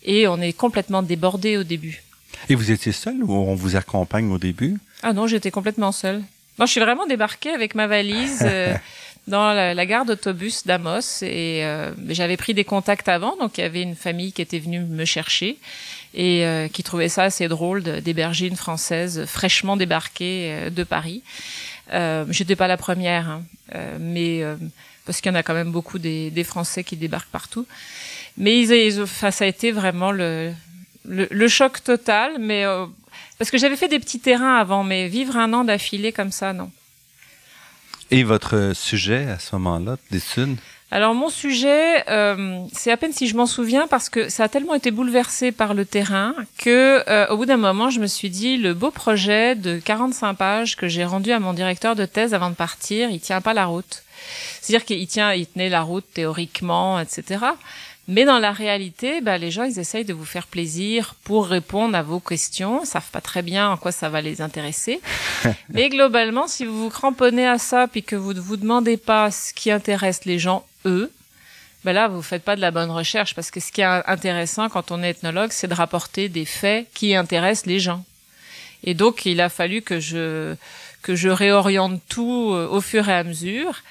Et 0.04 0.26
on 0.26 0.40
est 0.40 0.52
complètement 0.52 1.02
débordé 1.02 1.56
au 1.56 1.64
début. 1.64 2.02
Et 2.48 2.54
vous 2.54 2.70
étiez 2.70 2.92
seul 2.92 3.22
ou 3.22 3.32
on 3.32 3.54
vous 3.54 3.76
accompagne 3.76 4.30
au 4.30 4.38
début? 4.38 4.78
Ah 5.02 5.12
non, 5.12 5.26
j'étais 5.26 5.50
complètement 5.50 5.92
seule. 5.92 6.22
Non, 6.58 6.64
je 6.64 6.70
suis 6.70 6.80
vraiment 6.80 7.06
débarquée 7.06 7.50
avec 7.50 7.74
ma 7.74 7.86
valise. 7.86 8.42
Euh, 8.42 8.74
dans 9.26 9.52
la, 9.52 9.86
gare 9.86 10.04
d'autobus 10.04 10.64
d'Amos 10.66 11.22
et 11.22 11.64
j'avais 12.08 12.36
pris 12.36 12.54
des 12.54 12.64
contacts 12.64 13.08
avant 13.08 13.36
donc 13.36 13.58
il 13.58 13.62
y 13.62 13.64
avait 13.64 13.82
une 13.82 13.96
famille 13.96 14.32
qui 14.32 14.40
était 14.40 14.58
venue 14.60 14.80
me 14.80 15.04
chercher 15.04 15.58
et 16.16 16.44
euh, 16.46 16.68
qui 16.68 16.82
trouvait 16.82 17.10
ça 17.10 17.24
assez 17.24 17.46
drôle 17.46 17.82
d'héberger 17.82 18.46
une 18.46 18.56
Française 18.56 19.26
fraîchement 19.26 19.76
débarquée 19.76 20.50
euh, 20.50 20.70
de 20.70 20.82
Paris. 20.82 21.22
Euh, 21.92 22.24
J'étais 22.30 22.56
pas 22.56 22.66
la 22.66 22.78
première, 22.78 23.28
hein, 23.28 23.42
euh, 23.74 23.98
mais 24.00 24.42
parce 25.04 25.20
qu'il 25.20 25.30
y 25.30 25.34
en 25.34 25.38
a 25.38 25.42
quand 25.42 25.54
même 25.54 25.70
beaucoup 25.70 25.98
des, 25.98 26.30
des 26.30 26.42
Français 26.42 26.82
qui 26.82 26.96
débarquent 26.96 27.30
partout. 27.30 27.66
Mais 28.38 28.58
ils, 28.60 28.70
ils, 28.72 29.02
enfin, 29.02 29.30
ça 29.30 29.44
a 29.44 29.46
été 29.46 29.70
vraiment 29.70 30.10
le, 30.10 30.52
le, 31.06 31.28
le 31.30 31.48
choc 31.48 31.84
total, 31.84 32.32
mais 32.40 32.64
parce 33.38 33.50
que 33.50 33.58
j'avais 33.58 33.76
fait 33.76 33.88
des 33.88 34.00
petits 34.00 34.18
terrains 34.18 34.56
avant, 34.56 34.82
mais 34.82 35.06
vivre 35.06 35.36
un 35.36 35.52
an 35.52 35.64
d'affilée 35.64 36.12
comme 36.12 36.32
ça, 36.32 36.52
non. 36.52 36.70
Et 38.10 38.22
votre 38.22 38.72
sujet 38.74 39.26
à 39.28 39.38
ce 39.38 39.56
moment-là 39.56 39.96
d'études 40.10 40.56
alors 40.92 41.14
mon 41.14 41.30
sujet, 41.30 42.08
euh, 42.08 42.60
c'est 42.72 42.92
à 42.92 42.96
peine 42.96 43.12
si 43.12 43.26
je 43.26 43.36
m'en 43.36 43.46
souviens 43.46 43.88
parce 43.88 44.08
que 44.08 44.28
ça 44.28 44.44
a 44.44 44.48
tellement 44.48 44.74
été 44.74 44.92
bouleversé 44.92 45.50
par 45.50 45.74
le 45.74 45.84
terrain 45.84 46.32
que 46.58 47.02
euh, 47.10 47.26
au 47.28 47.38
bout 47.38 47.44
d'un 47.44 47.56
moment, 47.56 47.90
je 47.90 47.98
me 47.98 48.06
suis 48.06 48.30
dit 48.30 48.56
le 48.56 48.72
beau 48.72 48.92
projet 48.92 49.56
de 49.56 49.80
45 49.80 50.34
pages 50.34 50.76
que 50.76 50.86
j'ai 50.86 51.04
rendu 51.04 51.32
à 51.32 51.40
mon 51.40 51.54
directeur 51.54 51.96
de 51.96 52.06
thèse 52.06 52.34
avant 52.34 52.50
de 52.50 52.54
partir, 52.54 53.10
il 53.10 53.18
tient 53.18 53.40
pas 53.40 53.52
la 53.52 53.66
route. 53.66 54.04
C'est-à-dire 54.60 54.84
qu'il 54.84 55.06
tient, 55.08 55.32
il 55.32 55.48
tenait 55.48 55.68
la 55.68 55.82
route 55.82 56.04
théoriquement, 56.14 57.00
etc. 57.00 57.40
Mais 58.08 58.24
dans 58.24 58.38
la 58.38 58.52
réalité, 58.52 59.20
bah, 59.20 59.36
les 59.36 59.50
gens, 59.50 59.64
ils 59.64 59.80
essayent 59.80 60.04
de 60.04 60.14
vous 60.14 60.24
faire 60.24 60.46
plaisir 60.46 61.16
pour 61.24 61.46
répondre 61.48 61.96
à 61.96 62.02
vos 62.02 62.20
questions. 62.20 62.82
Ils 62.84 62.86
savent 62.86 63.10
pas 63.10 63.20
très 63.20 63.42
bien 63.42 63.70
en 63.70 63.76
quoi 63.76 63.90
ça 63.90 64.08
va 64.08 64.20
les 64.20 64.40
intéresser. 64.40 65.00
Mais 65.70 65.88
globalement, 65.88 66.46
si 66.46 66.64
vous 66.64 66.84
vous 66.84 66.90
cramponnez 66.90 67.48
à 67.48 67.58
ça, 67.58 67.88
puis 67.88 68.04
que 68.04 68.14
vous 68.14 68.32
ne 68.32 68.40
vous 68.40 68.56
demandez 68.56 68.96
pas 68.96 69.30
ce 69.32 69.52
qui 69.52 69.72
intéresse 69.72 70.24
les 70.24 70.38
gens, 70.38 70.64
eux, 70.84 71.10
ben 71.84 71.92
là, 71.92 72.06
vous 72.06 72.22
faites 72.22 72.44
pas 72.44 72.54
de 72.54 72.60
la 72.60 72.70
bonne 72.70 72.90
recherche. 72.90 73.34
Parce 73.34 73.50
que 73.50 73.58
ce 73.58 73.72
qui 73.72 73.80
est 73.80 73.84
intéressant 73.84 74.68
quand 74.68 74.92
on 74.92 75.02
est 75.02 75.10
ethnologue, 75.10 75.50
c'est 75.50 75.68
de 75.68 75.74
rapporter 75.74 76.28
des 76.28 76.44
faits 76.44 76.86
qui 76.94 77.14
intéressent 77.16 77.66
les 77.66 77.80
gens. 77.80 78.04
Et 78.84 78.94
donc, 78.94 79.26
il 79.26 79.40
a 79.40 79.48
fallu 79.48 79.82
que 79.82 79.98
je 79.98 80.54
que 81.02 81.14
je 81.14 81.28
réoriente 81.28 82.00
tout 82.08 82.50
euh, 82.52 82.68
au 82.68 82.80
fur 82.80 83.08
et 83.08 83.14
à 83.14 83.22
mesure. 83.22 83.82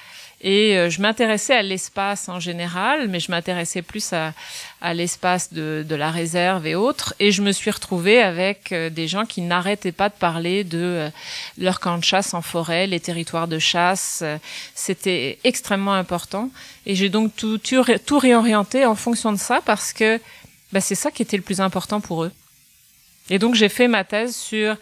Et 0.48 0.78
euh, 0.78 0.92
je 0.92 1.02
m'intéressais 1.02 1.56
à 1.56 1.64
l'espace 1.64 2.30
en 2.30 2.40
général, 2.40 3.08
mais 3.08 3.20
je 3.20 3.32
m'intéressais 3.32 3.82
plus 3.82 4.14
à, 4.14 4.32
à 4.80 4.94
l'espace 4.94 5.52
de, 5.52 5.84
de, 5.90 5.96
la 5.96 6.12
réserve 6.12 6.68
et 6.68 6.76
autres. 6.76 7.16
Et 7.20 7.32
je 7.32 7.42
me 7.42 7.52
suis 7.52 7.72
retrouvée 7.72 8.22
avec 8.22 8.72
euh, 8.72 8.92
des 8.92 9.08
gens 9.08 9.26
qui 9.26 9.42
n'arrêtaient 9.42 9.92
pas 9.92 10.08
de 10.08 10.14
parler 10.14 10.64
de 10.64 10.78
euh, 10.78 11.10
leur 11.58 11.80
camp 11.80 11.98
de 11.98 12.04
chasse 12.04 12.36
en 12.36 12.44
forêt, 12.44 12.86
les 12.86 13.00
territoires 13.00 13.48
de 13.48 13.58
chasse. 13.58 14.24
C'était 14.76 15.40
extrêmement 15.44 15.96
important. 15.96 16.52
Et 16.86 16.94
j'ai 16.94 17.10
donc 17.10 17.36
tout, 17.36 17.58
tout, 17.58 17.84
tout, 18.06 18.20
réorienté 18.20 18.86
en 18.86 18.94
fonction 18.94 19.32
de 19.32 19.40
ça 19.40 19.62
parce 19.66 19.94
que 19.94 20.22
bah, 20.72 20.80
c'est 20.80 20.94
ça 20.94 21.10
qui 21.10 21.24
était 21.24 21.38
le 21.38 21.44
plus 21.44 21.60
important 21.60 22.02
pour 22.02 22.24
eux. 22.24 22.32
Et 23.32 23.40
donc 23.40 23.56
j'ai 23.56 23.70
fait 23.70 23.88
ma 23.88 24.04
thèse 24.04 24.36
sur 24.36 24.78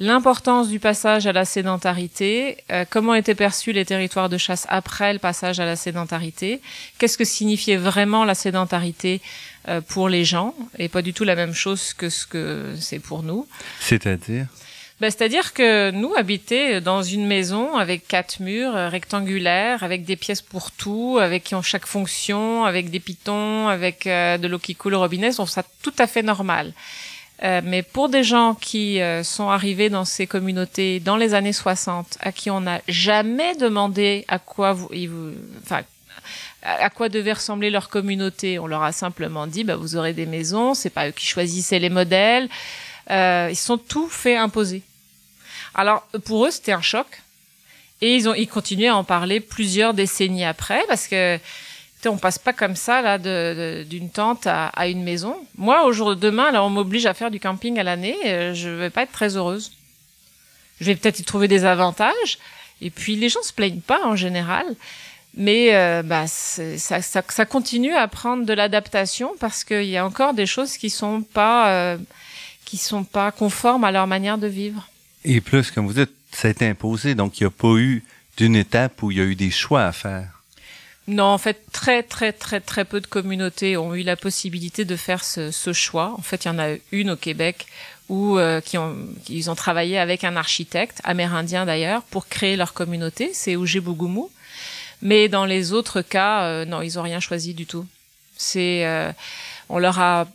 l'importance 0.00 0.68
du 0.68 0.80
passage 0.80 1.26
à 1.26 1.32
la 1.32 1.44
sédentarité, 1.44 2.56
euh, 2.72 2.84
comment 2.88 3.14
étaient 3.14 3.34
perçus 3.34 3.72
les 3.72 3.84
territoires 3.84 4.30
de 4.30 4.38
chasse 4.38 4.66
après 4.70 5.12
le 5.12 5.18
passage 5.18 5.60
à 5.60 5.66
la 5.66 5.76
sédentarité, 5.76 6.60
qu'est-ce 6.98 7.18
que 7.18 7.24
signifiait 7.24 7.76
vraiment 7.76 8.24
la 8.24 8.34
sédentarité 8.34 9.20
euh, 9.68 9.82
pour 9.82 10.08
les 10.08 10.24
gens, 10.24 10.54
et 10.78 10.88
pas 10.88 11.02
du 11.02 11.12
tout 11.12 11.24
la 11.24 11.36
même 11.36 11.52
chose 11.52 11.92
que 11.92 12.08
ce 12.08 12.26
que 12.26 12.74
c'est 12.80 12.98
pour 12.98 13.22
nous. 13.22 13.46
C'est-à-dire? 13.78 14.46
Ben, 15.02 15.10
C'est-à-dire 15.10 15.52
que 15.52 15.90
nous, 15.90 16.14
habiter 16.14 16.80
dans 16.80 17.02
une 17.02 17.26
maison 17.26 17.76
avec 17.76 18.08
quatre 18.08 18.40
murs 18.40 18.74
euh, 18.74 18.88
rectangulaires, 18.88 19.82
avec 19.82 20.04
des 20.04 20.16
pièces 20.16 20.42
pour 20.42 20.70
tout, 20.70 21.18
avec 21.20 21.44
qui 21.44 21.54
ont 21.54 21.62
chaque 21.62 21.86
fonction, 21.86 22.64
avec 22.64 22.88
des 22.90 23.00
pitons, 23.00 23.68
avec 23.68 24.04
de 24.06 24.46
l'eau 24.48 24.58
qui 24.58 24.74
coule 24.74 24.94
au 24.94 25.00
robinet, 25.00 25.28
on 25.28 25.34
trouve 25.34 25.50
ça 25.50 25.64
tout 25.82 25.94
à 25.98 26.06
fait 26.06 26.22
normal. 26.22 26.72
Euh, 27.42 27.62
mais 27.64 27.82
pour 27.82 28.10
des 28.10 28.22
gens 28.22 28.54
qui 28.54 29.00
euh, 29.00 29.22
sont 29.24 29.48
arrivés 29.48 29.88
dans 29.88 30.04
ces 30.04 30.26
communautés 30.26 31.00
dans 31.00 31.16
les 31.16 31.32
années 31.32 31.54
60, 31.54 32.18
à 32.20 32.32
qui 32.32 32.50
on 32.50 32.60
n'a 32.60 32.82
jamais 32.86 33.54
demandé 33.54 34.26
à 34.28 34.38
quoi 34.38 34.74
vous, 34.74 34.90
enfin, 35.62 35.80
à 36.62 36.90
quoi 36.90 37.08
devait 37.08 37.32
ressembler 37.32 37.70
leur 37.70 37.88
communauté, 37.88 38.58
on 38.58 38.66
leur 38.66 38.82
a 38.82 38.92
simplement 38.92 39.46
dit, 39.46 39.64
bah, 39.64 39.76
vous 39.76 39.96
aurez 39.96 40.12
des 40.12 40.26
maisons, 40.26 40.74
c'est 40.74 40.90
pas 40.90 41.08
eux 41.08 41.12
qui 41.12 41.24
choisissaient 41.24 41.78
les 41.78 41.88
modèles, 41.88 42.48
euh, 43.10 43.48
ils 43.50 43.56
sont 43.56 43.78
tout 43.78 44.08
fait 44.08 44.36
imposer. 44.36 44.82
Alors 45.74 46.06
pour 46.26 46.44
eux, 46.44 46.50
c'était 46.50 46.72
un 46.72 46.82
choc, 46.82 47.06
et 48.02 48.14
ils 48.16 48.28
ont, 48.28 48.34
ils 48.34 48.48
continuaient 48.48 48.88
à 48.88 48.96
en 48.96 49.04
parler 49.04 49.40
plusieurs 49.40 49.94
décennies 49.94 50.44
après, 50.44 50.82
parce 50.88 51.08
que 51.08 51.38
on 52.08 52.16
passe 52.16 52.38
pas 52.38 52.52
comme 52.52 52.76
ça 52.76 53.02
là 53.02 53.18
d'une 53.18 54.10
tente 54.10 54.46
à, 54.46 54.88
une 54.88 55.02
maison. 55.02 55.36
Moi, 55.56 55.84
aujourd'hui, 55.84 56.20
demain, 56.20 56.50
là, 56.50 56.64
on 56.64 56.70
m'oblige 56.70 57.06
à 57.06 57.14
faire 57.14 57.30
du 57.30 57.40
camping 57.40 57.78
à 57.78 57.82
l'année. 57.82 58.16
Euh, 58.26 58.54
je 58.54 58.68
vais 58.68 58.90
pas 58.90 59.02
être 59.02 59.12
très 59.12 59.36
heureuse. 59.36 59.72
Je 60.80 60.86
vais 60.86 60.96
peut-être 60.96 61.18
y 61.18 61.24
trouver 61.24 61.48
des 61.48 61.64
avantages. 61.64 62.38
Et 62.80 62.90
puis, 62.90 63.16
les 63.16 63.28
gens 63.28 63.42
se 63.42 63.52
plaignent 63.52 63.80
pas 63.80 64.06
en 64.06 64.16
général. 64.16 64.64
Mais 65.36 65.74
euh, 65.74 66.02
bah, 66.02 66.26
ça, 66.26 67.02
ça, 67.02 67.22
ça, 67.22 67.44
continue 67.44 67.94
à 67.94 68.08
prendre 68.08 68.44
de 68.44 68.52
l'adaptation 68.52 69.32
parce 69.38 69.62
qu'il 69.62 69.84
y 69.84 69.96
a 69.96 70.04
encore 70.04 70.34
des 70.34 70.46
choses 70.46 70.76
qui 70.76 70.90
sont 70.90 71.22
pas 71.22 71.70
euh, 71.70 71.98
qui 72.64 72.76
sont 72.76 73.04
pas 73.04 73.30
conformes 73.30 73.84
à 73.84 73.92
leur 73.92 74.06
manière 74.06 74.38
de 74.38 74.48
vivre. 74.48 74.88
Et 75.24 75.40
plus, 75.40 75.70
comme 75.70 75.86
vous 75.86 75.92
dites, 75.92 76.10
ça 76.32 76.48
a 76.48 76.50
été 76.50 76.66
imposé, 76.66 77.14
donc 77.14 77.38
il 77.38 77.44
n'y 77.44 77.46
a 77.46 77.50
pas 77.50 77.76
eu 77.76 78.02
d'une 78.36 78.56
étape 78.56 79.02
où 79.02 79.10
il 79.10 79.18
y 79.18 79.20
a 79.20 79.24
eu 79.24 79.36
des 79.36 79.50
choix 79.50 79.84
à 79.84 79.92
faire. 79.92 80.39
Non, 81.10 81.24
en 81.24 81.38
fait, 81.38 81.64
très 81.72 82.04
très 82.04 82.32
très 82.32 82.60
très 82.60 82.84
peu 82.84 83.00
de 83.00 83.06
communautés 83.08 83.76
ont 83.76 83.96
eu 83.96 84.02
la 84.02 84.14
possibilité 84.14 84.84
de 84.84 84.94
faire 84.94 85.24
ce, 85.24 85.50
ce 85.50 85.72
choix. 85.72 86.14
En 86.16 86.22
fait, 86.22 86.44
il 86.44 86.48
y 86.48 86.50
en 86.52 86.58
a 86.60 86.76
une 86.92 87.10
au 87.10 87.16
Québec 87.16 87.66
où 88.08 88.38
euh, 88.38 88.60
qui 88.60 88.78
ont 88.78 88.96
ils 89.28 89.50
ont 89.50 89.56
travaillé 89.56 89.98
avec 89.98 90.22
un 90.22 90.36
architecte 90.36 91.00
amérindien 91.02 91.66
d'ailleurs 91.66 92.02
pour 92.04 92.28
créer 92.28 92.54
leur 92.54 92.74
communauté. 92.74 93.32
C'est 93.34 93.56
Ojibougoumou. 93.56 94.30
Mais 95.02 95.28
dans 95.28 95.46
les 95.46 95.72
autres 95.72 96.00
cas, 96.00 96.44
euh, 96.44 96.64
non, 96.64 96.80
ils 96.80 96.96
ont 96.96 97.02
rien 97.02 97.18
choisi 97.18 97.54
du 97.54 97.66
tout. 97.66 97.86
C'est 98.36 98.86
euh, 98.86 99.10
on 99.68 99.80
leur 99.80 99.98
a, 99.98 100.28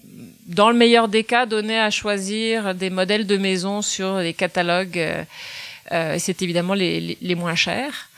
dans 0.45 0.69
le 0.69 0.75
meilleur 0.75 1.07
des 1.07 1.23
cas, 1.23 1.45
donné 1.45 1.79
à 1.79 1.89
choisir 1.89 2.75
des 2.75 2.89
modèles 2.89 3.27
de 3.27 3.37
maisons 3.37 3.81
sur 3.81 4.17
les 4.17 4.33
catalogues. 4.33 5.25
Euh, 5.93 6.15
c'est 6.19 6.41
évidemment 6.41 6.73
les, 6.73 7.17
les 7.21 7.35
moins 7.35 7.55
chers. 7.55 8.09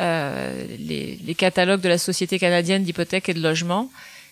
Euh, 0.00 0.52
les, 0.78 1.18
les, 1.24 1.34
catalogues 1.34 1.80
de 1.80 1.88
la 1.88 1.96
Société 1.96 2.38
canadienne 2.38 2.82
d'hypothèques 2.82 3.30
et 3.30 3.34
de 3.34 3.40
logement. 3.40 3.88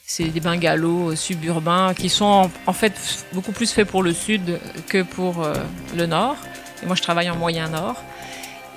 C'est 0.07 0.25
des 0.25 0.41
bungalows 0.41 1.17
suburbains 1.17 1.95
qui 1.95 2.11
sont 2.11 2.51
en, 2.67 2.73
fait 2.75 2.93
beaucoup 3.33 3.53
plus 3.53 3.73
faits 3.73 3.89
pour 3.89 4.03
le 4.03 4.13
sud 4.13 4.61
que 4.89 5.03
pour 5.03 5.43
euh, 5.43 5.55
le 5.97 6.05
nord. 6.05 6.37
Et 6.83 6.87
moi, 6.87 6.95
je 6.95 7.01
travaille 7.01 7.31
en 7.31 7.37
moyen 7.37 7.69
nord. 7.71 7.97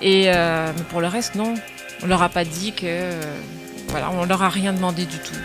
Et 0.01 0.25
euh, 0.27 0.71
pour 0.89 1.01
le 1.01 1.07
reste, 1.07 1.35
non. 1.35 1.55
On 2.03 2.07
leur 2.07 2.21
a 2.21 2.29
pas 2.29 2.45
dit 2.45 2.71
que, 2.71 2.85
euh, 2.85 3.21
voilà, 3.89 4.09
on 4.11 4.25
leur 4.25 4.41
a 4.41 4.49
rien 4.49 4.71
demandé 4.71 5.05
du 5.05 5.17
tout. 5.17 5.35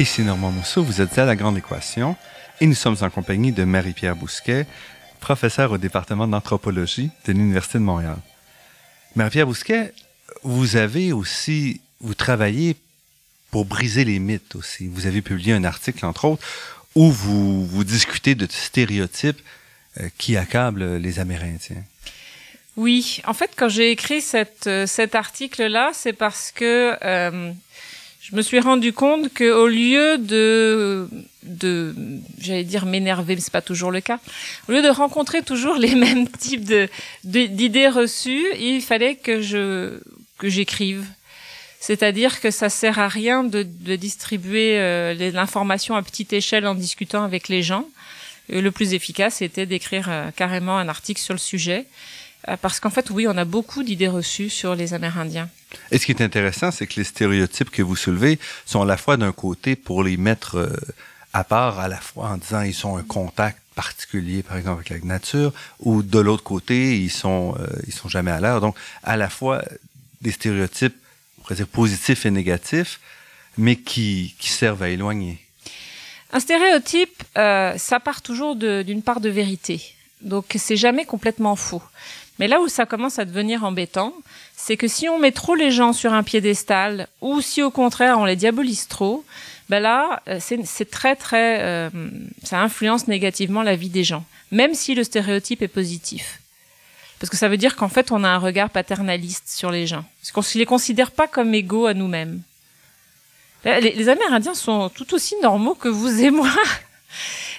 Ici 0.00 0.22
Normand 0.22 0.50
Mousseau, 0.50 0.82
vous 0.82 1.02
êtes 1.02 1.18
à 1.18 1.26
La 1.26 1.36
Grande 1.36 1.58
Équation 1.58 2.16
et 2.58 2.66
nous 2.66 2.74
sommes 2.74 2.96
en 3.02 3.10
compagnie 3.10 3.52
de 3.52 3.64
Marie-Pierre 3.64 4.16
Bousquet, 4.16 4.66
professeure 5.20 5.72
au 5.72 5.76
département 5.76 6.26
d'anthropologie 6.26 7.10
de 7.26 7.32
l'Université 7.32 7.76
de 7.76 7.84
Montréal. 7.84 8.16
Marie-Pierre 9.14 9.46
Bousquet, 9.46 9.92
vous 10.42 10.76
avez 10.76 11.12
aussi, 11.12 11.82
vous 12.00 12.14
travaillez 12.14 12.76
pour 13.50 13.66
briser 13.66 14.06
les 14.06 14.20
mythes 14.20 14.54
aussi. 14.54 14.88
Vous 14.88 15.06
avez 15.06 15.20
publié 15.20 15.52
un 15.52 15.64
article, 15.64 16.06
entre 16.06 16.24
autres, 16.24 16.46
où 16.94 17.10
vous, 17.10 17.66
vous 17.66 17.84
discutez 17.84 18.34
de 18.34 18.46
stéréotypes 18.50 19.42
euh, 20.00 20.08
qui 20.16 20.38
accablent 20.38 20.96
les 20.96 21.18
Amérindiens. 21.18 21.84
Oui, 22.78 23.20
en 23.26 23.34
fait, 23.34 23.50
quand 23.54 23.68
j'ai 23.68 23.90
écrit 23.90 24.22
cette, 24.22 24.66
euh, 24.66 24.86
cet 24.86 25.14
article-là, 25.14 25.90
c'est 25.92 26.14
parce 26.14 26.52
que 26.52 26.96
euh, 27.04 27.52
je 28.30 28.36
me 28.36 28.42
suis 28.42 28.60
rendu 28.60 28.92
compte 28.92 29.32
que 29.32 29.50
au 29.50 29.66
lieu 29.66 30.18
de 30.18 31.08
de 31.42 31.94
j'allais 32.40 32.64
dire 32.64 32.86
m'énerver 32.86 33.34
mais 33.34 33.40
c'est 33.40 33.52
pas 33.52 33.62
toujours 33.62 33.90
le 33.90 34.00
cas 34.00 34.20
au 34.68 34.72
lieu 34.72 34.82
de 34.82 34.88
rencontrer 34.88 35.42
toujours 35.42 35.76
les 35.76 35.94
mêmes 36.04 36.28
types 36.28 36.70
d'idées 37.24 37.88
reçues 37.88 38.46
il 38.58 38.82
fallait 38.82 39.16
que 39.16 39.40
je 39.40 40.00
que 40.40 40.48
j'écrive. 40.48 41.04
C'est-à-dire 41.78 42.40
que 42.40 42.50
ça 42.50 42.68
sert 42.68 42.98
à 42.98 43.08
rien 43.08 43.44
de, 43.44 43.62
distribuer 43.62 44.78
euh, 44.78 45.30
l'information 45.30 45.94
à 45.94 46.02
petite 46.02 46.32
échelle 46.32 46.66
en 46.66 46.74
discutant 46.74 47.22
avec 47.22 47.48
les 47.48 47.62
gens. 47.62 47.86
Et 48.48 48.60
le 48.60 48.70
plus 48.72 48.94
efficace 48.94 49.40
était 49.42 49.66
d'écrire 49.66 50.08
euh, 50.10 50.30
carrément 50.34 50.76
un 50.76 50.88
article 50.88 51.20
sur 51.20 51.34
le 51.34 51.38
sujet. 51.38 51.80
euh, 51.80 51.86
parce 52.60 52.80
qu'en 52.80 52.90
fait, 52.90 53.10
oui, 53.10 53.26
on 53.28 53.36
a 53.36 53.44
beaucoup 53.44 53.82
d'idées 53.82 54.08
reçues 54.08 54.50
sur 54.50 54.74
les 54.74 54.94
Amérindiens. 54.94 55.48
Et 55.90 55.98
ce 55.98 56.06
qui 56.06 56.12
est 56.12 56.22
intéressant, 56.22 56.70
c'est 56.70 56.86
que 56.86 56.94
les 56.96 57.04
stéréotypes 57.04 57.70
que 57.70 57.82
vous 57.82 57.96
soulevez 57.96 58.38
sont 58.66 58.82
à 58.82 58.86
la 58.86 58.96
fois 58.96 59.16
d'un 59.16 59.32
côté 59.32 59.76
pour 59.76 60.02
les 60.02 60.16
mettre 60.16 60.56
euh, 60.56 60.76
à 61.32 61.44
part, 61.44 61.78
à 61.78 61.88
la 61.88 61.98
fois 61.98 62.30
en 62.30 62.36
disant 62.36 62.62
ils 62.62 62.74
sont 62.74 62.96
un 62.96 63.02
contact 63.02 63.58
particulier, 63.74 64.42
par 64.42 64.56
exemple, 64.56 64.82
avec 64.86 64.90
la 64.90 65.06
nature, 65.06 65.52
ou 65.78 66.02
de 66.02 66.18
l'autre 66.18 66.42
côté, 66.42 66.98
ils 66.98 67.10
sont 67.10 67.54
euh, 67.58 67.66
ils 67.86 67.92
sont 67.92 68.08
jamais 68.08 68.30
à 68.30 68.40
l'air. 68.40 68.60
Donc, 68.60 68.76
à 69.02 69.16
la 69.16 69.30
fois 69.30 69.62
des 70.20 70.32
stéréotypes, 70.32 70.96
on 71.38 71.42
pourrait 71.42 71.54
dire 71.54 71.68
positifs 71.68 72.26
et 72.26 72.30
négatifs, 72.30 73.00
mais 73.56 73.76
qui, 73.76 74.34
qui 74.38 74.48
servent 74.48 74.82
à 74.82 74.88
éloigner. 74.88 75.38
Un 76.32 76.40
stéréotype, 76.40 77.22
euh, 77.36 77.76
ça 77.76 78.00
part 78.00 78.22
toujours 78.22 78.56
d'une 78.56 79.02
part 79.02 79.20
de 79.20 79.28
vérité. 79.28 79.94
Donc, 80.20 80.54
c'est 80.56 80.76
jamais 80.76 81.04
complètement 81.04 81.56
faux. 81.56 81.82
Mais 82.40 82.48
là 82.48 82.58
où 82.62 82.68
ça 82.68 82.86
commence 82.86 83.18
à 83.18 83.26
devenir 83.26 83.64
embêtant, 83.64 84.14
c'est 84.56 84.78
que 84.78 84.88
si 84.88 85.10
on 85.10 85.18
met 85.18 85.30
trop 85.30 85.54
les 85.54 85.70
gens 85.70 85.92
sur 85.92 86.14
un 86.14 86.22
piédestal 86.22 87.06
ou 87.20 87.42
si 87.42 87.62
au 87.62 87.70
contraire 87.70 88.18
on 88.18 88.24
les 88.24 88.34
diabolise 88.34 88.88
trop, 88.88 89.26
ben 89.68 89.80
là 89.80 90.22
euh, 90.26 90.38
c'est 90.40 90.90
très 90.90 91.16
très 91.16 91.58
euh, 91.60 91.90
ça 92.42 92.60
influence 92.60 93.08
négativement 93.08 93.62
la 93.62 93.76
vie 93.76 93.90
des 93.90 94.04
gens, 94.04 94.24
même 94.52 94.72
si 94.72 94.94
le 94.94 95.04
stéréotype 95.04 95.60
est 95.60 95.68
positif. 95.68 96.40
Parce 97.18 97.28
que 97.28 97.36
ça 97.36 97.50
veut 97.50 97.58
dire 97.58 97.76
qu'en 97.76 97.90
fait 97.90 98.10
on 98.10 98.24
a 98.24 98.28
un 98.28 98.38
regard 98.38 98.70
paternaliste 98.70 99.50
sur 99.50 99.70
les 99.70 99.86
gens, 99.86 100.06
parce 100.22 100.32
qu'on 100.32 100.40
ne 100.40 100.58
les 100.60 100.66
considère 100.66 101.10
pas 101.10 101.28
comme 101.28 101.52
égaux 101.52 101.84
à 101.84 101.92
nous-mêmes. 101.92 102.40
Les, 103.66 103.92
les 103.92 104.08
Amérindiens 104.08 104.54
sont 104.54 104.88
tout 104.88 105.12
aussi 105.12 105.34
normaux 105.42 105.74
que 105.74 105.88
vous 105.88 106.22
et 106.22 106.30
moi. 106.30 106.48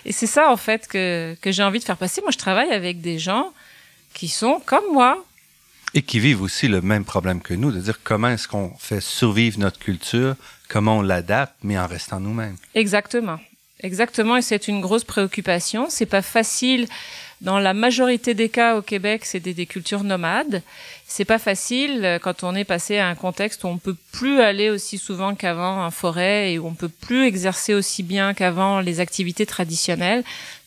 Et 0.05 0.11
c'est 0.11 0.25
ça 0.25 0.51
en 0.51 0.57
fait 0.57 0.87
que, 0.87 1.37
que 1.39 1.51
j'ai 1.51 1.61
envie 1.61 1.77
de 1.77 1.83
faire 1.83 1.97
passer. 1.97 2.21
Moi 2.21 2.31
je 2.31 2.39
travaille 2.39 2.71
avec 2.71 2.99
des 3.01 3.19
gens 3.19 3.53
qui 4.21 4.27
sont 4.27 4.61
comme 4.67 4.83
moi. 4.93 5.25
Et 5.95 6.03
qui 6.03 6.19
vivent 6.19 6.43
aussi 6.43 6.67
le 6.67 6.79
même 6.81 7.05
problème 7.05 7.41
que 7.41 7.55
nous, 7.55 7.71
de 7.71 7.79
dire 7.79 8.01
comment 8.03 8.27
est-ce 8.27 8.47
qu'on 8.47 8.71
fait 8.77 9.01
survivre 9.01 9.57
notre 9.57 9.79
culture, 9.79 10.35
comment 10.69 10.99
on 10.99 11.01
l'adapte, 11.01 11.55
mais 11.63 11.79
en 11.79 11.87
restant 11.87 12.19
nous-mêmes. 12.19 12.55
Exactement. 12.75 13.39
Exactement, 13.81 14.37
et 14.37 14.43
c'est 14.43 14.67
une 14.67 14.79
grosse 14.79 15.05
préoccupation. 15.05 15.87
C'est 15.89 16.05
pas 16.05 16.21
facile. 16.21 16.87
Dans 17.41 17.57
la 17.57 17.73
majorité 17.73 18.35
des 18.35 18.49
cas 18.49 18.77
au 18.77 18.83
Québec, 18.83 19.25
c'est 19.25 19.39
des, 19.39 19.55
des, 19.55 19.65
cultures 19.65 20.03
nomades. 20.03 20.61
C'est 21.07 21.25
pas 21.25 21.39
facile 21.39 22.05
euh, 22.05 22.19
quand 22.19 22.43
on 22.43 22.53
est 22.53 22.63
passé 22.63 22.99
à 22.99 23.07
un 23.07 23.15
contexte 23.15 23.63
où 23.63 23.67
on 23.67 23.79
peut 23.79 23.95
plus 24.11 24.39
aller 24.39 24.69
aussi 24.69 24.99
souvent 24.99 25.33
qu'avant 25.33 25.83
en 25.83 25.89
forêt 25.89 26.53
et 26.53 26.59
où 26.59 26.67
on 26.67 26.75
peut 26.75 26.89
plus 26.89 27.25
exercer 27.25 27.73
aussi 27.73 28.03
bien 28.03 28.35
qu'avant 28.35 28.81
les 28.81 28.99
activités 28.99 29.47
traditionnelles. 29.47 30.23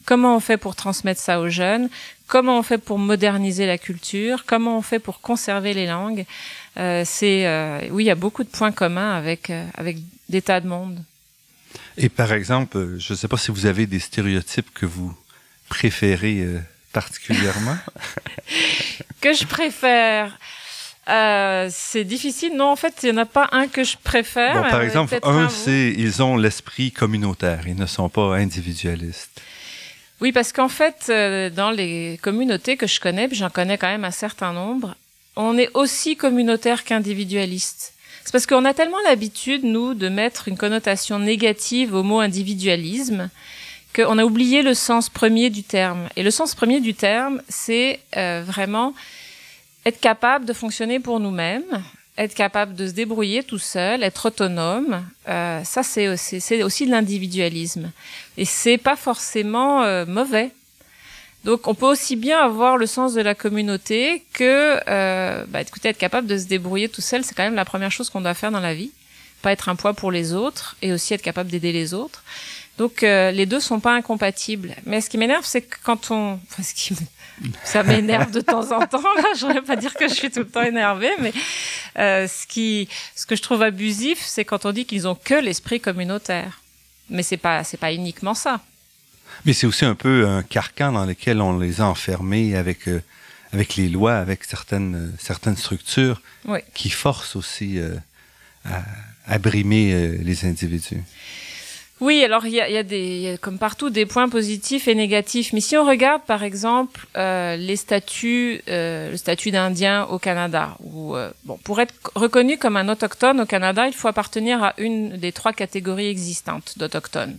Comment 0.06 0.36
on 0.36 0.40
fait 0.40 0.56
pour 0.56 0.76
transmettre 0.76 1.20
ça 1.20 1.40
aux 1.40 1.48
jeunes? 1.48 1.88
Comment 2.26 2.58
on 2.58 2.62
fait 2.62 2.78
pour 2.78 2.98
moderniser 2.98 3.66
la 3.66 3.78
culture? 3.78 4.44
Comment 4.46 4.78
on 4.78 4.82
fait 4.82 4.98
pour 4.98 5.20
conserver 5.20 5.74
les 5.74 5.86
langues? 5.86 6.24
Euh, 6.76 7.02
C'est 7.06 7.46
euh, 7.46 7.80
oui, 7.90 8.04
il 8.04 8.06
y 8.06 8.10
a 8.10 8.14
beaucoup 8.14 8.44
de 8.44 8.48
points 8.48 8.72
communs 8.72 9.14
avec 9.14 9.50
euh, 9.50 9.66
avec 9.74 9.98
des 10.28 10.42
tas 10.42 10.60
de 10.60 10.68
monde. 10.68 10.98
Et 11.96 12.08
par 12.08 12.32
exemple, 12.32 12.96
je 12.98 13.12
ne 13.12 13.18
sais 13.18 13.28
pas 13.28 13.36
si 13.36 13.50
vous 13.50 13.66
avez 13.66 13.86
des 13.86 14.00
stéréotypes 14.00 14.72
que 14.74 14.86
vous 14.86 15.14
préférez 15.68 16.46
particulièrement. 16.92 17.76
que 19.20 19.32
je 19.32 19.44
préfère. 19.44 20.38
Euh, 21.08 21.68
c'est 21.70 22.04
difficile. 22.04 22.56
Non, 22.56 22.70
en 22.70 22.76
fait, 22.76 22.94
il 23.02 23.10
n'y 23.10 23.18
en 23.18 23.22
a 23.22 23.26
pas 23.26 23.48
un 23.52 23.68
que 23.68 23.84
je 23.84 23.96
préfère. 24.02 24.62
Bon, 24.62 24.70
par 24.70 24.80
exemple, 24.80 25.18
un, 25.22 25.48
c'est 25.48 25.92
ils 25.96 26.22
ont 26.22 26.36
l'esprit 26.36 26.92
communautaire. 26.92 27.66
Ils 27.66 27.76
ne 27.76 27.86
sont 27.86 28.08
pas 28.08 28.36
individualistes. 28.36 29.42
Oui, 30.24 30.32
parce 30.32 30.54
qu'en 30.54 30.70
fait, 30.70 31.08
euh, 31.10 31.50
dans 31.50 31.70
les 31.70 32.18
communautés 32.22 32.78
que 32.78 32.86
je 32.86 32.98
connais, 32.98 33.28
j'en 33.32 33.50
connais 33.50 33.76
quand 33.76 33.88
même 33.88 34.06
un 34.06 34.10
certain 34.10 34.54
nombre, 34.54 34.96
on 35.36 35.58
est 35.58 35.68
aussi 35.74 36.16
communautaire 36.16 36.84
qu'individualiste. 36.84 37.92
C'est 38.24 38.32
parce 38.32 38.46
qu'on 38.46 38.64
a 38.64 38.72
tellement 38.72 39.02
l'habitude, 39.04 39.64
nous, 39.64 39.92
de 39.92 40.08
mettre 40.08 40.48
une 40.48 40.56
connotation 40.56 41.18
négative 41.18 41.92
au 41.92 42.02
mot 42.02 42.20
individualisme 42.20 43.28
qu'on 43.94 44.16
a 44.16 44.24
oublié 44.24 44.62
le 44.62 44.72
sens 44.72 45.10
premier 45.10 45.50
du 45.50 45.62
terme. 45.62 46.08
Et 46.16 46.22
le 46.22 46.30
sens 46.30 46.54
premier 46.54 46.80
du 46.80 46.94
terme, 46.94 47.42
c'est 47.50 48.00
euh, 48.16 48.42
vraiment 48.46 48.94
être 49.84 50.00
capable 50.00 50.46
de 50.46 50.54
fonctionner 50.54 51.00
pour 51.00 51.20
nous-mêmes, 51.20 51.82
être 52.16 52.34
capable 52.34 52.74
de 52.74 52.86
se 52.86 52.92
débrouiller 52.92 53.42
tout 53.42 53.58
seul, 53.58 54.02
être 54.02 54.26
autonome, 54.26 55.04
euh, 55.28 55.64
ça 55.64 55.82
c'est 55.82 56.08
aussi, 56.08 56.40
c'est 56.40 56.62
aussi 56.62 56.86
de 56.86 56.92
l'individualisme. 56.92 57.90
Et 58.36 58.44
c'est 58.44 58.78
pas 58.78 58.96
forcément 58.96 59.82
euh, 59.82 60.06
mauvais. 60.06 60.52
Donc 61.44 61.66
on 61.66 61.74
peut 61.74 61.86
aussi 61.86 62.16
bien 62.16 62.38
avoir 62.38 62.76
le 62.76 62.86
sens 62.86 63.14
de 63.14 63.20
la 63.20 63.34
communauté 63.34 64.24
que, 64.32 64.78
euh, 64.88 65.44
bah, 65.48 65.60
écoutez, 65.60 65.88
être 65.88 65.98
capable 65.98 66.26
de 66.26 66.38
se 66.38 66.46
débrouiller 66.46 66.88
tout 66.88 67.02
seul, 67.02 67.24
c'est 67.24 67.34
quand 67.34 67.42
même 67.42 67.54
la 67.54 67.64
première 67.64 67.90
chose 67.90 68.10
qu'on 68.10 68.20
doit 68.20 68.34
faire 68.34 68.52
dans 68.52 68.60
la 68.60 68.74
vie. 68.74 68.92
Pas 69.42 69.52
être 69.52 69.68
un 69.68 69.76
poids 69.76 69.92
pour 69.92 70.10
les 70.10 70.32
autres 70.32 70.76
et 70.80 70.92
aussi 70.92 71.12
être 71.14 71.22
capable 71.22 71.50
d'aider 71.50 71.72
les 71.72 71.92
autres. 71.92 72.22
Donc 72.78 73.02
euh, 73.02 73.30
les 73.30 73.46
deux 73.46 73.60
sont 73.60 73.80
pas 73.80 73.94
incompatibles. 73.94 74.74
Mais 74.84 75.00
ce 75.00 75.08
qui 75.08 75.18
m'énerve, 75.18 75.44
c'est 75.44 75.62
que 75.62 75.76
quand 75.82 76.10
on, 76.10 76.40
enfin, 76.50 76.62
ce 76.62 76.74
qui 76.74 76.94
ça 77.64 77.82
m'énerve 77.82 78.30
de 78.30 78.40
temps 78.40 78.72
en 78.72 78.86
temps. 78.86 79.02
Là, 79.16 79.28
je 79.36 79.46
voudrais 79.46 79.62
pas 79.62 79.76
dire 79.76 79.94
que 79.94 80.08
je 80.08 80.14
suis 80.14 80.30
tout 80.30 80.40
le 80.40 80.48
temps 80.48 80.62
énervée, 80.62 81.10
mais 81.20 81.32
euh, 81.98 82.28
ce 82.28 82.46
qui, 82.46 82.88
ce 83.14 83.26
que 83.26 83.36
je 83.36 83.42
trouve 83.42 83.62
abusif, 83.62 84.20
c'est 84.20 84.44
quand 84.44 84.64
on 84.66 84.72
dit 84.72 84.86
qu'ils 84.86 85.08
ont 85.08 85.14
que 85.14 85.34
l'esprit 85.34 85.80
communautaire. 85.80 86.60
Mais 87.10 87.22
c'est 87.22 87.36
pas, 87.36 87.64
c'est 87.64 87.76
pas 87.76 87.92
uniquement 87.92 88.34
ça. 88.34 88.60
Mais 89.44 89.52
c'est 89.52 89.66
aussi 89.66 89.84
un 89.84 89.94
peu 89.94 90.26
un 90.26 90.42
carcan 90.42 90.92
dans 90.92 91.04
lequel 91.04 91.40
on 91.40 91.58
les 91.58 91.80
a 91.80 91.86
enfermés 91.86 92.56
avec 92.56 92.88
euh, 92.88 93.02
avec 93.52 93.76
les 93.76 93.88
lois, 93.88 94.16
avec 94.16 94.44
certaines 94.44 95.12
certaines 95.18 95.56
structures 95.56 96.20
oui. 96.44 96.58
qui 96.74 96.90
forcent 96.90 97.36
aussi 97.36 97.78
à, 98.64 98.82
à 99.26 99.38
brimer 99.38 100.18
les 100.18 100.44
individus. 100.44 101.02
Oui, 102.00 102.24
alors 102.24 102.44
il 102.44 102.52
y 102.52 102.60
a, 102.60 102.68
y 102.68 102.76
a, 102.76 102.82
y 102.82 103.28
a 103.28 103.38
comme 103.38 103.58
partout 103.58 103.88
des 103.88 104.04
points 104.04 104.28
positifs 104.28 104.88
et 104.88 104.96
négatifs. 104.96 105.52
Mais 105.52 105.60
si 105.60 105.76
on 105.76 105.86
regarde 105.86 106.22
par 106.22 106.42
exemple 106.42 107.06
euh, 107.16 107.56
les 107.56 107.76
statuts, 107.76 108.62
euh, 108.68 109.12
le 109.12 109.16
statut 109.16 109.52
d'Indien 109.52 110.04
au 110.06 110.18
Canada, 110.18 110.76
euh, 110.84 111.30
bon, 111.44 111.56
pour 111.58 111.80
être 111.80 111.94
reconnu 112.16 112.58
comme 112.58 112.76
un 112.76 112.88
autochtone 112.88 113.40
au 113.40 113.46
Canada, 113.46 113.86
il 113.86 113.94
faut 113.94 114.08
appartenir 114.08 114.62
à 114.62 114.74
une 114.78 115.16
des 115.16 115.30
trois 115.30 115.52
catégories 115.52 116.08
existantes 116.08 116.78
d'autochtones. 116.78 117.38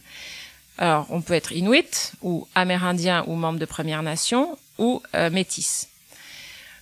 Alors, 0.77 1.07
on 1.09 1.21
peut 1.21 1.33
être 1.33 1.51
inuit 1.51 2.13
ou 2.21 2.47
amérindien 2.55 3.23
ou 3.27 3.35
membre 3.35 3.59
de 3.59 3.65
Première 3.65 4.03
Nation 4.03 4.57
ou 4.77 5.01
euh, 5.15 5.29
métis. 5.29 5.89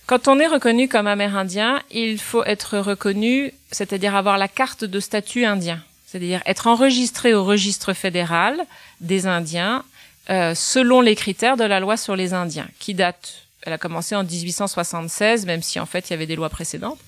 Quand 0.06 0.28
on 0.28 0.38
est 0.38 0.46
reconnu 0.46 0.88
comme 0.88 1.06
amérindien, 1.06 1.80
il 1.90 2.20
faut 2.20 2.44
être 2.44 2.78
reconnu, 2.78 3.52
c'est-à-dire 3.70 4.14
avoir 4.14 4.38
la 4.38 4.48
carte 4.48 4.84
de 4.84 5.00
statut 5.00 5.44
indien 5.44 5.82
c'est-à-dire 6.14 6.42
être 6.46 6.68
enregistré 6.68 7.34
au 7.34 7.42
registre 7.42 7.92
fédéral 7.92 8.64
des 9.00 9.26
Indiens 9.26 9.84
euh, 10.30 10.54
selon 10.54 11.00
les 11.00 11.16
critères 11.16 11.56
de 11.56 11.64
la 11.64 11.80
loi 11.80 11.96
sur 11.96 12.14
les 12.14 12.32
Indiens, 12.32 12.68
qui 12.78 12.94
date, 12.94 13.48
elle 13.62 13.72
a 13.72 13.78
commencé 13.78 14.14
en 14.14 14.22
1876, 14.22 15.44
même 15.44 15.60
si 15.60 15.80
en 15.80 15.86
fait 15.86 16.08
il 16.08 16.12
y 16.12 16.14
avait 16.14 16.26
des 16.26 16.36
lois 16.36 16.50
précédentes. 16.50 17.00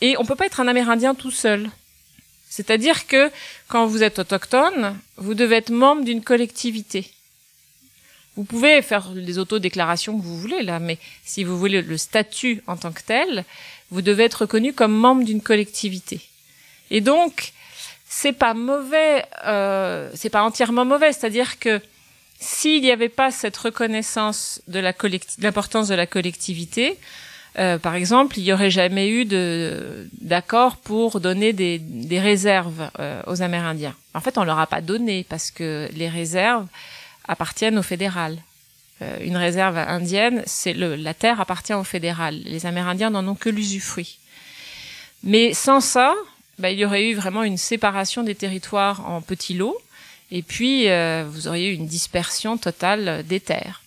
Et 0.00 0.16
on 0.18 0.24
peut 0.24 0.36
pas 0.36 0.46
être 0.46 0.60
un 0.60 0.68
Amérindien 0.68 1.16
tout 1.16 1.32
seul. 1.32 1.68
C'est-à-dire 2.48 3.08
que 3.08 3.32
quand 3.66 3.86
vous 3.86 4.04
êtes 4.04 4.20
autochtone, 4.20 4.96
vous 5.16 5.34
devez 5.34 5.56
être 5.56 5.70
membre 5.70 6.04
d'une 6.04 6.22
collectivité. 6.22 7.10
Vous 8.36 8.44
pouvez 8.44 8.80
faire 8.80 9.10
les 9.12 9.38
autodéclarations 9.38 10.16
que 10.16 10.22
vous 10.22 10.38
voulez 10.38 10.62
là, 10.62 10.78
mais 10.78 10.98
si 11.24 11.42
vous 11.42 11.58
voulez 11.58 11.82
le 11.82 11.98
statut 11.98 12.62
en 12.68 12.76
tant 12.76 12.92
que 12.92 13.02
tel, 13.04 13.44
vous 13.90 14.02
devez 14.02 14.22
être 14.22 14.42
reconnu 14.42 14.72
comme 14.72 14.94
membre 14.94 15.24
d'une 15.24 15.42
collectivité. 15.42 16.20
Et 16.92 17.00
donc, 17.00 17.52
c'est 18.16 18.32
pas 18.32 18.54
mauvais, 18.54 19.24
euh, 19.44 20.08
c'est 20.14 20.30
pas 20.30 20.44
entièrement 20.44 20.84
mauvais. 20.84 21.12
C'est-à-dire 21.12 21.58
que 21.58 21.80
s'il 22.38 22.80
n'y 22.80 22.92
avait 22.92 23.08
pas 23.08 23.32
cette 23.32 23.56
reconnaissance 23.56 24.62
de 24.68 24.78
l'importance 25.38 25.88
de 25.88 25.96
la 25.96 26.06
collectivité, 26.06 26.96
euh, 27.58 27.76
par 27.76 27.96
exemple, 27.96 28.38
il 28.38 28.44
n'y 28.44 28.52
aurait 28.52 28.70
jamais 28.70 29.08
eu 29.08 29.24
d'accord 30.12 30.76
pour 30.76 31.20
donner 31.20 31.52
des, 31.52 31.78
des 31.80 32.20
réserves 32.20 32.88
euh, 33.00 33.20
aux 33.26 33.42
Amérindiens. 33.42 33.96
En 34.14 34.20
fait, 34.20 34.38
on 34.38 34.44
leur 34.44 34.60
a 34.60 34.68
pas 34.68 34.80
donné 34.80 35.26
parce 35.28 35.50
que 35.50 35.88
les 35.92 36.08
réserves 36.08 36.66
appartiennent 37.26 37.78
au 37.78 37.82
fédéral. 37.82 38.38
Euh, 39.02 39.18
une 39.22 39.36
réserve 39.36 39.76
indienne, 39.76 40.44
c'est 40.46 40.72
la 40.72 41.14
terre 41.14 41.40
appartient 41.40 41.74
au 41.74 41.84
fédéral. 41.84 42.40
Les 42.44 42.64
Amérindiens 42.64 43.10
n'en 43.10 43.26
ont 43.26 43.34
que 43.34 43.50
l'usufruit. 43.50 44.20
Mais 45.24 45.52
sans 45.52 45.80
ça, 45.80 46.14
bah, 46.58 46.70
il 46.70 46.78
y 46.78 46.84
aurait 46.84 47.08
eu 47.08 47.14
vraiment 47.14 47.42
une 47.42 47.58
séparation 47.58 48.22
des 48.22 48.34
territoires 48.34 49.08
en 49.08 49.20
petits 49.20 49.54
lots, 49.54 49.78
et 50.30 50.42
puis 50.42 50.88
euh, 50.88 51.24
vous 51.28 51.48
auriez 51.48 51.70
eu 51.70 51.74
une 51.74 51.86
dispersion 51.86 52.56
totale 52.56 53.24
des 53.26 53.40
terres. 53.40 53.82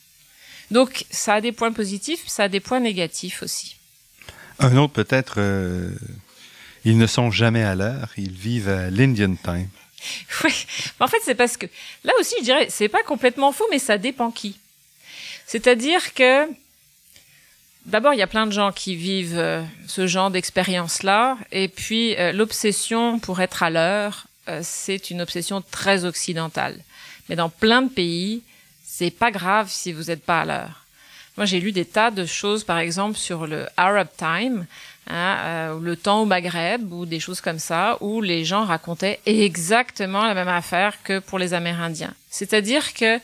Donc 0.72 1.06
ça 1.10 1.36
a 1.36 1.42
des 1.42 1.52
points 1.52 1.72
positifs, 1.72 2.28
ça 2.28 2.44
a 2.44 2.50
des 2.50 2.60
points 2.60 2.80
négatifs 2.80 3.42
aussi. 3.42 3.78
Un 4.60 4.76
autre 4.78 4.94
peut-être, 4.94 5.36
euh, 5.38 5.92
ils 6.84 6.98
ne 6.98 7.08
sont 7.08 7.32
jamais 7.32 7.64
à 7.64 7.76
l'heure, 7.76 8.10
ils 8.18 8.32
vivent 8.32 8.70
à 8.70 8.90
l'Indian 8.90 9.36
time. 9.36 9.70
Oui, 10.44 10.68
en 11.00 11.08
fait 11.08 11.18
c'est 11.24 11.36
parce 11.36 11.58
que 11.58 11.66
là 12.04 12.14
aussi 12.20 12.36
je 12.40 12.44
dirais 12.44 12.68
c'est 12.70 12.88
pas 12.88 13.04
complètement 13.04 13.52
faux, 13.52 13.66
mais 13.72 13.80
ça 13.80 13.98
dépend 13.98 14.30
qui. 14.32 14.58
C'est-à-dire 15.48 16.14
que 16.14 16.48
D'abord, 17.88 18.14
il 18.14 18.18
y 18.18 18.22
a 18.22 18.28
plein 18.28 18.46
de 18.46 18.52
gens 18.52 18.74
qui 18.74 18.98
vivent 18.98 19.38
euh, 19.38 19.64
ce 19.88 20.08
genre 20.08 20.30
d'expérience-là, 20.30 21.38
et 21.54 21.70
puis 21.70 22.18
euh, 22.18 22.34
l'obsession 22.34 23.18
pour 23.18 23.40
être 23.40 23.64
à 23.64 23.70
l'heure, 23.70 24.28
euh, 24.50 24.60
c'est 24.62 25.10
une 25.10 25.22
obsession 25.22 25.64
très 25.72 26.04
occidentale. 26.04 26.78
Mais 27.30 27.38
dans 27.38 27.48
plein 27.48 27.82
de 27.82 27.90
pays, 27.90 28.44
c'est 28.86 29.10
pas 29.10 29.32
grave 29.32 29.70
si 29.70 29.94
vous 29.94 30.04
n'êtes 30.04 30.22
pas 30.22 30.42
à 30.42 30.46
l'heure. 30.46 30.86
Moi, 31.38 31.46
j'ai 31.46 31.62
lu 31.62 31.72
des 31.72 31.86
tas 31.86 32.12
de 32.12 32.26
choses, 32.26 32.66
par 32.66 32.78
exemple, 32.78 33.18
sur 33.18 33.48
le 33.48 33.68
Arab 33.78 34.10
Time, 34.18 34.66
hein, 35.10 35.78
le 35.82 35.96
temps 35.96 36.24
au 36.24 36.26
Maghreb, 36.26 36.92
ou 36.92 37.06
des 37.06 37.22
choses 37.22 37.40
comme 37.40 37.60
ça, 37.60 37.98
où 38.02 38.22
les 38.22 38.44
gens 38.44 38.66
racontaient 38.66 39.22
exactement 39.26 40.26
la 40.26 40.34
même 40.34 40.48
affaire 40.48 41.02
que 41.04 41.20
pour 41.20 41.40
les 41.40 41.54
Amérindiens. 41.54 42.14
C'est-à-dire 42.32 42.94
que 42.94 43.20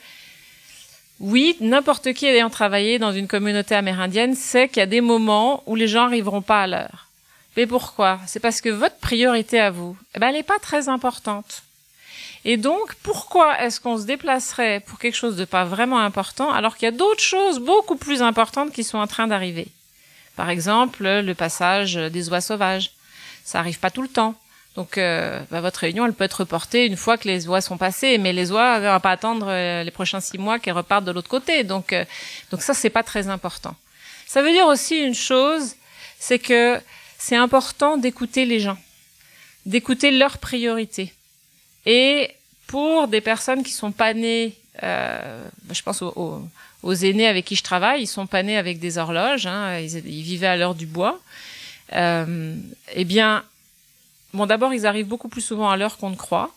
oui, 1.23 1.55
n'importe 1.61 2.11
qui 2.11 2.25
ayant 2.25 2.49
travaillé 2.49 2.99
dans 2.99 3.13
une 3.13 3.29
communauté 3.29 3.75
amérindienne 3.75 4.35
sait 4.35 4.67
qu'il 4.67 4.81
y 4.81 4.83
a 4.83 4.87
des 4.87 4.99
moments 4.99 5.63
où 5.65 5.75
les 5.75 5.87
gens 5.87 6.07
arriveront 6.07 6.41
pas 6.41 6.63
à 6.63 6.67
l'heure. 6.67 7.07
Mais 7.55 7.65
pourquoi? 7.65 8.19
C'est 8.27 8.41
parce 8.41 8.59
que 8.59 8.67
votre 8.67 8.97
priorité 8.97 9.57
à 9.57 9.71
vous, 9.71 9.95
eh 10.13 10.19
ben, 10.19 10.27
elle 10.27 10.33
n'est 10.33 10.43
pas 10.43 10.59
très 10.59 10.89
importante. 10.89 11.63
Et 12.43 12.57
donc, 12.57 12.95
pourquoi 13.03 13.57
est-ce 13.61 13.79
qu'on 13.79 13.97
se 13.97 14.03
déplacerait 14.03 14.81
pour 14.85 14.99
quelque 14.99 15.15
chose 15.15 15.37
de 15.37 15.45
pas 15.45 15.63
vraiment 15.63 15.99
important 15.99 16.51
alors 16.51 16.75
qu'il 16.75 16.87
y 16.87 16.93
a 16.93 16.97
d'autres 16.97 17.23
choses 17.23 17.59
beaucoup 17.59 17.95
plus 17.95 18.21
importantes 18.21 18.73
qui 18.73 18.83
sont 18.83 18.97
en 18.97 19.07
train 19.07 19.27
d'arriver? 19.27 19.67
Par 20.35 20.49
exemple, 20.49 21.07
le 21.07 21.33
passage 21.35 21.95
des 21.95 22.27
oies 22.27 22.41
sauvages. 22.41 22.91
Ça 23.45 23.59
arrive 23.59 23.79
pas 23.79 23.91
tout 23.91 24.01
le 24.01 24.09
temps. 24.09 24.35
Donc, 24.75 24.97
euh, 24.97 25.39
bah, 25.51 25.61
votre 25.61 25.81
réunion, 25.81 26.05
elle 26.05 26.13
peut 26.13 26.23
être 26.23 26.41
reportée 26.41 26.87
une 26.87 26.97
fois 26.97 27.17
que 27.17 27.27
les 27.27 27.47
oies 27.47 27.61
sont 27.61 27.77
passées, 27.77 28.17
mais 28.17 28.33
les 28.33 28.51
oies, 28.51 28.79
ne 28.79 28.87
vont 28.87 28.99
pas 28.99 29.11
attendre 29.11 29.47
euh, 29.49 29.83
les 29.83 29.91
prochains 29.91 30.19
six 30.19 30.39
mois 30.39 30.57
qu'elles 30.57 30.73
repartent 30.73 31.05
de 31.05 31.11
l'autre 31.11 31.29
côté. 31.29 31.63
Donc, 31.63 31.93
euh, 31.93 32.05
donc 32.49 32.61
ça, 32.63 32.73
c'est 32.73 32.89
pas 32.89 33.03
très 33.03 33.27
important. 33.27 33.75
Ça 34.25 34.41
veut 34.41 34.51
dire 34.51 34.65
aussi 34.65 34.97
une 34.97 35.13
chose, 35.13 35.75
c'est 36.17 36.39
que 36.39 36.79
c'est 37.19 37.35
important 37.35 37.97
d'écouter 37.97 38.45
les 38.45 38.59
gens, 38.59 38.77
d'écouter 39.67 40.09
leurs 40.09 40.39
priorités. 40.39 41.13
Et 41.85 42.31
pour 42.65 43.07
des 43.07 43.21
personnes 43.21 43.61
qui 43.61 43.71
sont 43.71 43.91
pas 43.91 44.15
nées, 44.15 44.55
euh, 44.81 45.47
je 45.71 45.81
pense 45.83 46.01
aux, 46.01 46.41
aux, 46.81 46.93
aînés 46.95 47.27
avec 47.27 47.45
qui 47.45 47.55
je 47.55 47.61
travaille, 47.61 48.01
ils 48.01 48.07
sont 48.07 48.25
pas 48.25 48.41
nés 48.41 48.57
avec 48.57 48.79
des 48.79 48.97
horloges, 48.97 49.45
hein, 49.45 49.77
ils, 49.77 49.97
ils, 49.97 50.23
vivaient 50.23 50.47
à 50.47 50.57
l'heure 50.57 50.73
du 50.73 50.87
bois. 50.87 51.19
Euh, 51.93 52.55
eh 52.95 53.05
bien, 53.05 53.43
bon, 54.33 54.45
d'abord, 54.45 54.73
ils 54.73 54.85
arrivent 54.85 55.07
beaucoup 55.07 55.29
plus 55.29 55.41
souvent 55.41 55.69
à 55.69 55.77
l'heure 55.77 55.97
qu'on 55.97 56.09
ne 56.09 56.15
croit, 56.15 56.51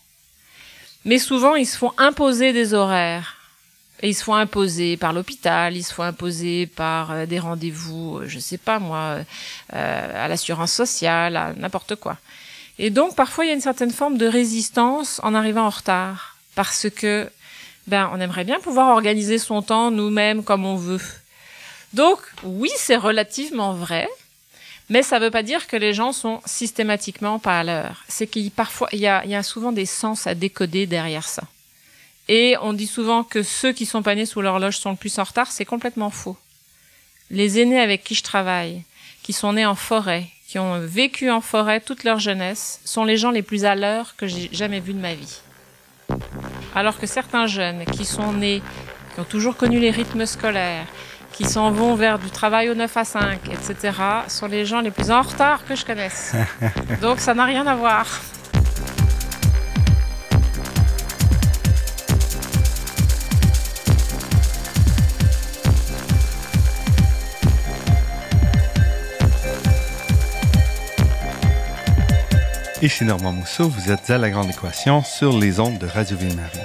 mais 1.05 1.19
souvent, 1.19 1.55
ils 1.55 1.67
se 1.67 1.77
font 1.77 1.93
imposer 1.99 2.53
des 2.53 2.75
horaires. 2.75 3.37
Et 4.03 4.11
ils 4.11 4.15
se 4.15 4.25
font 4.25 4.35
imposer 4.35 4.97
par 4.97 5.13
l'hôpital, 5.13 5.75
ils 5.75 5.83
se 5.83 5.95
font 5.95 6.03
imposer 6.03 6.67
par 6.67 7.13
euh, 7.13 7.27
des 7.27 7.39
rendez-vous, 7.39 8.19
euh, 8.19 8.29
je 8.29 8.39
sais 8.39 8.59
pas 8.59 8.79
moi, 8.79 9.19
euh, 9.73 10.25
à 10.25 10.29
l'assurance 10.29 10.73
sociale, 10.73 11.37
à 11.37 11.55
n'importe 11.55 11.95
quoi. 11.95 12.19
Et 12.79 12.91
donc 12.91 13.17
parfois 13.17 13.45
il 13.45 13.49
y 13.49 13.51
a 13.53 13.55
une 13.55 13.63
certaine 13.63 13.91
forme 13.91 14.19
de 14.19 14.27
résistance 14.27 15.19
en 15.23 15.35
arrivant 15.35 15.65
en 15.65 15.71
retard, 15.71 16.37
parce 16.55 16.91
que 16.91 17.31
ben 17.87 18.11
on 18.13 18.21
aimerait 18.21 18.45
bien 18.45 18.61
pouvoir 18.61 18.91
organiser 18.91 19.39
son 19.39 19.63
temps 19.63 19.91
nous-mêmes 19.91 20.45
comme 20.45 20.67
on 20.67 20.77
veut. 20.77 21.01
Donc 21.95 22.19
oui 22.43 22.71
c'est 22.77 22.97
relativement 22.97 23.73
vrai, 23.73 24.07
mais 24.89 25.03
ça 25.03 25.19
ne 25.19 25.25
veut 25.25 25.31
pas 25.31 25.43
dire 25.43 25.67
que 25.67 25.77
les 25.77 25.93
gens 25.93 26.13
sont 26.13 26.41
systématiquement 26.45 27.39
pas 27.39 27.61
à 27.61 27.65
l'heure. 27.65 28.05
C'est 28.09 28.27
qu'il 28.27 28.51
parfois 28.51 28.89
il 28.93 29.01
y 29.01 29.07
a, 29.07 29.43
souvent 29.43 29.73
des 29.73 29.87
sens 29.87 30.27
à 30.27 30.35
décoder 30.35 30.87
derrière 30.87 31.27
ça. 31.27 31.43
Et 32.29 32.57
on 32.61 32.73
dit 32.73 32.87
souvent 32.87 33.25
que 33.25 33.43
ceux 33.43 33.73
qui 33.73 33.87
sont 33.87 34.03
pas 34.03 34.15
nés 34.15 34.27
sous 34.27 34.43
l'horloge 34.43 34.79
sont 34.79 34.91
le 34.91 34.97
plus 34.97 35.19
en 35.19 35.25
retard. 35.25 35.51
C'est 35.51 35.65
complètement 35.65 36.11
faux. 36.11 36.37
Les 37.31 37.61
aînés 37.61 37.81
avec 37.81 38.05
qui 38.05 38.15
je 38.15 38.23
travaille, 38.23 38.83
qui 39.23 39.33
sont 39.33 39.53
nés 39.53 39.67
en 39.67 39.75
forêt, 39.75 40.29
qui 40.47 40.59
ont 40.59 40.79
vécu 40.81 41.31
en 41.31 41.41
forêt 41.41 41.81
toute 41.81 42.05
leur 42.05 42.21
jeunesse, 42.21 42.81
sont 42.85 43.05
les 43.05 43.17
gens 43.17 43.33
les 43.33 43.43
plus 43.43 43.65
à 43.65 43.75
l'heure 43.75 44.15
que 44.17 44.29
j'ai 44.29 44.49
jamais 44.53 44.81
vus 44.81 44.95
de 44.95 45.01
ma 45.01 45.15
vie. 45.15 45.41
Alors 46.75 46.99
que 46.99 47.07
certains 47.07 47.49
jeunes 47.49 47.85
qui 47.87 48.05
sont 48.05 48.33
nés, 48.33 48.63
qui 49.15 49.21
ont 49.21 49.25
toujours 49.25 49.57
connu 49.57 49.81
les 49.81 49.91
rythmes 49.91 50.27
scolaires, 50.27 50.87
qui 51.37 51.45
s'en 51.45 51.71
vont 51.71 51.95
vers 51.95 52.19
du 52.19 52.31
travail 52.31 52.71
au 52.71 52.75
9 52.75 52.97
à 52.97 53.05
5, 53.05 53.41
etc., 53.51 53.93
sont 54.27 54.47
les 54.47 54.65
gens 54.65 54.81
les 54.81 54.91
plus 54.91 55.11
en 55.11 55.21
retard 55.21 55.67
que 55.67 55.77
je 55.77 55.85
connaisse. 55.85 56.35
Donc 57.03 57.21
ça 57.21 57.35
n'a 57.35 57.45
rien 57.45 57.67
à 57.67 57.75
voir. 57.75 58.07
Ici 72.81 73.05
Normand 73.05 73.33
Mousseau, 73.33 73.69
vous 73.69 73.91
êtes 73.91 74.09
à 74.11 74.17
La 74.17 74.31
Grande 74.31 74.49
Équation 74.49 75.03
sur 75.03 75.39
les 75.39 75.61
ondes 75.61 75.79
de 75.79 75.87
Radio 75.87 76.17
Ville-Marie. 76.17 76.61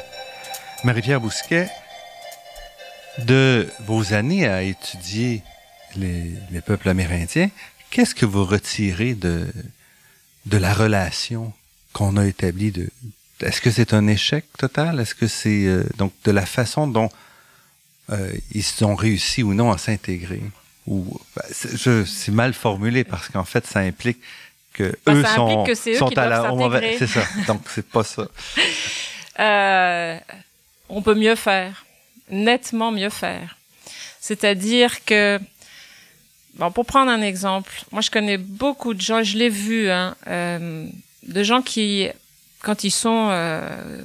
Marie-Pierre 0.84 1.20
Bousquet, 1.20 1.68
de 3.20 3.68
vos 3.86 4.14
années 4.14 4.48
à 4.48 4.64
étudier 4.64 5.44
les, 5.96 6.32
les 6.52 6.62
peuples 6.62 6.90
amérindiens, 6.90 7.50
qu'est-ce 7.90 8.16
que 8.16 8.26
vous 8.26 8.46
retirez 8.46 9.14
de, 9.14 9.48
de 10.46 10.58
la 10.58 10.74
relation 10.74 11.54
qu'on 11.94 12.18
a 12.18 12.26
établie 12.26 12.72
de, 12.72 12.90
est-ce 13.42 13.62
que 13.62 13.72
c'est 13.72 13.94
un 13.94 14.08
échec 14.08 14.46
total? 14.58 15.00
Est-ce 15.00 15.16
que 15.16 15.28
c'est 15.28 15.66
euh, 15.66 15.84
donc 15.98 16.14
de 16.24 16.32
la 16.32 16.46
façon 16.46 16.88
dont 16.88 17.10
euh, 18.12 18.32
ils 18.52 18.66
ont 18.84 18.96
réussi 18.96 19.44
ou 19.44 19.54
non 19.54 19.72
à 19.72 19.78
s'intégrer? 19.78 20.42
Ou 20.88 21.20
ben, 21.36 21.44
c'est 21.52 22.32
mal 22.32 22.54
formulé 22.54 23.04
parce 23.04 23.30
qu'en 23.30 23.44
fait, 23.46 23.66
ça 23.68 23.80
implique 23.80 24.20
que 24.74 24.96
bah, 25.06 25.14
eux 25.14 25.24
ça 25.24 25.36
sont, 25.36 25.48
implique 25.48 25.76
que 25.76 25.76
c'est 25.76 25.92
eux 25.92 25.98
sont 25.98 26.10
qui 26.10 26.20
à 26.20 26.28
la. 26.28 26.52
C'est 26.98 27.08
ça. 27.08 27.24
Donc 27.48 27.62
c'est 27.74 27.88
pas 27.88 28.04
ça. 28.04 28.28
Euh, 29.40 30.20
on 30.90 31.02
peut 31.02 31.16
mieux 31.16 31.36
faire, 31.36 31.86
nettement 32.32 32.92
mieux 32.92 33.10
faire. 33.10 33.58
C'est-à-dire 34.20 35.04
que, 35.06 35.40
bon, 36.56 36.72
pour 36.72 36.86
prendre 36.86 37.12
un 37.12 37.22
exemple, 37.22 37.72
moi 37.92 38.02
je 38.02 38.10
connais 38.12 38.38
beaucoup 38.38 38.94
de 38.94 39.02
gens, 39.02 39.24
je 39.24 39.38
l'ai 39.38 39.50
vu, 39.50 39.90
hein, 39.90 40.16
euh, 40.28 40.88
de 41.28 41.44
gens 41.44 41.62
qui, 41.62 42.08
quand 42.62 42.84
ils 42.84 42.92
sont, 42.92 43.30
euh, 43.32 44.02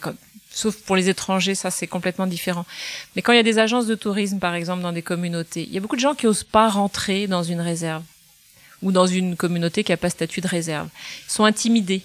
quand- 0.00 0.14
sauf 0.50 0.76
pour 0.76 0.96
les 0.96 1.08
étrangers, 1.08 1.54
ça 1.54 1.70
c'est 1.70 1.86
complètement 1.86 2.26
différent. 2.26 2.64
Mais 3.14 3.22
quand 3.22 3.32
il 3.32 3.36
y 3.36 3.40
a 3.40 3.42
des 3.42 3.58
agences 3.58 3.86
de 3.86 3.94
tourisme, 3.94 4.38
par 4.38 4.54
exemple, 4.54 4.82
dans 4.82 4.92
des 4.92 5.02
communautés, 5.02 5.64
il 5.64 5.72
y 5.72 5.78
a 5.78 5.80
beaucoup 5.80 5.96
de 5.96 6.00
gens 6.00 6.14
qui 6.14 6.26
osent 6.26 6.44
pas 6.44 6.68
rentrer 6.68 7.26
dans 7.26 7.42
une 7.42 7.60
réserve 7.60 8.02
ou 8.82 8.92
dans 8.92 9.06
une 9.06 9.36
communauté 9.36 9.84
qui 9.84 9.92
a 9.92 9.96
pas 9.96 10.10
statut 10.10 10.40
de 10.40 10.48
réserve. 10.48 10.88
Ils 11.28 11.32
sont 11.32 11.44
intimidés 11.44 12.02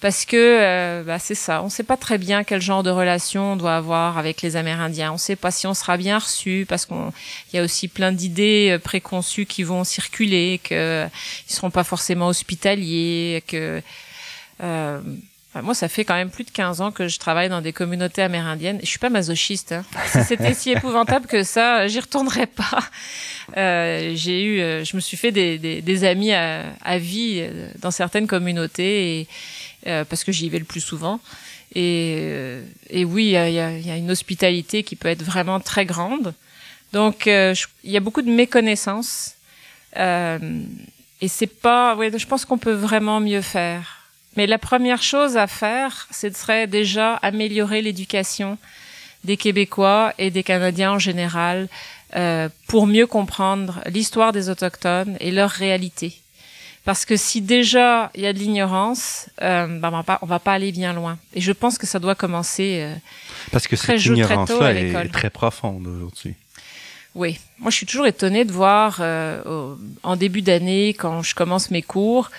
parce 0.00 0.24
que 0.24 0.36
euh, 0.36 1.02
bah, 1.04 1.18
c'est 1.18 1.34
ça, 1.34 1.62
on 1.62 1.66
ne 1.66 1.70
sait 1.70 1.82
pas 1.82 1.96
très 1.96 2.18
bien 2.18 2.44
quel 2.44 2.60
genre 2.60 2.82
de 2.82 2.90
relation 2.90 3.52
on 3.52 3.56
doit 3.56 3.76
avoir 3.76 4.18
avec 4.18 4.42
les 4.42 4.56
Amérindiens. 4.56 5.10
On 5.10 5.14
ne 5.14 5.18
sait 5.18 5.36
pas 5.36 5.50
si 5.50 5.66
on 5.66 5.74
sera 5.74 5.96
bien 5.96 6.18
reçu 6.18 6.66
parce 6.68 6.84
qu'on 6.84 7.12
il 7.52 7.56
y 7.56 7.58
a 7.58 7.62
aussi 7.62 7.88
plein 7.88 8.12
d'idées 8.12 8.72
euh, 8.72 8.78
préconçues 8.78 9.46
qui 9.46 9.62
vont 9.62 9.84
circuler, 9.84 10.60
que 10.62 10.74
euh, 10.74 11.06
ils 11.48 11.54
seront 11.54 11.70
pas 11.70 11.84
forcément 11.84 12.28
hospitaliers, 12.28 13.42
que 13.46 13.82
euh, 15.56 15.62
moi, 15.62 15.74
ça 15.74 15.88
fait 15.88 16.04
quand 16.04 16.14
même 16.14 16.30
plus 16.30 16.44
de 16.44 16.50
15 16.50 16.80
ans 16.80 16.92
que 16.92 17.08
je 17.08 17.18
travaille 17.18 17.48
dans 17.48 17.60
des 17.60 17.72
communautés 17.72 18.22
amérindiennes. 18.22 18.78
Je 18.82 18.86
suis 18.86 18.98
pas 18.98 19.10
masochiste. 19.10 19.72
Hein. 19.72 19.84
Si 20.06 20.22
c'était 20.24 20.54
si 20.54 20.70
épouvantable 20.70 21.26
que 21.26 21.42
ça, 21.42 21.86
j'y 21.88 22.00
retournerais 22.00 22.46
pas. 22.46 22.80
Euh, 23.56 24.12
j'ai 24.14 24.42
eu, 24.42 24.60
euh, 24.60 24.84
je 24.84 24.96
me 24.96 25.00
suis 25.00 25.16
fait 25.16 25.32
des, 25.32 25.58
des, 25.58 25.80
des 25.80 26.04
amis 26.04 26.32
à, 26.32 26.64
à 26.84 26.98
vie 26.98 27.46
dans 27.80 27.90
certaines 27.90 28.26
communautés 28.26 29.20
et, 29.20 29.28
euh, 29.86 30.04
parce 30.04 30.24
que 30.24 30.32
j'y 30.32 30.48
vais 30.48 30.58
le 30.58 30.64
plus 30.64 30.80
souvent. 30.80 31.20
Et, 31.74 32.18
euh, 32.20 32.62
et 32.90 33.04
oui, 33.04 33.26
il 33.26 33.30
y 33.30 33.36
a, 33.36 33.48
y 33.48 33.90
a- 33.90 33.96
une 33.96 34.10
hospitalité 34.10 34.82
qui 34.82 34.96
peut 34.96 35.08
être 35.08 35.22
vraiment 35.22 35.60
très 35.60 35.84
grande. 35.84 36.34
Donc, 36.92 37.26
euh, 37.26 37.54
il 37.84 37.90
y 37.90 37.96
a 37.96 38.00
beaucoup 38.00 38.22
de 38.22 38.30
méconnaissance. 38.30 39.34
Et 41.22 41.28
c'est 41.28 41.46
pas, 41.46 41.96
ouais, 41.96 42.10
je 42.16 42.26
pense 42.26 42.44
qu'on 42.44 42.58
peut 42.58 42.72
vraiment 42.72 43.20
mieux 43.20 43.40
faire. 43.40 44.02
Mais 44.36 44.46
la 44.46 44.58
première 44.58 45.02
chose 45.02 45.36
à 45.36 45.46
faire, 45.46 46.06
ce 46.10 46.30
serait 46.30 46.66
déjà 46.66 47.14
améliorer 47.16 47.80
l'éducation 47.80 48.58
des 49.24 49.38
Québécois 49.38 50.12
et 50.18 50.30
des 50.30 50.42
Canadiens 50.42 50.92
en 50.92 50.98
général 50.98 51.68
euh, 52.14 52.48
pour 52.68 52.86
mieux 52.86 53.06
comprendre 53.06 53.80
l'histoire 53.86 54.32
des 54.32 54.50
autochtones 54.50 55.16
et 55.20 55.30
leur 55.32 55.50
réalité. 55.50 56.20
Parce 56.86 57.04
que 57.04 57.16
si 57.16 57.40
déjà 57.42 58.10
il 58.14 58.22
y 58.22 58.26
a 58.26 58.32
de 58.32 58.38
l'ignorance, 58.38 59.26
euh, 59.42 59.66
ben, 59.66 59.88
on 59.88 59.96
va 59.96 60.02
pas, 60.04 60.18
on 60.22 60.26
va 60.26 60.38
pas 60.38 60.52
aller 60.52 60.70
bien 60.72 60.92
loin. 60.94 61.18
Et 61.34 61.40
je 61.42 61.52
pense 61.52 61.76
que 61.78 61.86
ça 61.86 61.98
doit 61.98 62.14
commencer. 62.14 62.78
euh, 62.80 62.94
Parce 63.52 63.66
que 63.66 63.74
Très 63.76 63.98
cette 63.98 64.06
ignorance-là 64.06 64.72
est, 64.72 65.08
très 65.12 65.28
profonde 65.30 65.86
aujourd'hui. 65.86 66.34
Oui, 67.16 67.40
moi 67.58 67.70
je 67.70 67.76
suis 67.76 67.86
toujours 67.86 68.06
étonnée 68.06 68.44
de 68.44 68.52
voir 68.52 68.98
euh, 69.00 69.74
en 70.02 70.16
début 70.16 70.42
d'année 70.42 70.90
quand 70.90 71.22
je 71.22 71.34
commence 71.34 71.70
mes 71.70 71.82
cours 71.82 72.30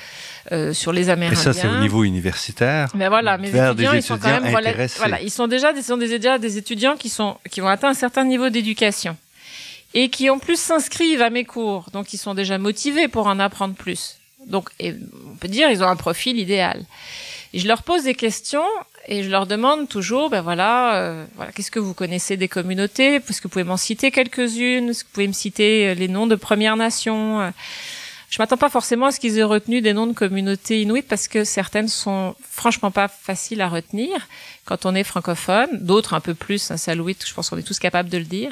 euh, 0.53 0.71
sur 0.71 0.93
les 0.93 1.07
Et 1.07 1.11
Amérindiens. 1.11 1.43
ça, 1.43 1.53
c'est 1.53 1.67
au 1.67 1.79
niveau 1.79 2.03
universitaire. 2.05 2.87
Mais 2.95 3.09
voilà, 3.09 3.37
mes 3.37 3.51
des 3.51 3.57
étudiants, 3.57 3.93
ils 3.93 4.01
sont 4.03 4.17
quand 4.17 4.29
étudiants 4.29 4.41
même 4.43 4.87
voilà, 4.97 5.21
ils 5.21 5.31
sont 5.31 5.47
déjà, 5.47 5.73
des- 5.73 5.81
sont 5.81 5.97
des, 5.97 6.07
déjà 6.07 6.37
des 6.37 6.57
étudiants 6.57 6.95
qui 6.95 7.09
sont 7.09 7.37
qui 7.51 7.59
vont 7.59 7.67
atteindre 7.67 7.91
un 7.91 7.99
certain 7.99 8.23
niveau 8.23 8.49
d'éducation 8.49 9.17
et 9.93 10.09
qui 10.09 10.29
en 10.29 10.37
plus 10.39 10.59
s'inscrivent 10.59 11.21
à 11.23 11.31
mes 11.31 11.43
cours, 11.43 11.89
donc 11.91 12.13
ils 12.13 12.17
sont 12.17 12.33
déjà 12.35 12.57
motivés 12.57 13.07
pour 13.07 13.27
en 13.27 13.39
apprendre 13.39 13.73
plus. 13.73 14.16
Donc, 14.47 14.69
on 14.81 15.35
peut 15.39 15.47
dire, 15.47 15.69
ils 15.69 15.83
ont 15.83 15.87
un 15.87 15.95
profil 15.95 16.39
idéal. 16.39 16.85
Et 17.53 17.59
je 17.59 17.67
leur 17.67 17.83
pose 17.83 18.03
des 18.03 18.15
questions 18.15 18.65
et 19.07 19.23
je 19.23 19.29
leur 19.29 19.47
demande 19.47 19.87
toujours, 19.87 20.29
ben 20.29 20.41
voilà, 20.41 20.95
euh, 20.95 21.25
voilà, 21.35 21.51
qu'est-ce 21.53 21.71
que 21.71 21.79
vous 21.79 21.93
connaissez 21.93 22.35
des 22.35 22.49
communautés? 22.49 23.15
Est-ce 23.15 23.39
que 23.39 23.47
vous 23.47 23.51
pouvez 23.51 23.63
m'en 23.63 23.77
citer 23.77 24.11
quelques-unes? 24.11 24.89
Est-ce 24.89 25.03
que 25.03 25.09
vous 25.09 25.13
pouvez 25.13 25.27
me 25.27 25.33
citer 25.33 25.87
euh, 25.87 25.93
les 25.93 26.09
noms 26.09 26.27
de 26.27 26.35
Premières 26.35 26.75
Nations? 26.75 27.39
Euh, 27.39 27.49
Je 28.29 28.37
m'attends 28.39 28.57
pas 28.57 28.69
forcément 28.69 29.05
à 29.05 29.11
ce 29.11 29.21
qu'ils 29.21 29.37
aient 29.37 29.43
retenu 29.43 29.79
des 29.79 29.93
noms 29.93 30.07
de 30.07 30.13
communautés 30.13 30.81
inuites 30.81 31.07
parce 31.07 31.29
que 31.29 31.45
certaines 31.45 31.87
sont 31.87 32.35
franchement 32.41 32.91
pas 32.91 33.07
faciles 33.07 33.61
à 33.61 33.69
retenir 33.69 34.27
quand 34.65 34.85
on 34.85 34.93
est 34.93 35.05
francophone, 35.05 35.69
d'autres 35.71 36.13
un 36.13 36.19
peu 36.19 36.33
plus, 36.33 36.69
un 36.71 36.77
salouite, 36.77 37.25
je 37.25 37.33
pense 37.33 37.49
qu'on 37.49 37.57
est 37.57 37.63
tous 37.63 37.79
capables 37.79 38.09
de 38.09 38.17
le 38.17 38.25
dire. 38.25 38.51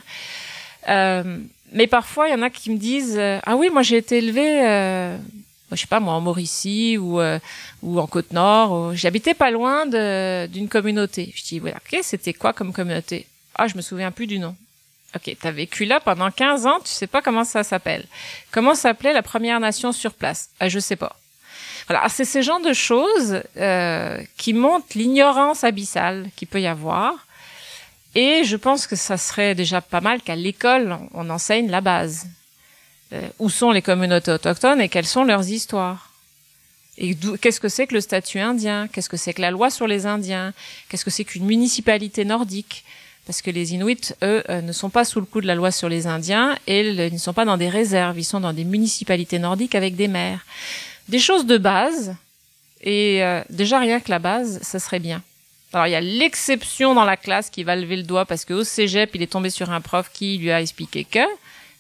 Euh, 0.88 1.40
mais 1.74 1.88
parfois, 1.88 2.30
il 2.30 2.32
y 2.32 2.36
en 2.36 2.42
a 2.42 2.50
qui 2.50 2.70
me 2.72 2.78
disent 2.78 3.18
euh, 3.18 3.40
ah 3.46 3.58
oui, 3.58 3.70
moi 3.70 3.82
j'ai 3.82 3.98
été 3.98 4.20
élevé, 4.20 4.62
je 5.72 5.78
sais 5.78 5.88
pas 5.88 6.00
moi 6.00 6.14
en 6.14 6.22
Mauricie 6.22 6.98
ou 6.98 7.20
euh, 7.20 7.40
ou 7.82 8.00
en 8.00 8.08
Côte 8.08 8.32
Nord. 8.32 8.96
J'habitais 8.96 9.34
pas 9.34 9.52
loin 9.52 9.86
d'une 9.86 10.70
communauté. 10.70 11.34
Je 11.36 11.44
dis 11.44 11.60
voilà, 11.60 11.78
ok, 11.78 12.00
c'était 12.04 12.34
quoi 12.34 12.54
comme 12.54 12.74
communauté? 12.74 13.28
Ah, 13.56 13.68
je 13.68 13.76
me 13.76 13.82
souviens 13.82 14.12
plus 14.12 14.28
du 14.28 14.40
nom. 14.40 14.56
Ok, 15.16 15.34
t'as 15.40 15.52
vécu 15.52 15.86
là 15.86 16.00
pendant 16.02 16.30
15 16.30 16.66
ans, 16.66 16.80
tu 16.84 16.90
sais 16.90 17.08
pas 17.08 17.22
comment 17.22 17.46
ça 17.46 17.64
s'appelle. 17.64 18.06
Comment 18.52 18.76
s'appelait 18.76 19.14
la 19.14 19.22
Première 19.22 19.60
Nation 19.62 19.94
sur 19.94 20.14
place? 20.14 20.50
Ah, 20.60 20.68
Je 20.68 20.80
sais 20.80 20.98
pas. 20.98 21.16
Voilà, 21.88 22.10
c'est 22.10 22.26
ces 22.26 22.42
genres 22.44 22.62
de 22.62 22.74
choses 22.74 23.42
euh, 23.58 24.22
qui 24.38 24.54
montrent 24.54 24.88
l'ignorance 24.96 25.64
abyssale 25.64 26.30
qu'il 26.36 26.48
peut 26.48 26.60
y 26.60 26.68
avoir. 26.68 27.14
Et 28.16 28.44
je 28.44 28.56
pense 28.56 28.88
que 28.88 28.96
ça 28.96 29.18
serait 29.18 29.56
déjà 29.56 29.82
pas 29.82 30.02
mal 30.02 30.22
qu'à 30.22 30.36
l'école, 30.36 30.98
on 31.14 31.30
enseigne 31.30 31.70
la 31.70 31.82
base. 31.82 32.28
Euh, 33.14 33.28
où 33.40 33.50
sont 33.50 33.72
les 33.72 33.82
communautés 33.82 34.32
autochtones 34.32 34.82
et 34.82 34.90
quelles 34.90 35.06
sont 35.06 35.24
leurs 35.24 35.50
histoires. 35.50 36.12
Et 36.98 37.16
qu'est-ce 37.42 37.60
que 37.60 37.68
c'est 37.68 37.88
que 37.88 37.94
le 37.94 38.02
statut 38.02 38.40
indien? 38.40 38.88
Qu'est-ce 38.88 39.10
que 39.10 39.18
c'est 39.18 39.34
que 39.34 39.42
la 39.42 39.52
loi 39.52 39.70
sur 39.70 39.86
les 39.86 40.06
Indiens? 40.06 40.54
Qu'est-ce 40.88 41.04
que 41.04 41.12
c'est 41.12 41.26
qu'une 41.26 41.46
municipalité 41.46 42.24
nordique? 42.24 42.86
Parce 43.26 43.42
que 43.42 43.52
les 43.52 43.74
Inuits, 43.74 44.14
eux, 44.24 44.44
euh, 44.50 44.62
ne 44.62 44.72
sont 44.72 44.90
pas 44.90 45.04
sous 45.04 45.20
le 45.20 45.26
coup 45.26 45.42
de 45.42 45.48
la 45.48 45.56
loi 45.56 45.72
sur 45.72 45.90
les 45.90 46.08
Indiens 46.08 46.58
et 46.68 46.88
ils 46.88 47.14
ne 47.14 47.18
sont 47.18 47.34
pas 47.34 47.44
dans 47.44 47.58
des 47.58 47.70
réserves, 47.70 48.18
ils 48.18 48.24
sont 48.24 48.40
dans 48.40 48.54
des 48.54 48.64
municipalités 48.64 49.40
nordiques 49.40 49.76
avec 49.76 49.96
des 49.96 50.08
maires. 50.08 50.46
Des 51.10 51.20
choses 51.20 51.46
de 51.46 51.58
base, 51.58 52.16
et 52.82 53.24
euh, 53.24 53.42
déjà 53.50 53.80
rien 53.80 54.00
que 54.00 54.10
la 54.10 54.20
base, 54.20 54.60
ça 54.62 54.80
serait 54.80 55.00
bien. 55.00 55.22
Alors 55.74 55.88
il 55.88 55.92
y 55.92 55.96
a 55.96 56.02
l'exception 56.02 56.94
dans 56.94 57.04
la 57.04 57.18
classe 57.18 57.50
qui 57.50 57.64
va 57.64 57.76
lever 57.76 57.98
le 57.98 58.04
doigt 58.04 58.26
parce 58.26 58.46
qu'au 58.46 58.64
cégep, 58.64 59.12
il 59.16 59.22
est 59.22 59.32
tombé 59.32 59.50
sur 59.50 59.72
un 59.72 59.82
prof 59.82 60.10
qui 60.14 60.38
lui 60.38 60.52
a 60.52 60.62
expliqué 60.62 61.04
que, 61.04 61.26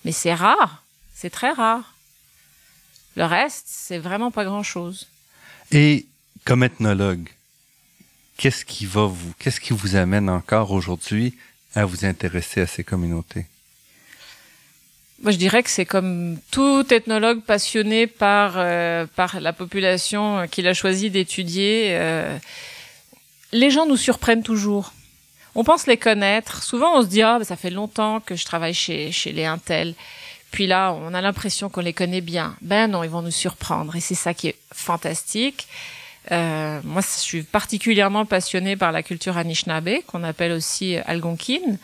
mais 0.03 0.11
c'est 0.11 0.33
rare, 0.33 0.83
c'est 1.15 1.29
très 1.29 1.51
rare. 1.51 1.95
Le 3.15 3.23
reste, 3.23 3.65
c'est 3.67 3.97
vraiment 3.97 4.29
pas 4.29 4.43
grand-chose. 4.43 5.07
Et 5.71 6.05
comme 6.43 6.63
ethnologue, 6.63 7.29
qu'est-ce 8.37 8.65
qui 8.65 8.85
va 8.85 9.05
vous, 9.05 9.33
qu'est-ce 9.39 9.61
qui 9.61 9.73
vous 9.73 9.95
amène 9.95 10.29
encore 10.29 10.71
aujourd'hui 10.71 11.33
à 11.73 11.85
vous 11.85 12.05
intéresser 12.05 12.61
à 12.61 12.67
ces 12.67 12.83
communautés? 12.83 13.45
Moi, 15.21 15.31
je 15.31 15.37
dirais 15.37 15.63
que 15.63 15.69
c'est 15.69 15.85
comme 15.85 16.37
tout 16.51 16.85
ethnologue 16.93 17.41
passionné 17.41 18.05
par 18.05 18.55
euh, 18.57 19.07
par 19.15 19.39
la 19.39 19.53
population 19.53 20.45
qu'il 20.51 20.67
a 20.67 20.73
choisi 20.73 21.09
d'étudier. 21.09 21.91
Euh, 21.91 22.37
les 23.53 23.71
gens 23.71 23.85
nous 23.85 23.95
surprennent 23.95 24.43
toujours. 24.43 24.93
On 25.55 25.63
pense 25.63 25.87
les 25.87 25.95
connaître. 25.95 26.61
Souvent, 26.63 26.97
on 26.97 27.01
se 27.01 27.07
dit 27.07 27.21
ah, 27.21 27.37
ben, 27.39 27.45
ça 27.45 27.55
fait 27.55 27.69
longtemps 27.69 28.19
que 28.19 28.35
je 28.35 28.43
travaille 28.43 28.73
chez 28.73 29.13
chez 29.13 29.31
les 29.31 29.45
Intel. 29.45 29.95
Puis 30.55 30.67
là, 30.67 30.93
on 30.93 31.13
a 31.13 31.19
l'impression 31.19 31.67
qu'on 31.67 31.81
les 31.81 31.91
connaît 31.91 32.21
bien. 32.21 32.55
Ben 32.61 32.89
non, 32.89 33.03
ils 33.03 33.09
vont 33.09 33.21
nous 33.21 33.29
surprendre 33.29 33.93
et 33.97 33.99
c'est 33.99 34.15
ça 34.15 34.33
qui 34.33 34.47
est 34.47 34.55
fantastique. 34.73 35.67
Euh, 36.31 36.79
moi, 36.85 37.01
je 37.01 37.19
suis 37.19 37.43
particulièrement 37.43 38.25
passionnée 38.25 38.77
par 38.77 38.93
la 38.93 39.03
culture 39.03 39.35
Anishinaabe, 39.35 40.03
qu'on 40.07 40.23
appelle 40.23 40.53
aussi 40.53 40.95
Algonquine. 40.95 41.77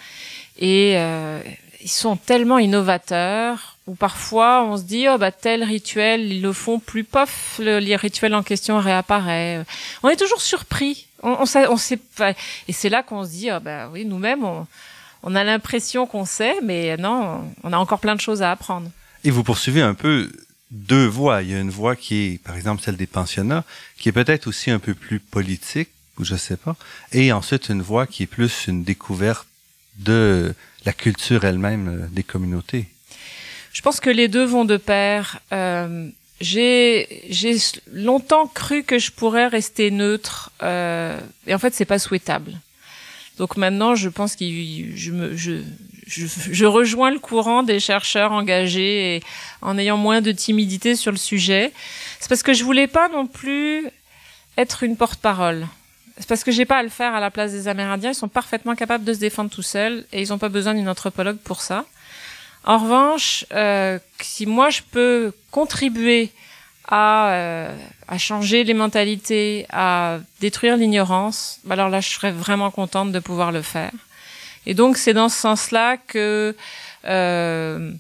Et 0.58 0.94
euh, 0.96 1.42
ils 1.82 1.90
sont 1.90 2.16
tellement 2.16 2.60
innovateurs, 2.60 3.76
ou 3.88 3.96
parfois 3.96 4.64
on 4.64 4.78
se 4.78 4.84
dit, 4.84 5.06
oh 5.10 5.18
bah 5.18 5.34
tel 5.34 5.66
rituel, 5.66 6.32
ils 6.32 6.42
le 6.42 6.54
font 6.54 6.80
plus, 6.80 7.04
pof, 7.04 7.60
le, 7.60 7.96
rituel 7.98 8.34
en 8.34 8.42
question 8.42 8.80
réapparaît. 8.80 9.66
On 10.02 10.08
est 10.08 10.16
toujours 10.16 10.42
surpris. 10.42 11.08
On, 11.24 11.32
on, 11.42 11.46
sait, 11.46 11.68
on 11.68 11.76
sait 11.76 11.98
pas. 11.98 12.32
Et 12.70 12.72
c'est 12.72 12.88
là 12.88 13.04
qu'on 13.04 13.26
se 13.26 13.32
dit, 13.32 13.50
oh 13.52 13.60
bah 13.60 13.90
oui, 13.92 14.06
nous-mêmes, 14.06 14.46
on, 14.46 14.66
on 15.24 15.36
a 15.36 15.44
l'impression 15.44 16.06
qu'on 16.08 16.26
sait, 16.26 16.56
mais 16.64 16.98
non, 16.98 17.44
on 17.64 17.74
a 17.74 17.78
encore 17.78 18.00
plein 18.00 18.16
de 18.16 18.22
choses 18.22 18.42
à 18.42 18.52
apprendre. 18.52 18.90
Et 19.24 19.32
vous 19.32 19.44
poursuivez 19.44 19.82
un 19.82 19.94
peu 19.94 20.32
deux 20.72 21.06
voies. 21.06 21.44
Il 21.44 21.52
y 21.52 21.54
a 21.54 21.60
une 21.60 21.70
voie 21.70 21.96
qui 21.96 22.16
est, 22.16 22.44
par 22.44 22.56
exemple, 22.56 22.82
celle 22.82 22.98
des 22.98 23.08
pensionnats, 23.08 23.64
qui 23.98 24.10
est 24.10 24.14
peut-être 24.14 24.48
aussi 24.48 24.72
un 24.72 24.80
peu 24.80 24.96
plus 24.96 25.20
politique, 25.20 25.90
ou 26.18 26.26
je 26.26 26.36
sais 26.36 26.58
pas. 26.58 26.76
Et 27.12 27.32
ensuite, 27.32 27.70
une 27.70 27.82
voie 27.82 28.08
qui 28.08 28.24
est 28.24 28.28
plus 28.28 28.68
une 28.68 28.84
découverte 28.84 29.48
de 30.00 30.56
la 30.86 30.94
culture 30.94 31.44
elle-même 31.44 31.88
euh, 31.88 32.08
des 32.10 32.24
communautés. 32.24 32.88
Je 33.74 33.82
pense 33.82 34.00
que 34.00 34.10
les 34.10 34.28
deux 34.28 34.46
vont 34.46 34.66
de 34.66 34.78
pair. 34.78 35.40
Euh, 35.52 36.10
j'ai 36.40 37.24
j'ai 37.30 37.58
longtemps 37.92 38.48
cru 38.48 38.84
que 38.84 38.98
je 38.98 39.12
pourrais 39.12 39.48
rester 39.48 39.92
neutre, 39.92 40.52
euh, 40.64 41.20
et 41.46 41.54
en 41.54 41.60
fait, 41.60 41.74
c'est 41.74 41.86
pas 41.86 42.00
souhaitable. 42.00 42.60
Donc 43.38 43.58
maintenant, 43.58 43.96
je 43.96 44.10
pense 44.10 44.36
que 44.36 44.46
je, 44.46 46.66
rejoins 46.66 47.12
le 47.12 47.20
courant 47.20 47.64
des 47.64 47.80
chercheurs 47.80 48.32
engagés 48.32 49.22
en 49.62 49.78
ayant 49.78 49.98
moins 49.98 50.22
de 50.22 50.32
timidité 50.32 50.96
sur 50.96 51.12
le 51.12 51.18
sujet. 51.18 51.72
C'est 52.20 52.30
parce 52.30 52.44
que 52.44 52.54
je 52.54 52.64
voulais 52.64 52.88
pas 52.88 53.10
non 53.10 53.28
plus 53.28 53.88
être 54.58 54.84
une 54.84 54.98
porte-parole. 54.98 55.68
C'est 56.18 56.28
parce 56.28 56.44
que 56.44 56.52
j'ai 56.52 56.66
pas 56.66 56.78
à 56.78 56.84
le 56.84 56.90
faire 56.90 57.16
à 57.16 57.20
la 57.20 57.32
place 57.32 57.52
des 57.52 57.68
Amérindiens. 57.68 58.12
Ils 58.12 58.16
sont 58.16 58.28
parfaitement 58.28 58.76
capables 58.76 59.04
de 59.04 59.14
se 59.14 59.20
défendre 59.20 59.50
tout 59.50 59.64
seuls 59.64 60.06
et 60.12 60.22
ils 60.22 60.30
n'ont 60.30 60.38
pas 60.38 60.50
besoin 60.50 60.74
d'une 60.74 60.90
anthropologue 60.90 61.38
pour 61.38 61.62
ça. 61.62 61.86
En 62.64 62.78
revanche, 62.78 63.46
euh, 63.54 63.98
si 64.20 64.46
moi 64.46 64.70
je 64.70 64.82
peux 64.92 65.32
contribuer 65.50 66.32
à, 66.92 67.32
euh, 67.32 67.76
à 68.08 68.18
changer 68.18 68.64
les 68.64 68.74
mentalités, 68.74 69.66
à 69.72 70.20
détruire 70.42 70.78
l'ignorance, 70.78 71.60
bah 71.64 71.74
alors 71.74 71.90
là, 71.90 72.02
je 72.02 72.10
serais 72.10 72.32
vraiment 72.32 72.70
contente 72.70 73.12
de 73.12 73.20
pouvoir 73.20 73.52
le 73.52 73.62
faire. 73.62 73.92
Et 74.66 74.74
donc, 74.74 74.98
c'est 74.98 75.14
dans 75.14 75.30
ce 75.30 75.38
sens-là 75.38 75.98
que 75.98 76.56
euh, 77.06 77.92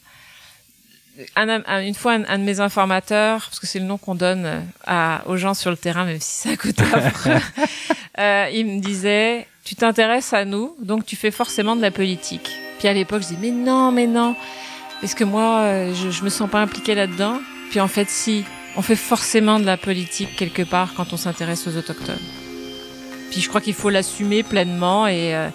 un, 1.35 1.81
une 1.81 1.95
fois, 1.95 2.13
un, 2.13 2.37
de 2.37 2.43
mes 2.43 2.59
informateurs, 2.59 3.45
parce 3.45 3.59
que 3.59 3.67
c'est 3.67 3.79
le 3.79 3.85
nom 3.85 3.97
qu'on 3.97 4.15
donne 4.15 4.63
euh, 4.87 5.17
aux 5.25 5.37
gens 5.37 5.53
sur 5.53 5.71
le 5.71 5.77
terrain, 5.77 6.05
même 6.05 6.19
si 6.19 6.49
ça 6.49 6.57
coûte 6.57 6.79
euh, 8.19 8.49
il 8.53 8.65
me 8.65 8.81
disait, 8.81 9.47
tu 9.63 9.75
t'intéresses 9.75 10.33
à 10.33 10.45
nous, 10.45 10.75
donc 10.81 11.05
tu 11.05 11.15
fais 11.15 11.31
forcément 11.31 11.75
de 11.75 11.81
la 11.81 11.91
politique. 11.91 12.49
Puis 12.79 12.87
à 12.87 12.93
l'époque, 12.93 13.21
je 13.23 13.27
dis, 13.27 13.37
mais 13.39 13.51
non, 13.51 13.91
mais 13.91 14.07
non, 14.07 14.35
est-ce 15.01 15.15
que 15.15 15.23
moi, 15.23 15.59
euh, 15.59 15.93
je, 15.93 16.09
je 16.09 16.23
me 16.23 16.29
sens 16.29 16.49
pas 16.49 16.59
impliquée 16.59 16.95
là-dedans 16.95 17.39
Puis 17.69 17.79
en 17.79 17.87
fait, 17.87 18.09
si, 18.09 18.43
on 18.75 18.81
fait 18.81 18.95
forcément 18.95 19.59
de 19.59 19.65
la 19.65 19.77
politique 19.77 20.35
quelque 20.35 20.61
part 20.61 20.93
quand 20.95 21.13
on 21.13 21.17
s'intéresse 21.17 21.67
aux 21.67 21.77
autochtones. 21.77 22.19
Puis 23.31 23.41
je 23.41 23.49
crois 23.49 23.61
qu'il 23.61 23.73
faut 23.73 23.89
l'assumer 23.89 24.43
pleinement 24.43 25.07
et, 25.07 25.35
euh, 25.35 25.49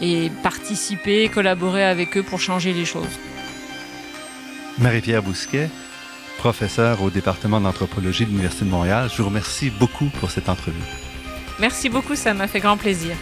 et 0.00 0.30
participer, 0.42 1.28
collaborer 1.28 1.84
avec 1.84 2.16
eux 2.16 2.22
pour 2.22 2.40
changer 2.40 2.72
les 2.72 2.84
choses. 2.84 3.18
Marie-Pierre 4.78 5.22
Bousquet, 5.22 5.70
professeure 6.38 7.02
au 7.02 7.10
département 7.10 7.60
d'anthropologie 7.60 8.24
de 8.24 8.30
l'Université 8.30 8.64
de 8.64 8.70
Montréal, 8.70 9.08
je 9.12 9.22
vous 9.22 9.28
remercie 9.28 9.70
beaucoup 9.70 10.06
pour 10.18 10.30
cette 10.30 10.48
entrevue. 10.48 10.82
Merci 11.60 11.88
beaucoup, 11.88 12.16
ça 12.16 12.34
m'a 12.34 12.48
fait 12.48 12.60
grand 12.60 12.76
plaisir. 12.76 13.14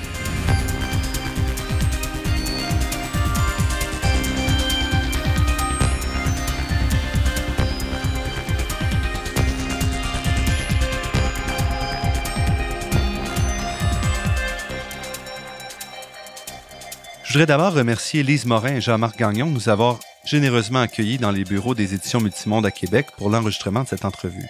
Je 17.31 17.35
voudrais 17.35 17.47
d'abord 17.47 17.75
remercier 17.75 18.25
Lise 18.25 18.45
Morin 18.45 18.75
et 18.75 18.81
Jean-Marc 18.81 19.17
Gagnon 19.17 19.47
de 19.47 19.53
nous 19.53 19.69
avoir 19.69 20.01
généreusement 20.25 20.81
accueillis 20.81 21.17
dans 21.17 21.31
les 21.31 21.45
bureaux 21.45 21.77
des 21.77 21.95
éditions 21.95 22.21
Multimonde 22.21 22.67
à 22.67 22.73
Québec 22.73 23.07
pour 23.17 23.31
l'enregistrement 23.31 23.85
de 23.85 23.89
cette 23.89 24.05
entrevue. 24.05 24.49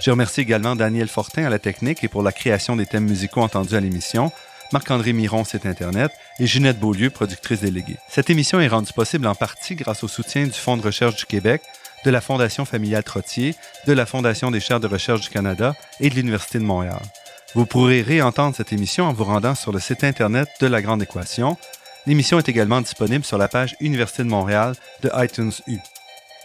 Je 0.00 0.12
remercie 0.12 0.42
également 0.42 0.76
Daniel 0.76 1.08
Fortin 1.08 1.46
à 1.46 1.50
la 1.50 1.58
technique 1.58 2.04
et 2.04 2.08
pour 2.08 2.22
la 2.22 2.30
création 2.30 2.76
des 2.76 2.86
thèmes 2.86 3.06
musicaux 3.06 3.40
entendus 3.40 3.74
à 3.74 3.80
l'émission, 3.80 4.30
Marc-André 4.72 5.12
Miron, 5.12 5.42
site 5.42 5.66
Internet, 5.66 6.12
et 6.38 6.46
Ginette 6.46 6.78
Beaulieu, 6.78 7.10
productrice 7.10 7.58
déléguée. 7.58 7.96
Cette 8.08 8.30
émission 8.30 8.60
est 8.60 8.68
rendue 8.68 8.92
possible 8.92 9.26
en 9.26 9.34
partie 9.34 9.74
grâce 9.74 10.04
au 10.04 10.08
soutien 10.08 10.44
du 10.44 10.52
Fonds 10.52 10.76
de 10.76 10.82
recherche 10.82 11.16
du 11.16 11.26
Québec, 11.26 11.60
de 12.04 12.10
la 12.12 12.20
Fondation 12.20 12.64
familiale 12.64 13.02
Trottier, 13.02 13.56
de 13.88 13.92
la 13.92 14.06
Fondation 14.06 14.52
des 14.52 14.60
chaires 14.60 14.78
de 14.78 14.86
recherche 14.86 15.22
du 15.22 15.28
Canada 15.28 15.74
et 15.98 16.08
de 16.08 16.14
l'Université 16.14 16.60
de 16.60 16.64
Montréal. 16.64 17.02
Vous 17.56 17.66
pourrez 17.66 18.00
réentendre 18.00 18.54
cette 18.54 18.72
émission 18.72 19.06
en 19.06 19.12
vous 19.12 19.24
rendant 19.24 19.56
sur 19.56 19.72
le 19.72 19.80
site 19.80 20.04
Internet 20.04 20.48
de 20.60 20.68
La 20.68 20.82
Grande 20.82 21.02
Équation, 21.02 21.58
L'émission 22.04 22.38
est 22.38 22.48
également 22.48 22.80
disponible 22.80 23.24
sur 23.24 23.38
la 23.38 23.46
page 23.46 23.76
Université 23.80 24.24
de 24.24 24.28
Montréal 24.28 24.74
de 25.02 25.10
iTunes 25.14 25.52
U. 25.68 25.78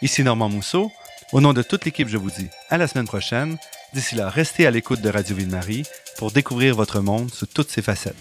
Ici 0.03 0.21
Normand 0.21 0.49
Mousseau. 0.49 0.91
Au 1.33 1.41
nom 1.41 1.51
de 1.51 1.63
toute 1.63 1.83
l'équipe, 1.83 2.07
je 2.07 2.17
vous 2.17 2.29
dis 2.29 2.47
à 2.69 2.77
la 2.77 2.87
semaine 2.87 3.07
prochaine. 3.07 3.57
D'ici 3.93 4.15
là, 4.15 4.29
restez 4.29 4.67
à 4.67 4.71
l'écoute 4.71 5.01
de 5.01 5.09
Radio 5.09 5.35
Ville-Marie 5.35 5.83
pour 6.17 6.31
découvrir 6.31 6.75
votre 6.75 6.99
monde 6.99 7.33
sous 7.33 7.47
toutes 7.47 7.71
ses 7.71 7.81
facettes. 7.81 8.15